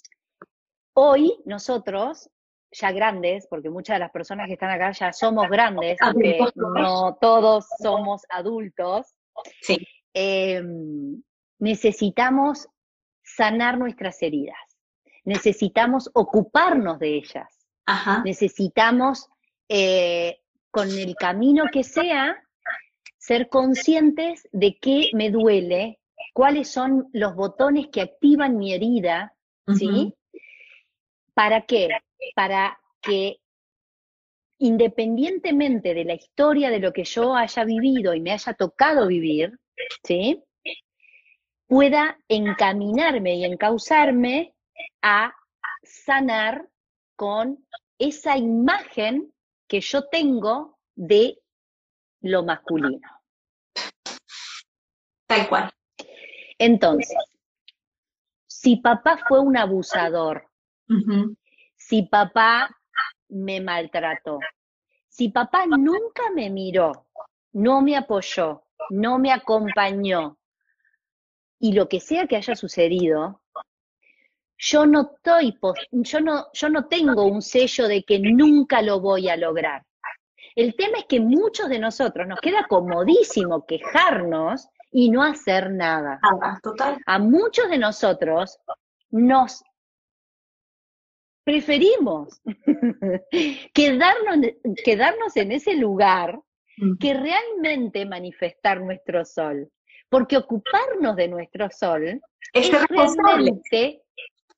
Hoy 0.95 1.37
nosotros, 1.45 2.31
ya 2.71 2.93
grandes, 2.93 3.47
porque 3.49 3.71
muchas 3.71 3.97
de 3.97 4.01
las 4.01 4.11
personas 4.11 4.47
que 4.47 4.55
están 4.55 4.71
acá 4.71 4.93
ya 4.93 5.13
somos 5.13 5.49
grandes, 5.49 5.99
aunque 6.01 6.39
no 6.55 7.17
todos 7.21 7.67
somos 7.83 8.23
adultos, 8.31 9.07
sí. 9.61 9.79
Em, 10.15 11.23
necesitamos 11.59 12.69
sanar 13.23 13.79
nuestras 13.79 14.23
heridas. 14.23 14.57
Necesitamos 15.25 16.11
ocuparnos 16.15 16.99
de 16.99 17.17
ellas. 17.17 17.49
Necesitamos, 18.25 19.29
eh, 19.69 20.41
con 20.71 20.89
el 20.89 21.15
camino 21.17 21.65
que 21.71 21.85
sea, 21.85 22.43
ser 23.19 23.49
conscientes 23.49 24.49
de 24.53 24.79
qué 24.79 25.11
me 25.13 25.31
duele, 25.31 26.01
cuáles 26.33 26.71
son 26.71 27.09
los 27.13 27.35
botones 27.35 27.89
que 27.89 28.03
activan 28.03 28.57
mi 28.57 28.73
herida, 28.73 29.35
¿sí? 29.77 30.15
¿Para 31.35 31.63
qué? 31.63 31.89
Para 32.35 32.79
que 33.01 33.39
independientemente 34.59 35.93
de 35.93 36.05
la 36.05 36.15
historia 36.15 36.71
de 36.71 36.81
lo 36.81 36.93
que 36.93 37.05
yo 37.05 37.35
haya 37.35 37.65
vivido 37.65 38.15
y 38.15 38.21
me 38.21 38.33
haya 38.33 38.55
tocado 38.55 39.07
vivir, 39.07 39.59
¿sí? 40.03 40.43
pueda 41.67 42.19
encaminarme 42.29 43.37
y 43.37 43.45
encauzarme 43.45 44.55
a 45.03 45.35
sanar 45.83 46.69
con 47.17 47.65
esa 47.99 48.37
imagen 48.37 49.33
que 49.69 49.81
yo 49.81 50.07
tengo 50.09 50.79
de 50.95 51.39
lo 52.27 52.45
masculino. 52.45 53.09
Tal 55.27 55.49
cual. 55.49 55.73
Entonces, 56.59 57.17
si 58.47 58.77
papá 58.77 59.19
fue 59.29 59.41
un 59.41 59.57
abusador, 59.57 60.49
si 61.77 62.03
papá 62.03 62.75
me 63.29 63.61
maltrató, 63.61 64.39
si 65.09 65.29
papá 65.31 65.67
nunca 65.67 66.31
me 66.35 66.51
miró, 66.51 67.07
no 67.53 67.83
me 67.83 67.97
apoyó, 67.97 68.65
no 68.91 69.19
me 69.19 69.33
acompañó, 69.33 70.39
y 71.59 71.73
lo 71.73 71.89
que 71.89 72.01
sea 72.01 72.27
que 72.27 72.37
haya 72.37 72.55
sucedido, 72.55 73.41
yo 74.59 74.87
no 74.87 75.13
estoy, 75.15 75.59
yo 75.93 76.21
no, 76.21 76.47
yo 76.53 76.69
no 76.69 76.87
tengo 76.87 77.25
un 77.25 77.43
sello 77.43 77.89
de 77.89 78.05
que 78.05 78.19
nunca 78.19 78.83
lo 78.83 79.01
voy 79.01 79.29
a 79.29 79.37
lograr. 79.37 79.85
El 80.57 80.75
tema 80.75 80.99
es 80.99 81.05
que 81.05 81.21
muchos 81.21 81.69
de 81.69 81.79
nosotros 81.79 82.27
nos 82.27 82.41
queda 82.41 82.67
comodísimo 82.67 83.67
quejarnos 83.67 84.69
y 84.91 85.11
no 85.11 85.23
hacer 85.23 85.71
nada. 85.71 86.19
A 87.05 87.19
muchos 87.19 87.69
de 87.69 87.77
nosotros 87.77 88.59
nos 89.11 89.63
preferimos 91.45 92.41
quedarnos, 93.75 94.39
quedarnos 94.83 95.37
en 95.37 95.53
ese 95.53 95.75
lugar 95.75 96.41
mm. 96.79 96.97
que 96.99 97.13
realmente 97.13 98.07
manifestar 98.07 98.81
nuestro 98.81 99.27
sol. 99.27 99.71
Porque 100.09 100.39
ocuparnos 100.39 101.17
de 101.17 101.29
nuestro 101.29 101.69
sol 101.71 102.21
es, 102.55 102.71
realmente 102.89 104.03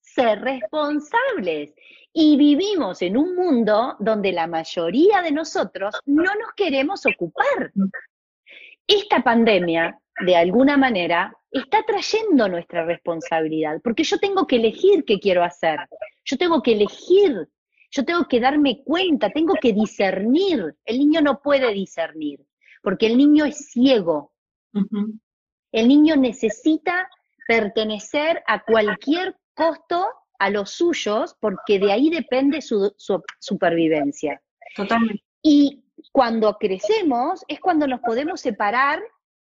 ser 0.00 0.40
responsables. 0.40 1.74
Y 2.20 2.36
vivimos 2.36 3.00
en 3.02 3.16
un 3.16 3.36
mundo 3.36 3.94
donde 4.00 4.32
la 4.32 4.48
mayoría 4.48 5.22
de 5.22 5.30
nosotros 5.30 5.94
no 6.04 6.24
nos 6.24 6.52
queremos 6.56 7.06
ocupar. 7.06 7.70
Esta 8.88 9.22
pandemia, 9.22 9.96
de 10.26 10.34
alguna 10.34 10.76
manera, 10.76 11.32
está 11.48 11.84
trayendo 11.86 12.48
nuestra 12.48 12.84
responsabilidad, 12.84 13.80
porque 13.84 14.02
yo 14.02 14.18
tengo 14.18 14.48
que 14.48 14.56
elegir 14.56 15.04
qué 15.04 15.20
quiero 15.20 15.44
hacer, 15.44 15.78
yo 16.24 16.36
tengo 16.36 16.60
que 16.60 16.72
elegir, 16.72 17.48
yo 17.92 18.04
tengo 18.04 18.26
que 18.26 18.40
darme 18.40 18.82
cuenta, 18.82 19.30
tengo 19.30 19.54
que 19.54 19.72
discernir. 19.72 20.74
El 20.84 20.98
niño 20.98 21.20
no 21.20 21.40
puede 21.40 21.72
discernir, 21.72 22.40
porque 22.82 23.06
el 23.06 23.16
niño 23.16 23.44
es 23.44 23.70
ciego. 23.70 24.32
El 25.70 25.86
niño 25.86 26.16
necesita 26.16 27.08
pertenecer 27.46 28.42
a 28.48 28.64
cualquier 28.64 29.36
costo 29.54 30.04
a 30.38 30.50
los 30.50 30.70
suyos 30.70 31.36
porque 31.40 31.78
de 31.78 31.92
ahí 31.92 32.10
depende 32.10 32.60
su, 32.60 32.94
supervivencia. 33.38 34.40
Totalmente. 34.76 35.22
Y 35.42 35.84
cuando 36.12 36.56
crecemos 36.58 37.44
es 37.48 37.60
cuando 37.60 37.86
nos 37.86 38.00
podemos 38.00 38.40
separar, 38.40 39.00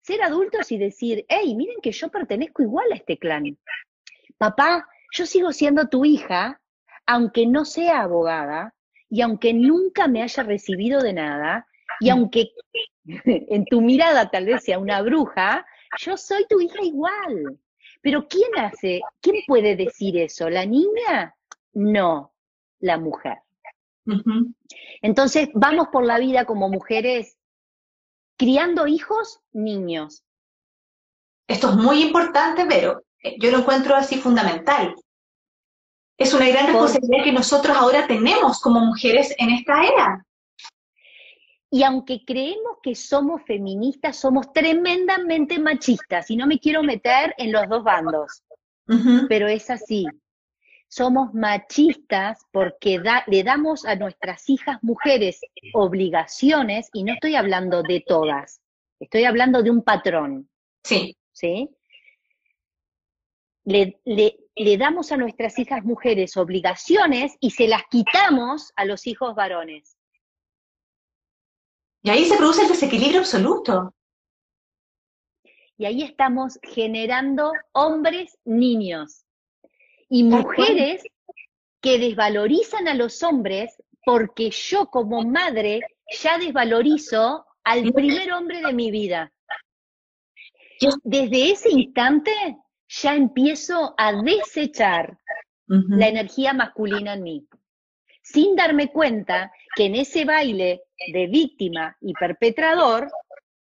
ser 0.01 0.21
adultos 0.21 0.71
y 0.71 0.77
decir, 0.77 1.25
hey, 1.27 1.55
miren 1.55 1.77
que 1.81 1.91
yo 1.91 2.09
pertenezco 2.09 2.63
igual 2.63 2.91
a 2.91 2.95
este 2.95 3.17
clan. 3.17 3.57
Papá, 4.37 4.87
yo 5.11 5.25
sigo 5.25 5.51
siendo 5.51 5.87
tu 5.89 6.05
hija, 6.05 6.61
aunque 7.05 7.45
no 7.45 7.65
sea 7.65 8.01
abogada 8.01 8.73
y 9.09 9.21
aunque 9.21 9.53
nunca 9.53 10.07
me 10.07 10.21
haya 10.21 10.43
recibido 10.43 11.01
de 11.01 11.13
nada, 11.13 11.67
y 11.99 12.09
aunque 12.09 12.51
en 13.05 13.65
tu 13.65 13.81
mirada 13.81 14.29
tal 14.29 14.45
vez 14.45 14.63
sea 14.63 14.79
una 14.79 15.01
bruja, 15.01 15.65
yo 15.97 16.15
soy 16.17 16.45
tu 16.47 16.61
hija 16.61 16.81
igual. 16.83 17.59
Pero 18.01 18.27
¿quién 18.27 18.57
hace, 18.57 19.01
quién 19.21 19.37
puede 19.47 19.75
decir 19.75 20.17
eso? 20.17 20.49
¿La 20.49 20.65
niña? 20.65 21.35
No, 21.73 22.33
la 22.79 22.97
mujer. 22.97 23.39
Entonces, 25.01 25.49
vamos 25.53 25.89
por 25.91 26.05
la 26.05 26.17
vida 26.17 26.45
como 26.45 26.69
mujeres 26.69 27.37
criando 28.37 28.87
hijos, 28.87 29.41
niños. 29.51 30.23
Esto 31.47 31.69
es 31.71 31.75
muy 31.75 32.01
importante, 32.01 32.65
pero 32.65 33.03
yo 33.39 33.51
lo 33.51 33.59
encuentro 33.59 33.95
así 33.95 34.17
fundamental. 34.17 34.95
Es 36.17 36.33
una 36.33 36.47
gran 36.49 36.67
responsabilidad 36.67 37.23
que 37.23 37.31
nosotros 37.31 37.75
ahora 37.75 38.07
tenemos 38.07 38.59
como 38.59 38.79
mujeres 38.79 39.33
en 39.37 39.51
esta 39.51 39.83
era. 39.85 40.25
Y 41.71 41.83
aunque 41.83 42.25
creemos 42.25 42.77
que 42.81 42.95
somos 42.95 43.43
feministas, 43.43 44.17
somos 44.17 44.51
tremendamente 44.51 45.59
machistas 45.59 46.31
y 46.31 46.35
no 46.35 46.47
me 46.47 46.59
quiero 46.59 46.81
meter 46.81 47.35
en 47.37 47.51
los 47.51 47.69
dos 47.69 47.83
bandos, 47.83 48.43
pero 49.27 49.47
es 49.47 49.69
así. 49.69 50.07
Somos 50.87 51.31
machistas 51.35 52.43
porque 52.51 52.99
le 53.27 53.43
damos 53.43 53.85
a 53.85 53.95
nuestras 53.95 54.49
hijas 54.49 54.79
mujeres 54.81 55.41
obligaciones 55.73 56.89
y 56.91 57.03
no 57.03 57.13
estoy 57.13 57.35
hablando 57.35 57.83
de 57.83 58.03
todas, 58.05 58.61
estoy 58.99 59.25
hablando 59.25 59.61
de 59.61 59.69
un 59.69 59.83
patrón. 59.83 60.49
Sí. 60.83 61.15
¿Sí? 61.31 61.69
Le, 63.65 64.01
le 64.05 64.77
damos 64.77 65.11
a 65.11 65.17
nuestras 65.17 65.59
hijas 65.59 65.83
mujeres 65.85 66.35
obligaciones 66.35 67.37
y 67.39 67.51
se 67.51 67.67
las 67.67 67.83
quitamos 67.91 68.73
a 68.75 68.85
los 68.85 69.05
hijos 69.05 69.35
varones. 69.35 69.98
Y 72.01 72.09
ahí 72.09 72.25
se 72.25 72.37
produce 72.37 72.63
el 72.63 72.69
desequilibrio 72.69 73.19
absoluto. 73.19 73.93
Y 75.77 75.85
ahí 75.85 76.03
estamos 76.03 76.59
generando 76.61 77.51
hombres 77.73 78.37
niños 78.45 79.25
y 80.09 80.23
mujeres 80.23 81.03
que 81.81 81.97
desvalorizan 81.99 82.87
a 82.87 82.93
los 82.93 83.23
hombres 83.23 83.81
porque 84.05 84.49
yo 84.49 84.87
como 84.87 85.21
madre 85.21 85.81
ya 86.21 86.37
desvalorizo 86.37 87.45
al 87.63 87.93
primer 87.93 88.33
hombre 88.33 88.61
de 88.61 88.73
mi 88.73 88.91
vida. 88.91 89.31
Desde 91.03 91.51
ese 91.51 91.69
instante 91.69 92.31
ya 92.87 93.15
empiezo 93.15 93.93
a 93.97 94.13
desechar 94.13 95.17
la 95.67 96.07
energía 96.07 96.53
masculina 96.53 97.13
en 97.13 97.23
mí, 97.23 97.47
sin 98.23 98.55
darme 98.55 98.91
cuenta 98.91 99.51
que 99.75 99.85
en 99.85 99.95
ese 99.95 100.25
baile 100.25 100.81
de 101.07 101.27
víctima 101.27 101.95
y 102.01 102.13
perpetrador 102.13 103.09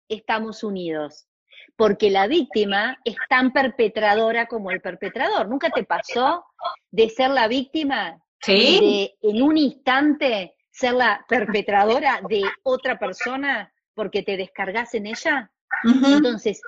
estamos 0.07 0.63
unidos, 0.63 1.27
porque 1.75 2.09
la 2.09 2.27
víctima 2.27 2.97
es 3.03 3.15
tan 3.29 3.53
perpetradora 3.53 4.47
como 4.47 4.71
el 4.71 4.81
perpetrador. 4.81 5.47
¿Nunca 5.47 5.69
te 5.69 5.83
pasó 5.83 6.45
de 6.91 7.09
ser 7.09 7.29
la 7.29 7.47
víctima 7.47 8.21
¿Sí? 8.41 9.15
de 9.21 9.29
en 9.29 9.41
un 9.41 9.57
instante 9.57 10.55
ser 10.71 10.93
la 10.93 11.25
perpetradora 11.27 12.21
de 12.27 12.43
otra 12.63 12.97
persona 12.97 13.71
porque 13.93 14.23
te 14.23 14.37
descargas 14.37 14.93
en 14.95 15.07
ella? 15.07 15.51
Entonces, 15.83 16.61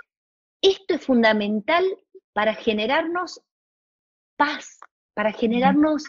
esto 0.62 0.94
es 0.94 1.06
fundamental 1.06 1.84
para 2.34 2.54
generarnos 2.54 3.42
paz, 4.38 4.80
para 5.14 5.32
generarnos 5.32 6.06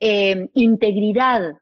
eh, 0.00 0.48
integridad. 0.54 1.54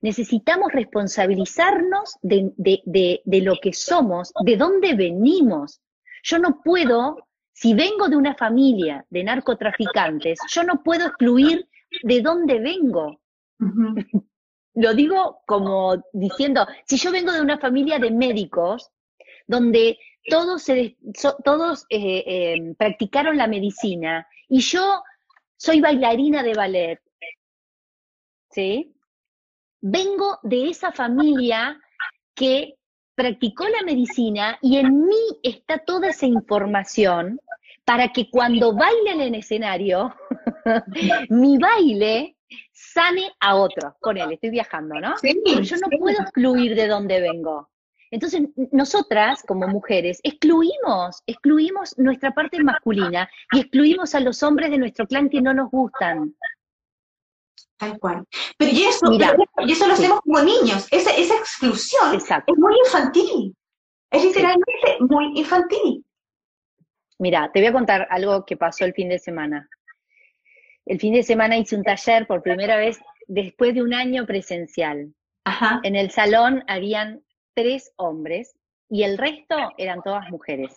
Necesitamos 0.00 0.70
responsabilizarnos 0.72 2.16
de, 2.22 2.52
de, 2.56 3.40
lo 3.42 3.56
que 3.60 3.72
somos, 3.72 4.32
de 4.44 4.56
dónde 4.56 4.94
venimos. 4.94 5.80
Yo 6.22 6.38
no 6.38 6.60
puedo, 6.62 7.26
si 7.52 7.74
vengo 7.74 8.08
de 8.08 8.16
una 8.16 8.34
familia 8.34 9.04
de 9.10 9.24
narcotraficantes, 9.24 10.38
yo 10.50 10.62
no 10.62 10.82
puedo 10.82 11.06
excluir 11.06 11.68
de 12.02 12.20
dónde 12.20 12.60
vengo. 12.60 13.20
Lo 14.74 14.94
digo 14.94 15.40
como 15.46 15.96
diciendo, 16.12 16.64
si 16.86 16.96
yo 16.98 17.10
vengo 17.10 17.32
de 17.32 17.40
una 17.40 17.58
familia 17.58 17.98
de 17.98 18.12
médicos, 18.12 18.92
donde 19.48 19.98
todos, 20.28 20.62
se, 20.62 20.96
todos 21.44 21.84
eh, 21.88 22.22
eh, 22.26 22.74
practicaron 22.78 23.36
la 23.36 23.48
medicina 23.48 24.28
y 24.48 24.60
yo 24.60 25.02
soy 25.56 25.80
bailarina 25.80 26.42
de 26.42 26.54
ballet. 26.54 27.00
¿Sí? 28.50 28.94
Vengo 29.80 30.38
de 30.42 30.70
esa 30.70 30.92
familia 30.92 31.80
que 32.34 32.74
practicó 33.14 33.68
la 33.68 33.82
medicina 33.82 34.58
y 34.62 34.76
en 34.78 35.06
mí 35.06 35.38
está 35.42 35.78
toda 35.78 36.08
esa 36.08 36.26
información 36.26 37.40
para 37.84 38.08
que 38.08 38.30
cuando 38.30 38.74
baile 38.74 39.12
en 39.12 39.20
el 39.20 39.34
escenario, 39.34 40.14
mi 41.30 41.58
baile 41.58 42.36
sane 42.72 43.32
a 43.40 43.56
otro 43.56 43.96
con 44.00 44.16
él. 44.18 44.32
Estoy 44.32 44.50
viajando, 44.50 45.00
¿no? 45.00 45.16
Sí, 45.18 45.34
yo 45.44 45.76
no 45.76 45.98
puedo 45.98 46.20
excluir 46.20 46.74
de 46.74 46.86
dónde 46.86 47.20
vengo. 47.20 47.68
Entonces, 48.10 48.42
nosotras 48.72 49.42
como 49.46 49.68
mujeres 49.68 50.20
excluimos, 50.22 51.22
excluimos 51.26 51.96
nuestra 51.98 52.32
parte 52.32 52.62
masculina 52.62 53.28
y 53.52 53.60
excluimos 53.60 54.14
a 54.14 54.20
los 54.20 54.42
hombres 54.42 54.70
de 54.70 54.78
nuestro 54.78 55.06
clan 55.06 55.28
que 55.28 55.42
no 55.42 55.52
nos 55.52 55.70
gustan. 55.70 56.34
Tal 57.76 57.98
cual. 57.98 58.24
Pero 58.56 58.70
y 58.70 58.84
eso, 58.84 59.06
y 59.12 59.72
eso 59.72 59.86
lo 59.86 59.94
hacemos 59.94 60.20
como 60.20 60.40
niños. 60.40 60.86
Esa, 60.90 61.10
esa 61.16 61.34
exclusión 61.34 62.14
es 62.14 62.56
muy 62.56 62.74
infantil. 62.84 63.56
Es 64.10 64.24
literalmente 64.24 64.96
muy 65.00 65.38
infantil. 65.38 66.04
Mira, 67.18 67.50
te 67.52 67.60
voy 67.60 67.68
a 67.68 67.72
contar 67.72 68.06
algo 68.10 68.44
que 68.44 68.56
pasó 68.56 68.84
el 68.84 68.94
fin 68.94 69.08
de 69.08 69.18
semana. 69.18 69.68
El 70.86 70.98
fin 70.98 71.12
de 71.12 71.22
semana 71.22 71.58
hice 71.58 71.76
un 71.76 71.82
taller 71.82 72.26
por 72.26 72.42
primera 72.42 72.76
vez 72.76 72.98
después 73.26 73.74
de 73.74 73.82
un 73.82 73.92
año 73.92 74.24
presencial. 74.24 75.12
Ajá. 75.44 75.80
En 75.82 75.96
el 75.96 76.10
salón 76.10 76.64
habían 76.66 77.22
tres 77.54 77.92
hombres 77.96 78.54
y 78.88 79.02
el 79.02 79.18
resto 79.18 79.56
eran 79.76 80.02
todas 80.02 80.30
mujeres. 80.30 80.74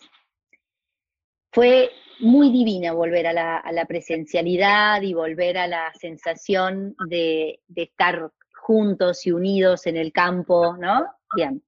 Fue 1.51 1.91
muy 2.19 2.51
divina 2.51 2.93
volver 2.93 3.27
a 3.27 3.33
la, 3.33 3.85
presencialidad 3.85 5.01
y 5.01 5.13
volver 5.13 5.57
a 5.57 5.67
la 5.67 5.91
sensación 5.99 6.95
de, 7.07 7.59
estar 7.75 8.31
juntos 8.61 9.25
y 9.25 9.31
unidos 9.31 9.87
en 9.87 9.97
el 9.97 10.11
campo, 10.11 10.77
¿no? 10.77 11.07
Bien. 11.35 11.63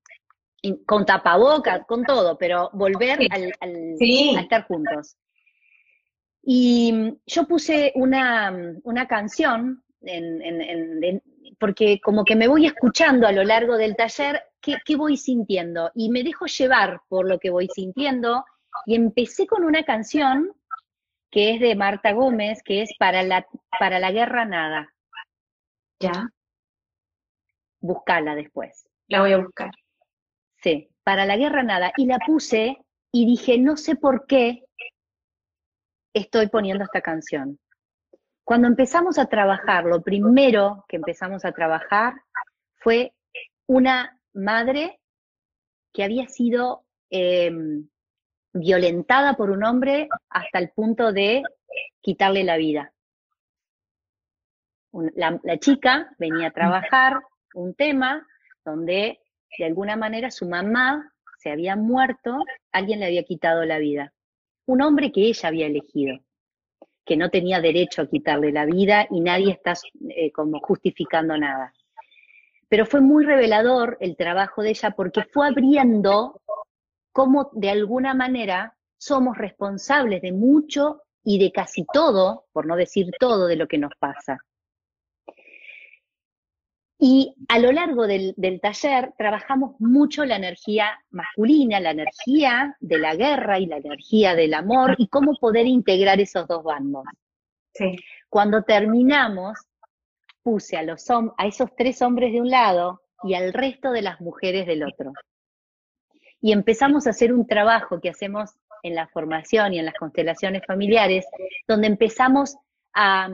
con 0.86 1.06
tapabocas, 1.06 1.86
con 1.86 2.04
todo, 2.04 2.38
pero 2.38 2.70
volver 2.74 3.20
al, 3.32 3.54
a 3.62 4.42
estar 4.42 4.66
juntos. 4.68 5.18
Y 6.44 7.18
yo 7.26 7.48
puse 7.48 7.92
una, 7.96 8.54
canción 9.08 9.84
porque 11.60 12.00
como 12.02 12.26
que 12.26 12.36
me 12.36 12.48
voy 12.48 12.66
escuchando 12.66 13.26
a 13.26 13.32
lo 13.32 13.44
largo 13.44 13.78
del 13.78 13.96
taller 13.96 14.42
qué, 14.62 14.96
voy 14.96 15.16
sintiendo 15.18 15.92
y 15.96 16.10
me 16.10 16.24
dejo 16.24 16.46
llevar 16.46 17.02
por 17.08 17.28
lo 17.28 17.40
que 17.40 17.50
voy 17.50 17.70
sintiendo 17.74 18.44
y 18.86 18.96
empecé 18.96 19.48
con 19.48 19.64
una 19.64 19.84
canción 19.84 20.54
que 21.32 21.56
es 21.56 21.60
de 21.60 21.76
Marta 21.76 22.12
Gómez, 22.12 22.62
que 22.64 22.84
es 22.84 22.92
Para 23.00 23.24
la, 23.24 23.48
para 23.80 24.00
la 24.00 24.12
Guerra 24.12 24.46
Nada. 24.46 24.94
¿Ya? 26.00 26.30
Buscala 27.80 28.36
después. 28.36 28.88
La 29.08 29.22
voy 29.22 29.34
a 29.34 29.38
buscar. 29.38 29.72
Sí, 30.62 30.90
Para 31.04 31.26
la 31.26 31.38
Guerra 31.38 31.64
Nada. 31.64 31.92
Y 31.98 32.06
la 32.06 32.20
puse 32.20 32.78
y 33.12 33.26
dije, 33.26 33.58
no 33.58 33.78
sé 33.78 33.96
por 33.96 34.26
qué 34.28 34.64
estoy 36.14 36.48
poniendo 36.48 36.84
esta 36.84 37.02
canción. 37.02 37.60
Cuando 38.44 38.68
empezamos 38.68 39.18
a 39.18 39.28
trabajar, 39.28 39.86
lo 39.86 40.02
primero 40.02 40.86
que 40.88 40.98
empezamos 40.98 41.46
a 41.46 41.52
trabajar 41.52 42.14
fue 42.76 43.14
una 43.68 44.20
madre 44.34 45.00
que 45.94 46.04
había 46.04 46.28
sido 46.28 46.86
em, 47.10 47.88
violentada 48.54 49.34
por 49.36 49.50
un 49.50 49.64
hombre 49.64 50.08
hasta 50.30 50.60
el 50.60 50.70
punto 50.70 51.12
de 51.12 51.44
quitarle 52.02 52.44
la 52.44 52.58
vida. 52.58 52.94
La, 55.16 55.58
chica 55.60 56.14
venía 56.20 56.48
a 56.48 56.52
trabajar 56.52 57.22
un 57.56 57.74
tema 57.74 58.28
donde 58.64 59.20
de 59.58 59.66
alguna 59.66 59.96
manera 59.96 60.30
su 60.30 60.48
mamá 60.48 61.12
se 61.40 61.52
había 61.52 61.76
muerto, 61.76 62.38
alguien 62.72 63.00
le 63.00 63.08
había 63.08 63.24
quitado 63.24 63.66
la 63.66 63.80
vida. 63.80 64.14
Un 64.66 64.82
hombre 64.82 65.12
que 65.12 65.22
ella 65.22 65.50
había 65.50 65.66
elegido, 65.66 66.20
que 67.06 67.18
no 67.18 67.30
tenía 67.30 67.60
derecho 67.60 68.04
a 68.04 68.08
quitarle 68.08 68.52
la 68.52 68.66
vida 68.66 69.08
y 69.10 69.20
nadie 69.20 69.52
está 69.52 69.74
eh, 70.10 70.32
como 70.32 70.60
justificando 70.60 71.38
nada 71.38 71.74
pero 72.74 72.88
fue 72.88 73.02
muy 73.02 73.24
revelador 73.24 73.98
el 74.00 74.18
trabajo 74.18 74.64
de 74.64 74.72
ella 74.72 74.96
porque 74.98 75.22
fue 75.32 75.48
abriendo 75.48 76.42
cómo 77.14 77.50
de 77.54 77.70
alguna 77.70 78.14
manera 78.14 78.76
somos 78.98 79.38
responsables 79.38 80.22
de 80.22 80.34
mucho 80.34 81.04
y 81.24 81.40
de 81.40 81.52
casi 81.52 81.86
todo, 81.94 82.46
por 82.52 82.66
no 82.66 82.76
decir 82.76 83.12
todo, 83.20 83.48
de 83.48 83.56
lo 83.56 83.68
que 83.68 83.78
nos 83.78 83.94
pasa. 83.98 84.40
Y 87.00 87.36
a 87.50 87.60
lo 87.60 87.72
largo 87.72 88.08
del, 88.08 88.34
taller 88.62 89.14
trabajamos 89.18 89.76
mucho 89.80 90.24
la 90.26 90.38
energía 90.38 91.00
masculina, 91.10 91.80
la 91.80 91.92
energía 91.92 92.78
de 92.80 92.98
la 92.98 93.16
guerra 93.16 93.60
y 93.60 93.66
la 93.66 93.78
energía 93.78 94.36
del 94.36 94.54
amor 94.54 94.96
y 94.98 95.08
cómo 95.08 95.34
poder 95.36 95.68
integrar 95.68 96.22
esos 96.22 96.48
dos 96.48 96.64
bandos. 96.64 97.04
Cuando 98.30 98.64
terminamos, 98.64 99.58
puse 100.44 100.78
a, 100.78 100.84
los 100.84 101.06
a 101.10 101.46
esos 101.46 101.76
tres 101.76 102.02
hombres 102.02 102.32
de 102.32 102.42
un 102.42 102.50
lado 102.50 103.02
y 103.24 103.34
al 103.34 103.52
resto 103.52 103.92
de 103.92 104.02
las 104.02 104.22
mujeres 104.22 104.66
del 104.66 104.84
otro. 104.84 105.12
Y 106.44 106.52
empezamos 106.52 107.08
a 107.08 107.12
hacer 107.12 107.32
un 107.32 107.48
trabajo 107.48 108.02
que 108.02 108.10
hacemos 108.10 108.52
en 108.84 108.96
la 108.96 109.08
formación 109.08 109.74
y 109.74 109.80
en 109.80 109.86
las 109.86 109.94
constelaciones 109.94 110.62
familiares, 110.68 111.26
donde 111.70 111.88
empezamos 111.88 112.58
a, 112.94 113.30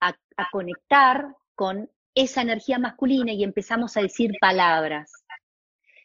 a, 0.00 0.50
conectar 0.50 1.26
con 1.54 1.90
esa 2.14 2.40
energía 2.40 2.78
masculina 2.78 3.34
y 3.34 3.44
empezamos 3.44 3.94
a 3.98 4.00
decir 4.00 4.32
palabras. 4.40 5.12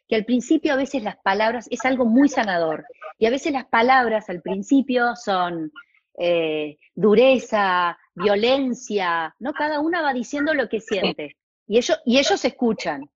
Que 0.06 0.16
al 0.16 0.26
principio 0.26 0.74
a 0.74 0.76
veces 0.76 1.02
las 1.02 1.16
palabras 1.16 1.68
es 1.70 1.86
algo 1.86 2.04
muy 2.04 2.28
sanador. 2.28 2.84
Y 3.18 3.24
a 3.24 3.30
veces 3.30 3.54
las 3.54 3.64
palabras 3.64 4.28
al 4.28 4.42
principio 4.42 5.16
son 5.16 5.72
eh, 6.18 6.76
dureza, 6.94 7.98
violencia, 8.14 9.34
¿no? 9.38 9.54
Cada 9.54 9.80
una 9.80 10.02
va 10.02 10.12
diciendo 10.12 10.52
lo 10.52 10.68
que 10.68 10.80
siente. 10.80 11.38
Y 11.66 11.78
ellos, 11.78 11.98
y 12.04 12.18
ellos 12.18 12.44
escuchan. 12.44 13.08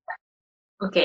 Ok. 0.80 0.96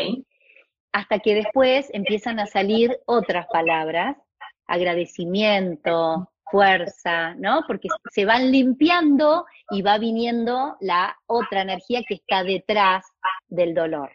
Hasta 0.92 1.20
que 1.20 1.36
después 1.36 1.90
empiezan 1.94 2.40
a 2.40 2.48
salir 2.48 3.00
otras 3.06 3.46
palabras, 3.48 4.18
agradecimiento, 4.66 6.32
fuerza, 6.50 7.36
¿no? 7.36 7.64
Porque 7.68 7.90
se 8.12 8.26
van 8.26 8.52
limpiando 8.52 9.46
y 9.70 9.82
va 9.82 9.98
viniendo 9.98 10.78
la 10.80 11.18
otra 11.28 11.62
energía 11.62 12.02
que 12.08 12.16
está 12.16 12.44
detrás 12.44 13.06
del 13.48 13.74
dolor. 13.74 14.12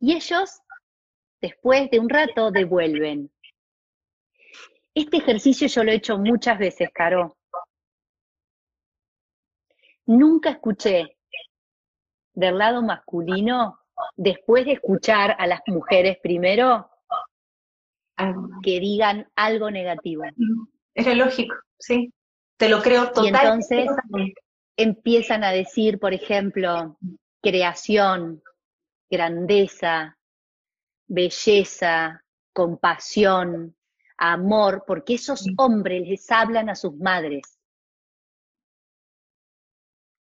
Y 0.00 0.14
ellos, 0.14 0.60
después 1.40 1.90
de 1.90 1.98
un 1.98 2.10
rato, 2.10 2.50
devuelven. 2.50 3.30
Este 4.94 5.16
ejercicio 5.16 5.66
yo 5.66 5.82
lo 5.82 5.90
he 5.90 5.96
hecho 5.96 6.18
muchas 6.18 6.58
veces, 6.58 6.90
Caro. 6.92 7.36
Nunca 10.06 10.50
escuché 10.50 11.16
del 12.34 12.58
lado 12.58 12.82
masculino 12.82 13.80
después 14.16 14.64
de 14.64 14.72
escuchar 14.72 15.36
a 15.38 15.46
las 15.46 15.60
mujeres 15.66 16.18
primero 16.22 16.90
que 18.62 18.80
digan 18.80 19.28
algo 19.36 19.70
negativo. 19.70 20.24
Era 20.94 21.14
lógico, 21.14 21.56
sí. 21.78 22.12
Te 22.56 22.68
lo 22.68 22.80
creo 22.82 23.10
totalmente. 23.10 23.76
Y 23.76 23.80
entonces 23.80 23.90
empiezan 24.76 25.44
a 25.44 25.50
decir, 25.50 25.98
por 25.98 26.14
ejemplo, 26.14 26.96
creación, 27.42 28.42
grandeza, 29.10 30.16
belleza, 31.06 32.24
compasión, 32.52 33.76
amor, 34.16 34.84
porque 34.86 35.14
esos 35.14 35.44
hombres 35.56 36.08
les 36.08 36.30
hablan 36.30 36.70
a 36.70 36.74
sus 36.74 36.94
madres. 36.96 37.58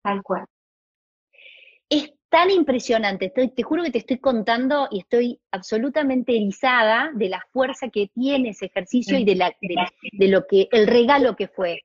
Tal 0.03 0.21
cual. 0.23 0.45
Tan 2.33 2.49
impresionante, 2.49 3.27
estoy, 3.27 3.49
te 3.49 3.61
juro 3.61 3.83
que 3.83 3.91
te 3.91 3.99
estoy 3.99 4.17
contando 4.17 4.87
y 4.89 5.01
estoy 5.01 5.39
absolutamente 5.51 6.35
erizada 6.35 7.11
de 7.13 7.29
la 7.29 7.45
fuerza 7.51 7.91
que 7.91 8.07
tiene 8.07 8.49
ese 8.49 8.65
ejercicio 8.65 9.19
y 9.19 9.23
de, 9.23 9.35
la, 9.35 9.55
de, 9.61 10.27
lo 10.29 10.47
que, 10.47 10.67
el 10.71 10.87
regalo 10.87 11.35
que 11.35 11.47
fue. 11.47 11.81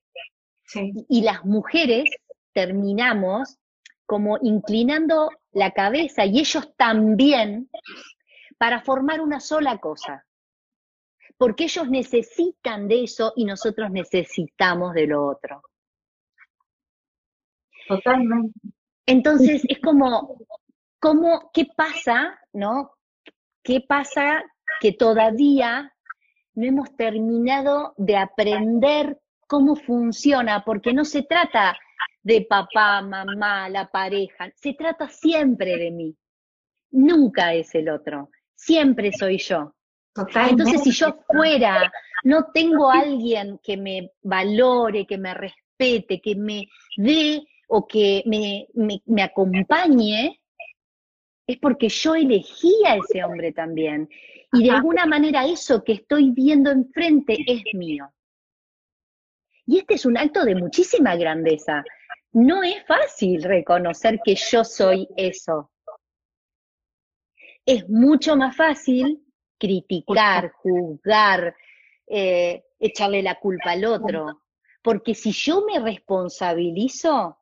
Y 1.06 1.20
las 1.20 1.44
mujeres 1.44 2.08
terminamos 2.54 3.58
como 4.06 4.38
inclinando 4.40 5.28
la 5.52 5.72
cabeza 5.72 6.24
y 6.24 6.38
ellos 6.38 6.74
también 6.78 7.68
para 8.56 8.80
formar 8.80 9.20
una 9.20 9.40
sola 9.40 9.76
cosa. 9.76 10.24
Porque 11.36 11.64
ellos 11.64 11.90
necesitan 11.90 12.88
de 12.88 13.02
eso 13.02 13.34
y 13.36 13.44
nosotros 13.44 13.90
necesitamos 13.90 14.94
de 14.94 15.08
lo 15.08 15.26
otro. 15.26 15.60
Totalmente. 17.86 18.77
Entonces 19.08 19.62
es 19.66 19.78
como, 19.80 20.36
¿qué 21.54 21.66
pasa, 21.74 22.38
no? 22.52 22.92
¿Qué 23.62 23.80
pasa 23.80 24.44
que 24.82 24.92
todavía 24.92 25.94
no 26.54 26.66
hemos 26.66 26.94
terminado 26.94 27.94
de 27.96 28.18
aprender 28.18 29.18
cómo 29.46 29.76
funciona? 29.76 30.62
Porque 30.62 30.92
no 30.92 31.06
se 31.06 31.22
trata 31.22 31.74
de 32.22 32.42
papá, 32.42 33.00
mamá, 33.00 33.70
la 33.70 33.90
pareja, 33.90 34.50
se 34.54 34.74
trata 34.74 35.08
siempre 35.08 35.78
de 35.78 35.90
mí. 35.90 36.14
Nunca 36.90 37.54
es 37.54 37.74
el 37.74 37.88
otro, 37.88 38.28
siempre 38.54 39.10
soy 39.10 39.38
yo. 39.38 39.74
Entonces, 40.50 40.82
si 40.82 40.90
yo 40.90 41.16
fuera, 41.26 41.90
no 42.24 42.48
tengo 42.52 42.90
a 42.90 42.98
alguien 42.98 43.58
que 43.62 43.78
me 43.78 44.10
valore, 44.20 45.06
que 45.06 45.16
me 45.16 45.32
respete, 45.32 46.20
que 46.20 46.34
me 46.34 46.68
dé 46.98 47.42
o 47.68 47.86
que 47.86 48.22
me, 48.26 48.66
me, 48.74 49.22
acompañe, 49.22 50.40
es 51.46 51.58
porque 51.58 51.88
yo 51.88 52.14
elegí 52.14 52.74
a 52.86 52.96
ese 52.96 53.22
hombre 53.22 53.52
también. 53.52 54.08
Y 54.52 54.64
de 54.64 54.70
alguna 54.70 55.04
manera 55.04 55.46
eso 55.46 55.84
que 55.84 55.92
estoy 55.92 56.30
viendo 56.30 56.70
enfrente 56.70 57.36
es 57.46 57.62
mío. 57.74 58.10
Y 59.66 59.78
este 59.78 59.94
es 59.94 60.06
un 60.06 60.16
acto 60.16 60.44
de 60.44 60.54
muchísima 60.54 61.14
grandeza. 61.14 61.84
No 62.32 62.62
es 62.62 62.86
fácil 62.86 63.42
reconocer 63.42 64.20
que 64.24 64.34
yo 64.34 64.64
soy 64.64 65.06
eso. 65.16 65.70
Es 67.66 67.86
mucho 67.86 68.34
más 68.34 68.56
fácil 68.56 69.22
criticar, 69.58 70.52
juzgar, 70.52 71.54
eh, 72.06 72.64
echarle 72.78 73.22
la 73.22 73.38
culpa 73.38 73.72
al 73.72 73.84
otro. 73.84 74.40
Porque 74.82 75.14
si 75.14 75.32
yo 75.32 75.66
me 75.66 75.78
responsabilizo, 75.80 77.38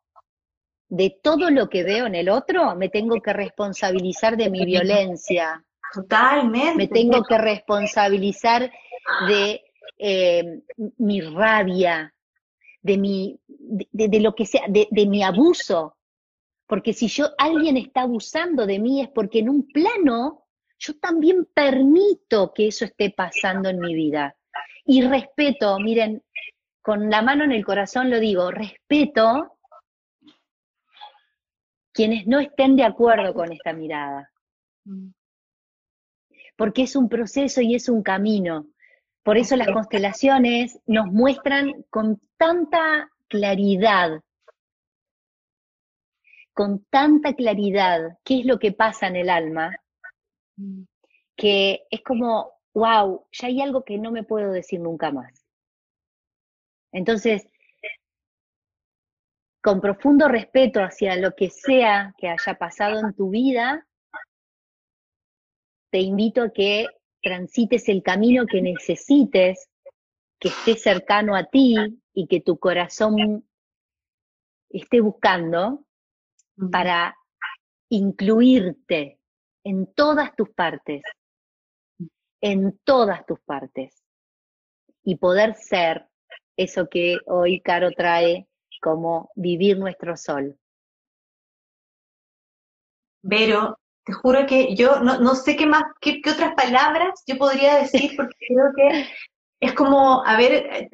de 0.88 1.18
todo 1.22 1.50
lo 1.50 1.68
que 1.68 1.82
veo 1.82 2.06
en 2.06 2.14
el 2.14 2.28
otro, 2.28 2.76
me 2.76 2.88
tengo 2.88 3.20
que 3.20 3.32
responsabilizar 3.32 4.36
de 4.36 4.50
mi 4.50 4.64
violencia. 4.64 5.64
Totalmente. 5.92 6.76
Me 6.76 6.88
tengo 6.88 7.22
que 7.24 7.38
responsabilizar 7.38 8.70
de 9.28 9.62
eh, 9.98 10.62
mi 10.98 11.20
rabia, 11.20 12.12
de 12.82 12.98
mi, 12.98 13.40
de, 13.48 14.20
lo 14.20 14.34
que 14.34 14.46
sea, 14.46 14.62
de, 14.68 14.86
de, 14.90 15.06
mi 15.06 15.22
abuso. 15.22 15.96
Porque 16.66 16.92
si 16.92 17.08
yo, 17.08 17.28
alguien 17.38 17.76
está 17.76 18.02
abusando 18.02 18.66
de 18.66 18.78
mí 18.78 19.00
es 19.00 19.08
porque 19.08 19.40
en 19.40 19.48
un 19.48 19.66
plano 19.68 20.46
yo 20.78 20.98
también 20.98 21.46
permito 21.52 22.52
que 22.52 22.68
eso 22.68 22.84
esté 22.84 23.10
pasando 23.10 23.68
en 23.68 23.78
mi 23.80 23.94
vida. 23.94 24.36
Y 24.84 25.02
respeto, 25.02 25.78
miren, 25.78 26.22
con 26.82 27.10
la 27.10 27.22
mano 27.22 27.44
en 27.44 27.52
el 27.52 27.64
corazón 27.64 28.10
lo 28.10 28.20
digo, 28.20 28.50
respeto 28.50 29.55
quienes 31.96 32.26
no 32.26 32.38
estén 32.38 32.76
de 32.76 32.84
acuerdo 32.84 33.32
con 33.32 33.50
esta 33.50 33.72
mirada. 33.72 34.30
Mm. 34.84 35.08
Porque 36.54 36.82
es 36.82 36.94
un 36.94 37.08
proceso 37.08 37.62
y 37.62 37.74
es 37.74 37.88
un 37.88 38.02
camino. 38.02 38.66
Por 39.22 39.38
eso 39.38 39.56
las 39.56 39.68
constelaciones 39.68 40.78
nos 40.86 41.06
muestran 41.06 41.84
con 41.88 42.20
tanta 42.36 43.10
claridad, 43.28 44.20
con 46.52 46.84
tanta 46.90 47.34
claridad 47.34 48.18
qué 48.22 48.40
es 48.40 48.46
lo 48.46 48.58
que 48.58 48.72
pasa 48.72 49.06
en 49.06 49.16
el 49.16 49.30
alma, 49.30 49.74
mm. 50.56 50.82
que 51.34 51.86
es 51.90 52.02
como, 52.02 52.52
wow, 52.74 53.26
ya 53.32 53.48
hay 53.48 53.62
algo 53.62 53.84
que 53.84 53.96
no 53.96 54.12
me 54.12 54.22
puedo 54.22 54.52
decir 54.52 54.80
nunca 54.80 55.10
más. 55.10 55.46
Entonces, 56.92 57.48
con 59.66 59.80
profundo 59.80 60.28
respeto 60.28 60.78
hacia 60.78 61.16
lo 61.16 61.34
que 61.34 61.50
sea 61.50 62.14
que 62.18 62.28
haya 62.28 62.54
pasado 62.54 63.00
en 63.00 63.12
tu 63.14 63.30
vida, 63.30 63.84
te 65.90 65.98
invito 65.98 66.42
a 66.42 66.50
que 66.50 66.86
transites 67.20 67.88
el 67.88 68.00
camino 68.04 68.46
que 68.46 68.62
necesites, 68.62 69.68
que 70.38 70.50
esté 70.50 70.76
cercano 70.76 71.34
a 71.34 71.46
ti 71.46 71.74
y 72.14 72.28
que 72.28 72.40
tu 72.40 72.60
corazón 72.60 73.44
esté 74.68 75.00
buscando 75.00 75.84
para 76.70 77.16
incluirte 77.88 79.18
en 79.64 79.92
todas 79.94 80.36
tus 80.36 80.48
partes, 80.50 81.02
en 82.40 82.78
todas 82.84 83.26
tus 83.26 83.40
partes, 83.40 84.00
y 85.02 85.16
poder 85.16 85.56
ser 85.56 86.06
eso 86.56 86.88
que 86.88 87.18
hoy 87.26 87.60
Caro 87.62 87.90
trae 87.90 88.46
como 88.80 89.30
vivir 89.34 89.78
nuestro 89.78 90.16
sol. 90.16 90.56
Vero, 93.22 93.78
te 94.04 94.12
juro 94.12 94.46
que 94.46 94.76
yo 94.76 95.00
no, 95.00 95.34
sé 95.34 95.56
qué 95.56 95.66
más, 95.66 95.82
qué, 96.00 96.20
otras 96.30 96.54
palabras 96.54 97.22
yo 97.26 97.36
podría 97.36 97.76
decir, 97.76 98.12
porque 98.16 98.36
creo 98.48 98.72
que 98.76 99.08
es 99.60 99.72
como, 99.74 100.24
a 100.24 100.36
ver, 100.36 100.88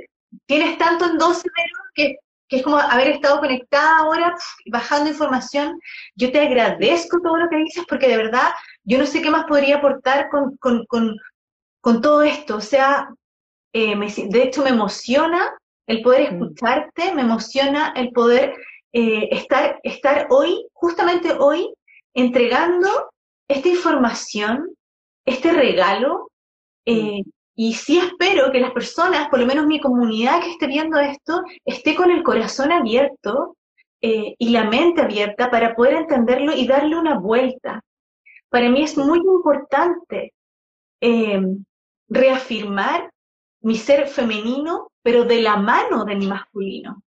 tienes 0.47 0.78
tanto 0.78 1.07
en 1.07 1.18
12, 1.18 1.43
Vero, 1.45 1.78
que, 1.95 2.16
es 2.49 2.62
como 2.62 2.78
haber 2.78 3.09
estado 3.09 3.41
conectada 3.41 3.99
ahora, 3.99 4.35
bajando 4.70 5.09
información. 5.09 5.80
Yo 6.14 6.30
te 6.30 6.41
agradezco 6.41 7.18
todo 7.22 7.39
lo 7.39 7.49
que 7.49 7.57
dices, 7.57 7.85
porque 7.89 8.09
de 8.09 8.18
verdad 8.18 8.51
yo 8.85 8.99
no 8.99 9.07
sé 9.07 9.22
qué 9.22 9.30
más 9.30 9.45
podría 9.45 9.76
aportar 9.78 10.28
con, 10.28 10.59
con, 10.61 12.01
todo 12.03 12.22
esto. 12.22 12.57
O 12.57 12.61
sea, 12.61 13.09
eh, 13.72 13.97
de 13.97 14.43
hecho 14.43 14.62
me 14.62 14.68
emociona 14.68 15.51
el 15.93 16.03
poder 16.03 16.32
mm. 16.32 16.34
escucharte, 16.34 17.14
me 17.14 17.22
emociona 17.22 17.93
el 17.95 18.11
poder 18.12 18.55
eh, 18.93 19.28
estar, 19.30 19.78
estar 19.82 20.26
hoy, 20.30 20.66
justamente 20.72 21.32
hoy, 21.38 21.72
entregando 22.14 22.88
esta 23.47 23.68
información, 23.68 24.74
este 25.26 25.53
regalo, 25.53 26.30
eh, 26.86 27.20
mm. 27.20 27.30
y 27.57 27.74
sí 27.74 27.99
espero 27.99 28.51
que 28.51 28.61
las 28.61 28.72
personas, 28.72 29.28
por 29.28 29.38
lo 29.38 29.47
menos 29.47 29.66
mi 29.66 29.80
comunidad 29.80 30.40
que 30.40 30.53
esté 30.53 30.66
viendo 30.66 30.99
esto, 30.99 31.43
esté 31.66 31.95
con 31.95 32.11
el 32.11 32.22
corazón 32.22 32.72
abierto 32.72 33.57
eh, 34.01 34.34
y 34.38 34.49
la 34.49 34.64
mente 34.64 35.03
abierta 35.03 35.51
para 35.51 35.74
poder 35.74 35.95
entenderlo 35.95 36.53
y 36.53 36.66
darle 36.66 36.97
una 36.97 37.18
vuelta. 37.18 37.82
Para 38.49 38.68
mí 38.70 38.82
es 38.82 38.97
muy 38.97 39.18
importante 39.18 40.32
reafirmar 42.09 43.11
mi 43.62 43.76
ser 43.76 44.08
femenino 44.08 44.92
pero 45.02 45.24
de 45.24 45.42
la 45.42 45.56
mano 45.56 46.04
de 46.04 46.16
mi 46.16 46.26
masculino. 46.26 47.02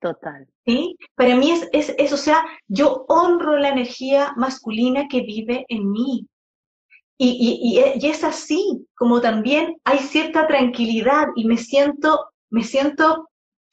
Total. 0.00 0.46
¿Sí? 0.64 0.96
Para 1.16 1.34
mí 1.34 1.50
es, 1.50 1.68
es, 1.72 1.94
es, 1.98 2.12
o 2.12 2.16
sea, 2.16 2.44
yo 2.68 3.04
honro 3.08 3.56
la 3.56 3.70
energía 3.70 4.32
masculina 4.36 5.08
que 5.08 5.22
vive 5.22 5.66
en 5.68 5.90
mí. 5.90 6.26
Y, 7.20 7.30
y, 7.30 7.80
y, 8.00 8.06
es 8.08 8.22
así, 8.22 8.86
como 8.94 9.20
también 9.20 9.76
hay 9.82 9.98
cierta 9.98 10.46
tranquilidad 10.46 11.26
y 11.34 11.46
me 11.46 11.56
siento, 11.56 12.26
me 12.48 12.62
siento 12.62 13.28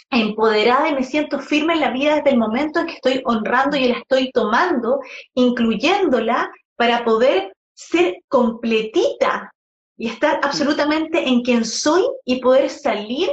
empoderada 0.09 0.89
y 0.89 0.95
me 0.95 1.03
siento 1.03 1.39
firme 1.39 1.73
en 1.73 1.81
la 1.81 1.91
vida 1.91 2.15
desde 2.15 2.31
el 2.31 2.39
momento 2.39 2.79
en 2.79 2.87
que 2.87 2.93
estoy 2.93 3.21
honrando 3.23 3.77
y 3.77 3.87
la 3.87 3.99
estoy 3.99 4.31
tomando, 4.31 4.99
incluyéndola 5.35 6.51
para 6.75 7.05
poder 7.05 7.53
ser 7.75 8.15
completita 8.29 9.53
y 9.97 10.09
estar 10.09 10.39
absolutamente 10.43 11.27
en 11.27 11.41
quien 11.41 11.65
soy 11.65 12.03
y 12.25 12.41
poder 12.41 12.69
salir. 12.69 13.29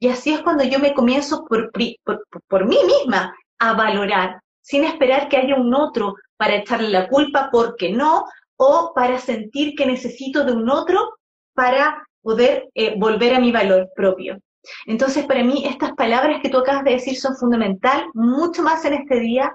Y 0.00 0.08
así 0.08 0.32
es 0.32 0.40
cuando 0.40 0.64
yo 0.64 0.78
me 0.78 0.94
comienzo 0.94 1.44
por, 1.44 1.70
por, 2.04 2.26
por, 2.48 2.66
mí 2.66 2.78
misma 2.86 3.34
a 3.58 3.72
valorar, 3.74 4.40
sin 4.62 4.84
esperar 4.84 5.28
que 5.28 5.36
haya 5.36 5.56
un 5.56 5.74
otro 5.74 6.14
para 6.36 6.56
echarle 6.56 6.88
la 6.90 7.08
culpa 7.08 7.48
porque 7.50 7.90
no, 7.90 8.24
o 8.56 8.92
para 8.94 9.18
sentir 9.18 9.74
que 9.74 9.86
necesito 9.86 10.44
de 10.44 10.52
un 10.52 10.68
otro 10.70 11.16
para 11.54 12.06
poder 12.22 12.68
eh, 12.74 12.94
volver 12.96 13.34
a 13.34 13.40
mi 13.40 13.50
valor 13.50 13.90
propio. 13.94 14.38
Entonces, 14.86 15.26
para 15.26 15.42
mí, 15.42 15.64
estas 15.66 15.92
palabras 15.92 16.40
que 16.42 16.48
tú 16.48 16.58
acabas 16.58 16.84
de 16.84 16.92
decir 16.92 17.16
son 17.16 17.36
fundamental, 17.36 18.06
mucho 18.14 18.62
más 18.62 18.84
en 18.84 18.94
este 18.94 19.20
día. 19.20 19.52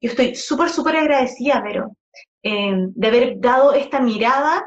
Yo 0.00 0.10
estoy 0.10 0.34
súper, 0.34 0.68
súper 0.70 0.96
agradecida, 0.96 1.62
pero 1.64 1.96
eh, 2.42 2.74
de 2.74 3.06
haber 3.06 3.40
dado 3.40 3.72
esta 3.72 4.00
mirada 4.00 4.66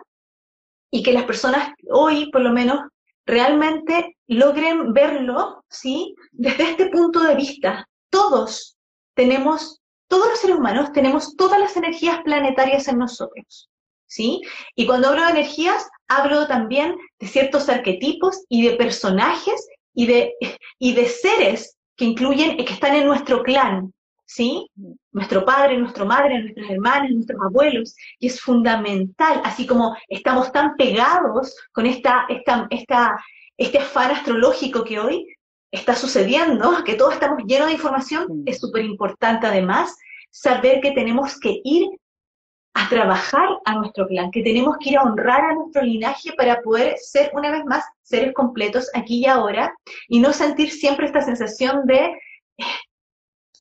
y 0.92 1.04
que 1.04 1.14
las 1.14 1.24
personas 1.24 1.74
hoy, 1.92 2.32
por 2.32 2.42
lo 2.42 2.52
menos, 2.52 2.82
realmente 3.26 4.18
logren 4.28 4.94
verlo, 4.94 5.64
¿sí? 5.70 6.16
Desde 6.32 6.64
este 6.64 6.88
punto 6.88 7.22
de 7.22 7.36
vista. 7.36 7.88
Todos 8.10 8.76
tenemos, 9.14 9.80
todos 10.08 10.30
los 10.30 10.40
seres 10.40 10.58
humanos 10.58 10.92
tenemos 10.94 11.36
todas 11.36 11.60
las 11.60 11.78
energías 11.78 12.22
planetarias 12.24 12.88
en 12.88 12.98
nosotros, 12.98 13.70
¿sí? 14.08 14.42
Y 14.76 14.88
cuando 14.88 15.10
hablo 15.10 15.24
de 15.24 15.32
energías, 15.32 15.88
hablo 16.08 16.48
también 16.48 16.96
de 17.20 17.28
ciertos 17.28 17.70
arquetipos 17.70 18.44
y 18.50 18.68
de 18.68 18.76
personajes 18.78 19.68
y 19.94 20.08
de, 20.08 20.34
y 20.80 20.94
de 20.94 21.06
seres 21.06 21.78
que 21.96 22.06
incluyen, 22.06 22.58
que 22.58 22.74
están 22.74 22.96
en 22.96 23.06
nuestro 23.06 23.44
clan, 23.44 23.94
¿sí? 24.30 24.70
Nuestro 25.12 25.44
padre, 25.44 25.78
nuestra 25.78 26.06
madre, 26.06 26.40
nuestras 26.40 26.70
hermanas, 26.70 27.10
nuestros 27.10 27.42
abuelos, 27.42 27.96
y 28.20 28.28
es 28.28 28.40
fundamental, 28.40 29.42
así 29.44 29.66
como 29.66 29.96
estamos 30.08 30.52
tan 30.52 30.76
pegados 30.76 31.56
con 31.72 31.88
esta, 31.88 32.26
esta, 32.30 32.68
esta, 32.70 33.18
este 33.58 33.80
afán 33.80 34.12
astrológico 34.12 34.84
que 34.84 35.00
hoy 35.00 35.26
está 35.72 35.96
sucediendo, 35.96 36.84
que 36.84 36.94
todos 36.94 37.16
estamos 37.16 37.44
llenos 37.46 37.68
de 37.68 37.74
información, 37.74 38.44
es 38.46 38.60
súper 38.60 38.86
importante 38.86 39.48
además 39.48 39.98
saber 40.30 40.80
que 40.80 40.92
tenemos 40.92 41.40
que 41.40 41.60
ir 41.64 41.90
a 42.76 42.88
trabajar 42.88 43.50
a 43.66 43.76
nuestro 43.76 44.08
clan, 44.08 44.30
que 44.30 44.44
tenemos 44.44 44.78
que 44.78 44.92
ir 44.92 45.00
a 45.00 45.04
honrar 45.04 45.42
a 45.42 45.56
nuestro 45.56 45.82
linaje 45.82 46.34
para 46.34 46.62
poder 46.62 46.96
ser 47.00 47.32
una 47.34 47.50
vez 47.50 47.66
más 47.66 47.84
seres 48.04 48.32
completos 48.36 48.90
aquí 48.94 49.22
y 49.22 49.26
ahora 49.26 49.74
y 50.08 50.20
no 50.20 50.34
sentir 50.34 50.70
siempre 50.70 51.08
esta 51.08 51.22
sensación 51.22 51.88
de 51.88 52.16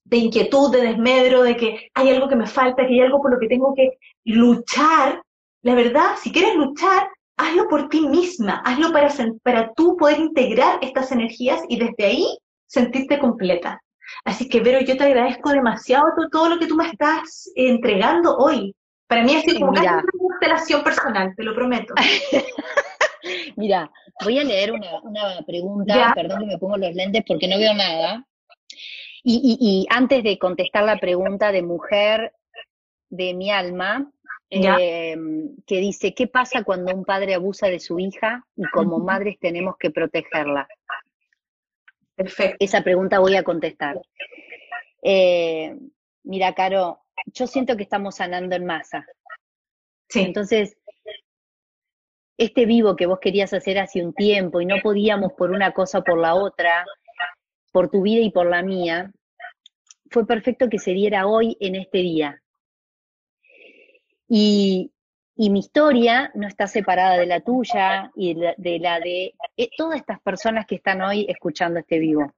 de 0.09 0.17
inquietud, 0.17 0.73
de 0.73 0.81
desmedro, 0.81 1.43
de 1.43 1.57
que 1.57 1.91
hay 1.95 2.11
algo 2.11 2.29
que 2.29 2.37
me 2.37 2.47
falta, 2.47 2.87
que 2.87 2.95
hay 2.95 3.01
algo 3.01 3.21
por 3.21 3.33
lo 3.33 3.39
que 3.39 3.49
tengo 3.49 3.75
que 3.75 3.99
luchar. 4.25 5.23
La 5.63 5.75
verdad, 5.75 6.17
si 6.21 6.33
quieres 6.33 6.55
luchar, 6.55 7.09
hazlo 7.37 7.69
por 7.69 7.89
ti 7.89 8.07
misma, 8.09 8.63
hazlo 8.65 8.91
para, 8.93 9.13
para 9.43 9.73
tú 9.75 9.97
poder 9.97 10.19
integrar 10.19 10.79
estas 10.83 11.13
energías 11.13 11.61
y 11.69 11.79
desde 11.79 12.05
ahí 12.05 12.39
sentirte 12.67 13.19
completa. 13.19 13.81
Así 14.25 14.49
que, 14.49 14.61
Vero, 14.61 14.81
yo 14.81 14.97
te 14.97 15.05
agradezco 15.05 15.51
demasiado 15.51 16.07
todo, 16.33 16.49
lo 16.49 16.59
que 16.59 16.67
tú 16.67 16.75
me 16.75 16.87
estás 16.89 17.51
entregando 17.55 18.37
hoy. 18.37 18.75
Para 19.07 19.25
mí 19.25 19.35
es 19.35 19.55
como 19.55 19.71
una 19.71 20.03
constelación 20.19 20.83
personal, 20.83 21.35
te 21.37 21.43
lo 21.43 21.55
prometo. 21.55 21.95
Mira, 23.57 23.91
voy 24.25 24.39
a 24.39 24.45
leer 24.45 24.73
una, 24.73 25.43
pregunta, 25.47 26.13
perdón 26.15 26.41
que 26.41 26.47
me 26.47 26.59
pongo 26.59 26.77
los 26.79 26.95
lentes 26.95 27.23
porque 27.27 27.49
no 27.49 27.59
veo 27.59 27.75
nada. 27.75 28.25
Y, 29.31 29.87
antes 29.91 30.23
de 30.23 30.39
contestar 30.39 30.85
la 30.85 30.97
pregunta 30.97 31.53
de 31.53 31.63
mujer 31.63 32.33
de 33.11 33.35
mi 33.35 33.51
alma, 33.51 34.11
em, 34.49 35.55
que 35.67 35.81
dice, 35.81 36.15
¿qué 36.15 36.27
pasa 36.27 36.65
cuando 36.65 36.95
un 36.95 37.05
padre 37.05 37.35
abusa 37.35 37.67
de 37.67 37.79
su 37.79 37.99
hija 37.99 38.43
y 38.57 38.65
como 38.71 38.99
madres 38.99 39.39
tenemos 39.39 39.77
que 39.77 39.91
protegerla? 39.91 40.67
Perfecto. 42.15 42.57
Esa 42.59 42.83
pregunta 42.83 43.19
voy 43.19 43.37
a 43.37 43.43
contestar. 43.43 44.01
Eh, 45.03 45.77
mira, 46.23 46.55
Caro, 46.55 47.03
yo 47.27 47.47
siento 47.47 47.77
que 47.77 47.83
estamos 47.83 48.17
sanando 48.17 48.57
en 48.57 48.65
masa. 48.65 49.07
Sí. 50.09 50.21
Entonces, 50.21 50.79
este 52.39 52.65
vivo 52.65 52.97
que 52.97 53.05
vos 53.05 53.19
querías 53.21 53.53
hacer 53.53 53.79
hace 53.79 54.03
un 54.03 54.15
tiempo 54.15 54.63
y 54.63 54.65
no 54.65 54.77
podíamos 54.83 55.35
por 55.35 55.51
una 55.51 55.73
cosa 55.73 55.99
o 55.99 56.05
por 56.05 56.19
la 56.19 56.35
otra, 56.35 56.87
por 57.73 57.91
tu 57.91 58.01
vida 58.01 58.23
y 58.23 58.31
por 58.31 58.47
la 58.47 58.63
mía, 58.63 59.13
fue 60.11 60.27
perfecto 60.27 60.69
que 60.69 60.79
se 60.79 60.93
diera 60.93 61.27
hoy 61.27 61.57
en 61.61 61.75
este 61.75 61.99
día. 61.99 62.43
Y, 64.29 64.93
mi 65.37 65.61
historia 65.61 66.33
no 66.35 66.49
está 66.49 66.67
separada 66.67 67.17
de 67.17 67.27
la 67.27 67.41
tuya 67.41 68.11
y 68.17 68.35
de 68.35 68.79
la 68.81 68.99
de, 68.99 69.35
eh, 69.57 69.71
todas 69.77 70.01
estas 70.01 70.21
personas 70.21 70.67
que 70.67 70.75
están 70.75 71.01
hoy 71.01 71.27
escuchando 71.29 71.79
este 71.79 72.01
vivo. 72.01 72.35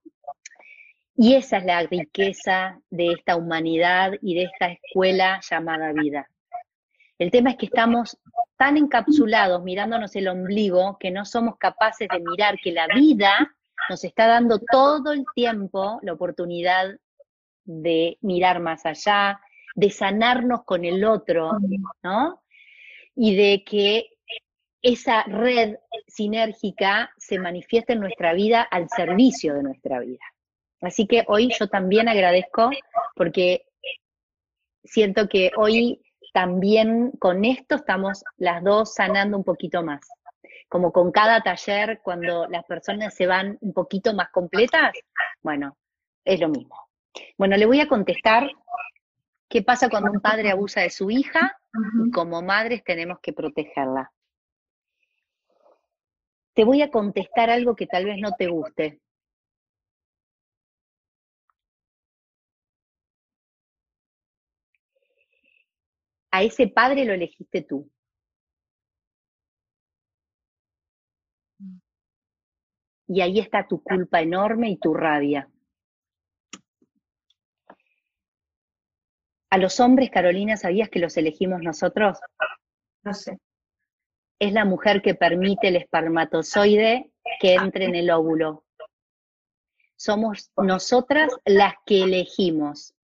Y 1.16 1.34
esa 1.34 1.56
es 1.56 1.64
la 1.64 1.80
riqueza 1.82 2.78
de 2.90 3.12
esta 3.12 3.36
humanidad 3.36 4.12
y 4.20 4.34
de 4.34 4.42
esta 4.44 4.66
escuela 4.72 5.40
llamada 5.48 5.92
vida. 5.92 6.28
El 7.18 7.30
tema 7.30 7.50
es 7.50 7.56
que 7.56 7.66
estamos 7.66 8.18
tan 8.58 8.76
encapsulados 8.76 9.62
mirándonos 9.62 10.14
el 10.16 10.28
ombligo 10.28 10.98
que 11.00 11.10
no 11.10 11.24
somos 11.24 11.56
capaces 11.56 12.06
de 12.08 12.20
mirar 12.20 12.58
que 12.62 12.72
la 12.72 12.86
vida 12.86 13.54
nos 13.88 14.04
está 14.04 14.26
dando 14.26 14.58
todo 14.58 15.12
el 15.12 15.24
tiempo 15.34 15.98
la 16.02 16.12
oportunidad 16.12 16.96
de 17.70 18.18
mirar 18.20 18.60
más 18.60 18.84
allá, 18.84 19.40
de 19.74 19.90
sanarnos 19.90 20.64
con 20.64 20.84
el 20.84 21.04
otro, 21.04 21.52
¿no? 22.02 22.42
Y 23.14 23.36
de 23.36 23.64
que 23.64 24.08
esa 24.82 25.22
red 25.24 25.76
sinérgica 26.08 27.12
se 27.18 27.38
manifieste 27.38 27.92
en 27.92 28.00
nuestra 28.00 28.32
vida 28.32 28.62
al 28.62 28.88
servicio 28.88 29.54
de 29.54 29.62
nuestra 29.62 30.00
vida. 30.00 30.24
Así 30.80 31.06
que 31.06 31.24
hoy 31.28 31.52
yo 31.58 31.68
también 31.68 32.08
agradezco 32.08 32.70
porque 33.14 33.66
siento 34.82 35.28
que 35.28 35.52
hoy 35.56 36.02
también 36.32 37.12
con 37.18 37.44
esto 37.44 37.76
estamos 37.76 38.24
las 38.36 38.62
dos 38.64 38.94
sanando 38.94 39.36
un 39.36 39.44
poquito 39.44 39.82
más. 39.82 40.00
Como 40.68 40.92
con 40.92 41.10
cada 41.10 41.42
taller, 41.42 42.00
cuando 42.02 42.46
las 42.46 42.64
personas 42.64 43.14
se 43.14 43.26
van 43.26 43.58
un 43.60 43.72
poquito 43.72 44.14
más 44.14 44.30
completas, 44.30 44.92
bueno, 45.42 45.76
es 46.24 46.40
lo 46.40 46.48
mismo. 46.48 46.89
Bueno, 47.36 47.56
le 47.56 47.66
voy 47.66 47.80
a 47.80 47.88
contestar 47.88 48.50
qué 49.48 49.62
pasa 49.62 49.88
cuando 49.88 50.10
un 50.12 50.20
padre 50.20 50.50
abusa 50.50 50.82
de 50.82 50.90
su 50.90 51.10
hija 51.10 51.58
y 52.06 52.10
como 52.10 52.42
madres 52.42 52.84
tenemos 52.84 53.18
que 53.20 53.32
protegerla. 53.32 54.12
Te 56.54 56.64
voy 56.64 56.82
a 56.82 56.90
contestar 56.90 57.50
algo 57.50 57.74
que 57.74 57.86
tal 57.86 58.04
vez 58.04 58.18
no 58.20 58.32
te 58.32 58.46
guste. 58.46 59.00
A 66.32 66.42
ese 66.42 66.68
padre 66.68 67.04
lo 67.04 67.12
elegiste 67.12 67.62
tú. 67.62 67.90
Y 73.08 73.20
ahí 73.20 73.40
está 73.40 73.66
tu 73.66 73.82
culpa 73.82 74.20
enorme 74.20 74.70
y 74.70 74.78
tu 74.78 74.94
rabia. 74.94 75.48
A 79.50 79.58
los 79.58 79.80
hombres, 79.80 80.10
Carolina, 80.10 80.56
¿sabías 80.56 80.88
que 80.88 81.00
los 81.00 81.16
elegimos 81.16 81.60
nosotros? 81.60 82.18
No 83.02 83.14
sé. 83.14 83.38
Es 84.38 84.52
la 84.52 84.64
mujer 84.64 85.02
que 85.02 85.14
permite 85.14 85.68
el 85.68 85.76
espermatozoide 85.76 87.10
que 87.40 87.54
entre 87.54 87.86
en 87.86 87.96
el 87.96 88.10
óvulo. 88.10 88.64
Somos 89.96 90.50
nosotras 90.56 91.32
las 91.44 91.74
que 91.84 92.04
elegimos. 92.04 92.94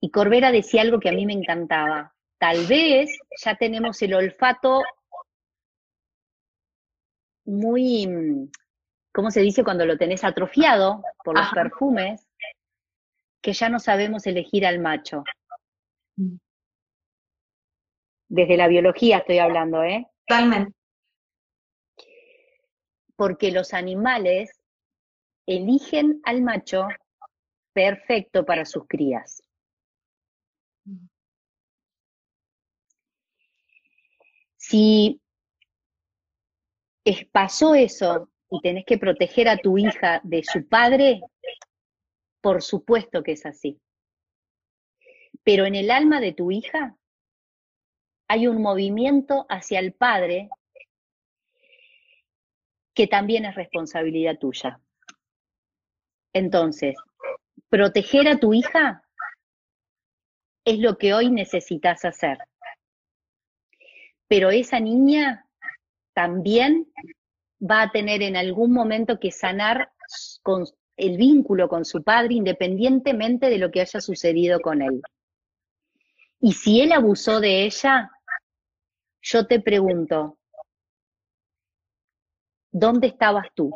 Y 0.00 0.10
Corbera 0.10 0.50
decía 0.50 0.82
algo 0.82 0.98
que 0.98 1.10
a 1.10 1.12
mí 1.12 1.26
me 1.26 1.34
encantaba. 1.34 2.14
Tal 2.38 2.66
vez 2.66 3.18
ya 3.44 3.56
tenemos 3.56 4.00
el 4.02 4.14
olfato 4.14 4.82
muy, 7.44 8.50
¿cómo 9.12 9.30
se 9.30 9.40
dice 9.40 9.64
cuando 9.64 9.86
lo 9.86 9.98
tenés 9.98 10.24
atrofiado 10.24 11.02
por 11.24 11.36
los 11.36 11.50
perfumes? 11.50 12.27
Que 13.40 13.52
ya 13.52 13.68
no 13.68 13.78
sabemos 13.78 14.26
elegir 14.26 14.66
al 14.66 14.80
macho. 14.80 15.24
Desde 18.28 18.56
la 18.56 18.68
biología 18.68 19.18
estoy 19.18 19.38
hablando, 19.38 19.82
¿eh? 19.84 20.06
Totalmente. 20.26 20.74
Porque 23.16 23.50
los 23.50 23.74
animales 23.74 24.50
eligen 25.46 26.20
al 26.24 26.42
macho 26.42 26.86
perfecto 27.72 28.44
para 28.44 28.64
sus 28.64 28.86
crías. 28.86 29.42
Si 34.56 35.20
pasó 37.32 37.74
eso 37.74 38.30
y 38.50 38.60
tenés 38.60 38.84
que 38.84 38.98
proteger 38.98 39.48
a 39.48 39.56
tu 39.56 39.78
hija 39.78 40.20
de 40.24 40.42
su 40.44 40.68
padre, 40.68 41.22
por 42.40 42.62
supuesto 42.62 43.22
que 43.22 43.32
es 43.32 43.46
así. 43.46 43.80
Pero 45.42 45.66
en 45.66 45.74
el 45.74 45.90
alma 45.90 46.20
de 46.20 46.32
tu 46.32 46.50
hija 46.50 46.96
hay 48.28 48.46
un 48.46 48.60
movimiento 48.60 49.46
hacia 49.48 49.80
el 49.80 49.92
padre 49.92 50.50
que 52.94 53.06
también 53.06 53.44
es 53.44 53.54
responsabilidad 53.54 54.38
tuya. 54.38 54.80
Entonces, 56.32 56.96
proteger 57.68 58.28
a 58.28 58.38
tu 58.38 58.52
hija 58.54 59.02
es 60.64 60.78
lo 60.78 60.98
que 60.98 61.14
hoy 61.14 61.30
necesitas 61.30 62.04
hacer. 62.04 62.38
Pero 64.26 64.50
esa 64.50 64.80
niña 64.80 65.46
también 66.12 66.92
va 67.58 67.82
a 67.82 67.90
tener 67.90 68.22
en 68.22 68.36
algún 68.36 68.72
momento 68.72 69.18
que 69.18 69.30
sanar 69.30 69.92
con 70.42 70.66
el 70.98 71.16
vínculo 71.16 71.68
con 71.68 71.84
su 71.84 72.02
padre 72.02 72.34
independientemente 72.34 73.48
de 73.48 73.58
lo 73.58 73.70
que 73.70 73.80
haya 73.80 74.00
sucedido 74.00 74.60
con 74.60 74.82
él. 74.82 75.00
Y 76.40 76.52
si 76.52 76.80
él 76.80 76.92
abusó 76.92 77.40
de 77.40 77.64
ella, 77.64 78.10
yo 79.22 79.46
te 79.46 79.60
pregunto, 79.60 80.38
¿dónde 82.70 83.08
estabas 83.08 83.46
tú? 83.54 83.74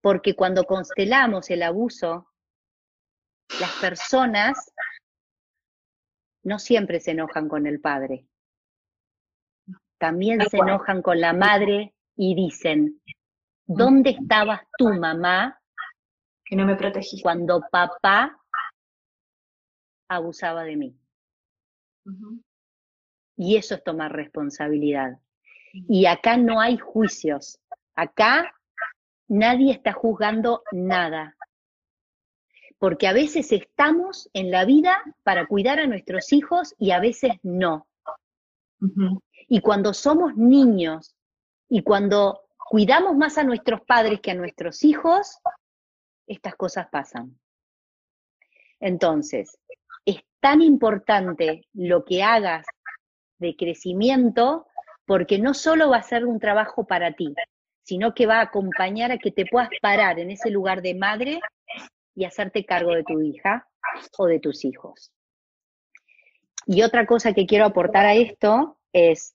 Porque 0.00 0.34
cuando 0.34 0.64
constelamos 0.64 1.48
el 1.50 1.62
abuso, 1.62 2.28
las 3.60 3.72
personas 3.80 4.72
no 6.42 6.58
siempre 6.58 6.98
se 7.00 7.12
enojan 7.12 7.48
con 7.48 7.66
el 7.66 7.80
padre. 7.80 8.26
También 9.98 10.40
se 10.48 10.56
enojan 10.56 11.02
con 11.02 11.20
la 11.20 11.32
madre 11.32 11.94
y 12.16 12.34
dicen, 12.34 13.00
¿dónde 13.66 14.10
estabas 14.10 14.60
tú, 14.76 14.88
mamá? 14.88 15.60
Que 16.44 16.56
no 16.56 16.66
me 16.66 16.76
protegiste. 16.76 17.22
Cuando 17.22 17.62
papá 17.70 18.38
abusaba 20.08 20.64
de 20.64 20.76
mí. 20.76 20.96
Y 23.36 23.56
eso 23.56 23.74
es 23.74 23.84
tomar 23.84 24.12
responsabilidad. 24.12 25.18
Y 25.72 26.06
acá 26.06 26.36
no 26.36 26.60
hay 26.60 26.76
juicios. 26.78 27.58
Acá 27.94 28.54
nadie 29.28 29.72
está 29.72 29.92
juzgando 29.92 30.62
nada. 30.72 31.36
Porque 32.78 33.06
a 33.06 33.12
veces 33.12 33.52
estamos 33.52 34.28
en 34.32 34.50
la 34.50 34.64
vida 34.64 35.02
para 35.22 35.46
cuidar 35.46 35.78
a 35.78 35.86
nuestros 35.86 36.32
hijos 36.32 36.74
y 36.78 36.90
a 36.90 37.00
veces 37.00 37.32
no. 37.42 37.86
Y 39.48 39.60
cuando 39.60 39.94
somos 39.94 40.36
niños 40.36 41.14
y 41.68 41.82
cuando 41.82 42.41
cuidamos 42.72 43.14
más 43.14 43.36
a 43.36 43.44
nuestros 43.44 43.82
padres 43.82 44.22
que 44.22 44.30
a 44.30 44.34
nuestros 44.34 44.82
hijos, 44.82 45.40
estas 46.26 46.54
cosas 46.54 46.88
pasan. 46.90 47.38
Entonces, 48.80 49.58
es 50.06 50.24
tan 50.40 50.62
importante 50.62 51.68
lo 51.74 52.02
que 52.06 52.22
hagas 52.22 52.64
de 53.36 53.56
crecimiento 53.56 54.68
porque 55.04 55.38
no 55.38 55.52
solo 55.52 55.90
va 55.90 55.98
a 55.98 56.02
ser 56.02 56.24
un 56.24 56.40
trabajo 56.40 56.86
para 56.86 57.12
ti, 57.12 57.34
sino 57.82 58.14
que 58.14 58.24
va 58.24 58.38
a 58.38 58.44
acompañar 58.44 59.12
a 59.12 59.18
que 59.18 59.32
te 59.32 59.44
puedas 59.44 59.68
parar 59.82 60.18
en 60.18 60.30
ese 60.30 60.48
lugar 60.48 60.80
de 60.80 60.94
madre 60.94 61.40
y 62.14 62.24
hacerte 62.24 62.64
cargo 62.64 62.92
de 62.92 63.04
tu 63.04 63.20
hija 63.20 63.68
o 64.16 64.24
de 64.24 64.40
tus 64.40 64.64
hijos. 64.64 65.12
Y 66.64 66.80
otra 66.80 67.04
cosa 67.04 67.34
que 67.34 67.44
quiero 67.44 67.66
aportar 67.66 68.06
a 68.06 68.14
esto 68.14 68.78
es, 68.94 69.34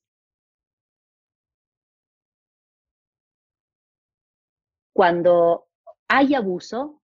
cuando 4.98 5.68
hay 6.08 6.34
abuso, 6.34 7.04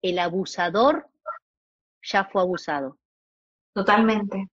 el 0.00 0.18
abusador 0.18 1.10
ya 2.02 2.24
fue 2.24 2.40
abusado. 2.40 2.96
Totalmente. 3.74 4.48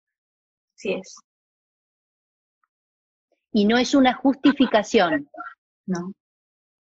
Sí 0.74 0.92
es. 0.92 1.16
Y 3.52 3.64
no 3.64 3.78
es 3.78 3.94
una 3.94 4.12
justificación. 4.12 5.30
No. 5.86 6.12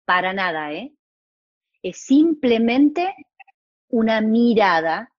Para 0.04 0.34
nada, 0.34 0.70
¿eh? 0.74 0.92
Es 1.82 1.96
simplemente 2.02 3.14
una 3.88 4.20
mirada 4.20 5.10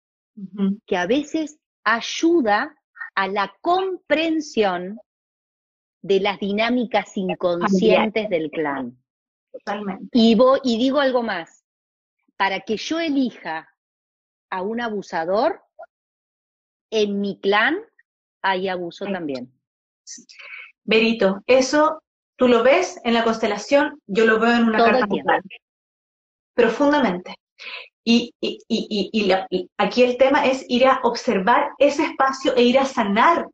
que 0.86 0.96
a 0.96 1.08
veces 1.08 1.58
ayuda 1.84 2.80
a 3.16 3.28
la 3.28 3.52
comprensión 3.62 5.00
de 6.04 6.20
las 6.20 6.40
dinámicas 6.40 7.18
inconscientes 7.18 8.30
del 8.30 8.52
clan. 8.52 9.04
Totalmente. 9.60 10.10
Y, 10.12 10.38
y 10.64 10.78
digo 10.78 11.00
algo 11.00 11.24
más, 11.24 11.64
para 12.38 12.62
que 12.62 12.78
yo 12.78 13.00
elija 13.00 13.70
a 14.50 14.62
un 14.62 14.82
abusador, 14.82 15.62
en 16.92 17.20
mi 17.20 17.40
clan 17.40 17.78
hay 18.42 18.68
abuso 18.68 19.06
también. 19.06 19.52
Berito, 20.84 21.42
eso 21.48 22.04
tú 22.38 22.48
lo 22.48 22.64
ves 22.64 23.00
en 23.04 23.14
la 23.14 23.24
constelación, 23.24 24.02
yo 24.06 24.26
lo 24.26 24.40
veo 24.40 24.56
en 24.56 24.66
una 24.66 24.78
carta 24.78 25.42
profundamente. 26.54 27.36
Y, 28.08 28.32
aquí 29.78 30.04
el 30.04 30.18
tema 30.18 30.46
es 30.46 30.64
ir 30.70 30.86
a 30.86 31.00
observar 31.04 31.72
ese 31.80 32.04
espacio 32.04 32.56
e 32.56 32.64
ir 32.64 32.78
a 32.78 32.86
sanar. 32.86 33.48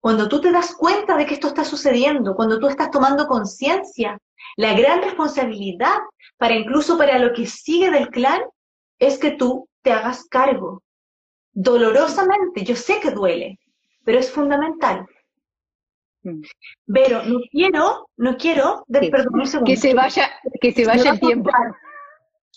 Cuando 0.00 0.28
tú 0.28 0.40
te 0.40 0.50
das 0.50 0.74
cuenta 0.74 1.16
de 1.16 1.26
que 1.26 1.34
esto 1.34 1.48
está 1.48 1.64
sucediendo, 1.64 2.34
cuando 2.34 2.58
tú 2.58 2.68
estás 2.68 2.90
tomando 2.90 3.26
conciencia, 3.26 4.18
la 4.56 4.74
gran 4.74 5.02
responsabilidad 5.02 5.98
para 6.38 6.54
incluso 6.54 6.96
para 6.96 7.18
lo 7.18 7.32
que 7.34 7.46
sigue 7.46 7.90
del 7.90 8.08
clan 8.08 8.40
es 8.98 9.18
que 9.18 9.32
tú 9.32 9.68
te 9.82 9.92
hagas 9.92 10.24
cargo. 10.24 10.82
Dolorosamente, 11.52 12.64
yo 12.64 12.76
sé 12.76 13.00
que 13.00 13.10
duele, 13.10 13.58
pero 14.04 14.18
es 14.18 14.30
fundamental. 14.30 15.06
Mm. 16.22 16.42
Pero 16.86 17.22
no 17.24 17.40
quiero, 17.50 18.08
no 18.16 18.36
quiero, 18.36 18.84
perdón 18.88 19.40
un 19.40 19.46
segundo. 19.46 19.70
Que 19.70 19.76
se 19.76 19.94
vaya, 19.94 20.30
que 20.60 20.72
se 20.72 20.86
vaya 20.86 21.12
el 21.12 21.20
tiempo. 21.20 21.50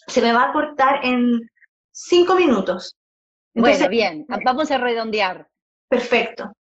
se 0.08 0.22
me 0.22 0.34
va 0.34 0.50
a 0.50 0.54
cortar 0.54 1.06
en 1.06 1.50
cinco 1.92 2.36
minutos. 2.36 2.96
bueno, 3.54 3.90
bien, 3.90 4.26
vamos 4.46 4.72
a 4.72 4.78
redondear. 4.78 5.48
Perfecto. 5.90 6.54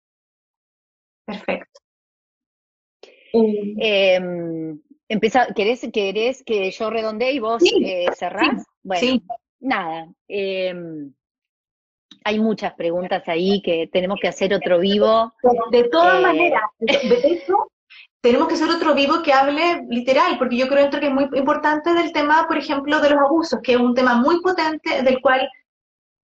Perfecto. 1.25 1.81
Eh, 3.35 4.21
¿querés, 5.55 5.89
¿Querés 5.93 6.43
que 6.45 6.71
yo 6.71 6.91
redondee 6.91 7.33
y 7.33 7.39
vos 7.39 7.63
eh, 7.83 8.07
cerrás? 8.15 8.65
bueno, 8.83 9.23
nada. 9.61 10.09
Em, 10.29 11.13
hay 12.25 12.39
muchas 12.39 12.75
preguntas 12.75 13.23
ahí 13.27 13.63
que 13.63 13.89
tenemos 13.93 14.19
que 14.21 14.29
hacer 14.29 14.55
otro 14.55 14.79
vivo. 14.79 15.33
De 15.71 15.85
todas 15.85 16.19
eh, 16.19 16.23
maneras, 16.23 16.63
de 16.79 17.21
eso 17.25 17.73
tenemos 18.23 18.47
que 18.47 18.55
hacer 18.55 18.71
otro 18.71 18.95
vivo 18.95 19.21
que 19.23 19.33
hable 19.33 19.85
literal, 19.89 20.39
porque 20.39 20.57
yo 20.57 20.69
creo 20.69 20.89
que 20.89 21.07
es 21.07 21.13
muy 21.13 21.29
importante 21.35 21.93
del 21.93 22.13
tema, 22.13 22.47
por 22.47 22.57
ejemplo, 22.57 23.01
de 23.01 23.11
los 23.11 23.19
abusos, 23.19 23.59
que 23.63 23.73
es 23.73 23.79
un 23.79 23.95
tema 23.95 24.15
muy 24.15 24.41
potente 24.41 25.03
del 25.03 25.21
cual 25.21 25.49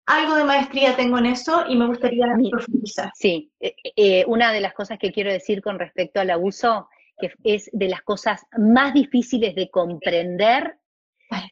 algo 0.09 0.37
de 0.37 0.45
maestría 0.45 0.97
tengo 0.97 1.19
en 1.19 1.27
eso 1.27 1.65
y 1.69 1.77
me 1.77 1.87
gustaría 1.87 2.27
profundizar. 2.51 3.13
Sí, 3.15 3.53
eh, 3.61 3.77
eh, 3.95 4.25
una 4.27 4.53
de 4.53 4.61
las 4.61 4.73
cosas 4.73 4.99
que 4.99 5.13
quiero 5.13 5.31
decir 5.31 5.61
con 5.61 5.79
respecto 5.79 6.19
al 6.19 6.31
abuso, 6.31 6.89
que 7.21 7.33
es 7.45 7.69
de 7.73 7.89
las 7.89 8.01
cosas 8.03 8.47
más 8.57 8.95
difíciles 8.95 9.55
de 9.55 9.71
comprender 9.71 10.79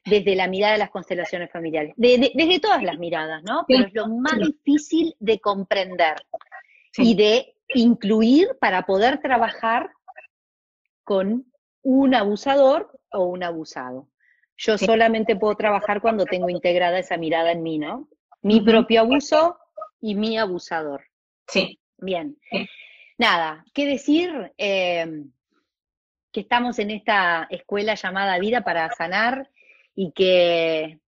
desde 0.07 0.34
la 0.34 0.48
mirada 0.48 0.72
de 0.72 0.78
las 0.78 0.90
constelaciones 0.90 1.50
familiares, 1.52 1.92
desde 1.96 2.61
todas 2.61 2.82
las 2.82 2.98
miradas, 2.98 3.42
¿no? 3.42 3.66
Pero 3.68 3.86
es 3.86 3.92
lo 3.92 4.09
más 4.09 4.38
difícil 4.38 5.14
de 5.20 5.38
comprender 5.38 6.14
y 6.96 7.14
de 7.14 7.54
incluir 7.74 8.57
para 8.59 8.86
poder 8.86 9.20
trabajar 9.20 9.90
con 11.04 11.44
un 11.82 12.14
abusador 12.14 12.98
o 13.12 13.24
un 13.24 13.42
abusado. 13.42 14.09
Yo 14.57 14.78
solamente 14.78 15.36
puedo 15.36 15.54
trabajar 15.57 16.00
cuando 16.00 16.24
tengo 16.24 16.48
integrada 16.48 16.98
esa 16.98 17.18
mirada 17.18 17.52
en 17.52 17.62
mí, 17.62 17.76
¿no? 17.76 18.09
Mi 18.47 18.61
propio 18.61 19.01
abuso 19.01 19.59
y 20.01 20.14
mi 20.14 20.38
abusador. 20.38 21.03
Sí. 21.49 21.80
Bien. 21.99 22.38
Nada, 23.18 23.64
¿qué 23.74 23.86
decir? 23.86 24.30
Em, 24.57 25.32
que 26.30 26.42
estamos 26.42 26.78
en 26.78 26.92
esta 26.92 27.49
escuela 27.51 27.97
llamada 27.97 28.38
vida 28.38 28.62
para 28.62 28.88
sanar 28.94 29.51
y 29.97 30.12
que 30.12 31.01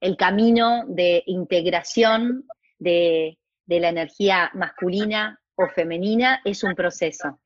el 0.00 0.16
camino 0.16 0.82
de 0.88 1.22
integración 1.26 2.44
de, 2.80 3.38
la 3.68 3.90
energía 3.90 4.50
masculina 4.54 5.40
o 5.54 5.68
femenina 5.68 6.42
es 6.44 6.64
un 6.64 6.74
proceso, 6.74 7.38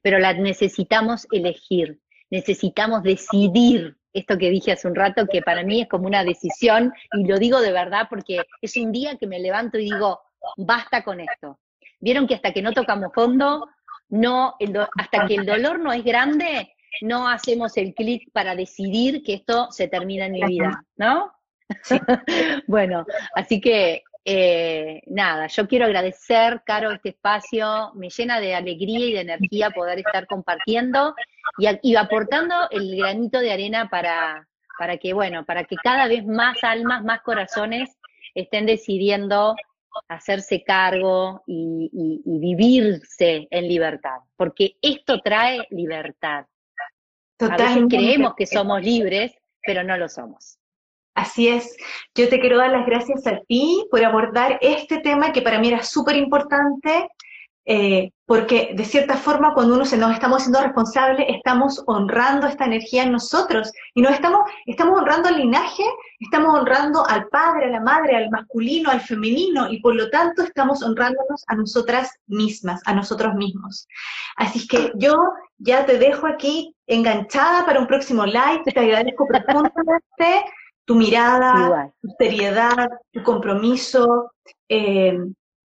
pero 0.00 0.18
la 0.18 0.32
necesitamos 0.32 1.28
elegir, 1.30 2.00
necesitamos 2.30 3.02
decidir 3.02 3.98
esto 4.12 4.38
que 4.38 4.50
dije 4.50 4.72
hace 4.72 4.88
un 4.88 4.94
rato, 4.94 5.26
que 5.26 5.42
para 5.42 5.62
mí 5.62 5.82
es 5.82 5.88
como 5.88 6.06
una 6.06 6.24
decisión, 6.24 6.92
y 7.12 7.26
lo 7.26 7.38
digo 7.38 7.60
de 7.60 7.72
verdad 7.72 8.06
porque 8.08 8.42
es 8.60 8.76
un 8.76 8.92
día 8.92 9.16
que 9.16 9.26
me 9.26 9.38
levanto 9.38 9.78
y 9.78 9.84
digo, 9.84 10.20
basta 10.56 11.02
con 11.02 11.20
esto. 11.20 11.58
Vieron 12.00 12.26
que 12.26 12.34
hasta 12.34 12.52
que 12.52 12.62
no 12.62 12.72
tocamos 12.72 13.12
fondo, 13.14 13.68
no, 14.08 14.56
hasta 14.96 15.26
que 15.26 15.34
el 15.36 15.46
dolor 15.46 15.78
no 15.78 15.92
es 15.92 16.04
grande, 16.04 16.74
no 17.02 17.28
hacemos 17.28 17.76
el 17.76 17.94
clic 17.94 18.30
para 18.32 18.54
decidir 18.56 19.22
que 19.22 19.34
esto 19.34 19.68
se 19.70 19.88
termina 19.88 20.26
en 20.26 20.32
mi 20.32 20.44
vida, 20.44 20.84
¿no? 20.96 21.32
bueno, 22.66 23.06
así 23.34 23.60
que 23.60 24.02
eh, 24.24 25.02
nada, 25.06 25.46
yo 25.46 25.66
quiero 25.66 25.86
agradecer, 25.86 26.62
Caro, 26.64 26.90
este 26.92 27.10
espacio, 27.10 27.92
me 27.94 28.10
llena 28.10 28.38
de 28.38 28.54
alegría 28.54 29.06
y 29.06 29.12
de 29.12 29.20
energía 29.20 29.70
poder 29.70 29.98
estar 29.98 30.26
compartiendo 30.26 31.14
y, 31.58 31.96
aportando 31.96 32.54
el 32.70 32.96
granito 32.96 33.40
de 33.40 33.52
arena 33.52 33.88
para, 33.88 34.46
para 34.78 34.98
que, 34.98 35.14
bueno, 35.14 35.44
para 35.46 35.64
que 35.64 35.76
cada 35.82 36.06
vez 36.06 36.24
más 36.26 36.62
almas, 36.62 37.02
más 37.02 37.22
corazones 37.22 37.96
estén 38.34 38.66
decidiendo 38.66 39.56
hacerse 40.08 40.62
cargo 40.62 41.42
y, 41.46 41.90
vivirse 42.24 43.48
en 43.50 43.68
libertad, 43.68 44.18
porque 44.36 44.76
esto 44.82 45.20
trae 45.20 45.66
libertad. 45.70 46.46
A 47.38 47.56
veces 47.56 47.84
creemos 47.88 48.34
que 48.36 48.46
somos 48.46 48.82
libres, 48.82 49.32
pero 49.62 49.82
no 49.82 49.96
lo 49.96 50.08
somos. 50.08 50.59
Así 51.14 51.48
es. 51.48 51.76
Yo 52.14 52.28
te 52.28 52.40
quiero 52.40 52.58
dar 52.58 52.70
las 52.70 52.86
gracias 52.86 53.26
a 53.26 53.40
ti 53.48 53.86
por 53.90 54.04
abordar 54.04 54.58
este 54.60 54.98
tema 54.98 55.32
que 55.32 55.42
para 55.42 55.58
mí 55.58 55.68
era 55.68 55.82
súper 55.82 56.16
importante, 56.16 57.08
eh, 57.66 58.10
porque 58.24 58.72
de 58.74 58.84
cierta 58.84 59.16
forma 59.16 59.54
cuando 59.54 59.74
uno 59.74 59.84
se 59.84 59.98
nos 59.98 60.12
estamos 60.12 60.42
siendo 60.42 60.62
responsables, 60.62 61.26
estamos 61.28 61.82
honrando 61.86 62.46
esta 62.46 62.64
energía 62.64 63.02
en 63.02 63.12
nosotros 63.12 63.70
y 63.94 64.02
no 64.02 64.08
estamos, 64.08 64.40
estamos 64.66 64.98
honrando 64.98 65.28
al 65.28 65.36
linaje, 65.36 65.84
estamos 66.20 66.58
honrando 66.58 67.06
al 67.06 67.28
padre, 67.28 67.66
a 67.66 67.70
la 67.70 67.80
madre, 67.80 68.16
al 68.16 68.30
masculino, 68.30 68.90
al 68.90 69.00
femenino 69.00 69.70
y 69.70 69.80
por 69.80 69.94
lo 69.94 70.08
tanto 70.10 70.42
estamos 70.42 70.82
honrándonos 70.82 71.44
a 71.48 71.54
nosotras 71.54 72.10
mismas, 72.26 72.80
a 72.86 72.94
nosotros 72.94 73.34
mismos. 73.34 73.86
Así 74.36 74.66
que 74.66 74.92
yo 74.96 75.16
ya 75.58 75.84
te 75.84 75.98
dejo 75.98 76.26
aquí 76.26 76.74
enganchada 76.86 77.66
para 77.66 77.80
un 77.80 77.86
próximo 77.86 78.24
live, 78.24 78.62
te 78.64 78.80
agradezco 78.80 79.26
profundamente 79.26 80.44
tu 80.90 80.96
mirada, 80.96 81.88
tu 82.02 82.08
seriedad, 82.18 82.88
tu 83.12 83.22
compromiso, 83.22 84.32
eh, 84.68 85.16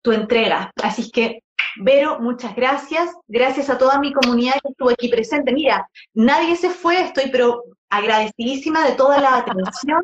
tu 0.01 0.11
entrega. 0.11 0.69
Así 0.83 1.09
que 1.09 1.39
Vero, 1.77 2.19
muchas 2.19 2.53
gracias. 2.53 3.09
Gracias 3.29 3.69
a 3.69 3.77
toda 3.77 3.99
mi 3.99 4.11
comunidad 4.11 4.55
que 4.61 4.71
estuvo 4.71 4.89
aquí 4.89 5.07
presente. 5.07 5.53
Mira, 5.53 5.89
nadie 6.13 6.57
se 6.57 6.69
fue, 6.69 7.01
estoy 7.01 7.31
pero 7.31 7.63
agradecidísima 7.89 8.85
de 8.85 8.95
toda 8.95 9.21
la 9.21 9.37
atención 9.37 10.01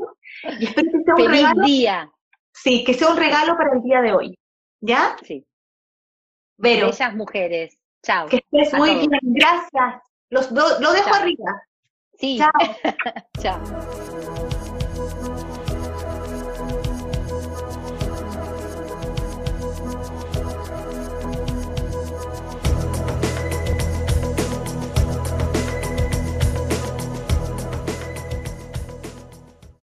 y 0.57 0.65
espero 0.65 0.89
que 0.89 1.03
sea 1.03 1.15
un 1.15 1.31
regalo. 1.31 1.65
día. 1.65 2.11
Sí, 2.53 2.85
que 2.85 2.93
sea 2.93 3.09
un 3.09 3.17
regalo 3.17 3.57
para 3.57 3.73
el 3.73 3.83
día 3.83 4.01
de 4.01 4.13
hoy. 4.13 4.39
¿Ya? 4.79 5.17
Sí. 5.21 5.45
Vero. 6.57 6.91
Bellas 6.91 7.13
mujeres. 7.13 7.77
Chao. 8.03 8.29
Que 8.29 8.37
estés 8.37 8.73
muy 8.73 8.95
bien. 8.95 9.09
Gracias. 9.21 10.01
Los, 10.29 10.49
lo 10.51 10.93
dejo 10.93 11.13
arriba. 11.13 11.61
Sí. 12.17 12.39
Chao. 12.39 12.51
Chao. 13.41 14.58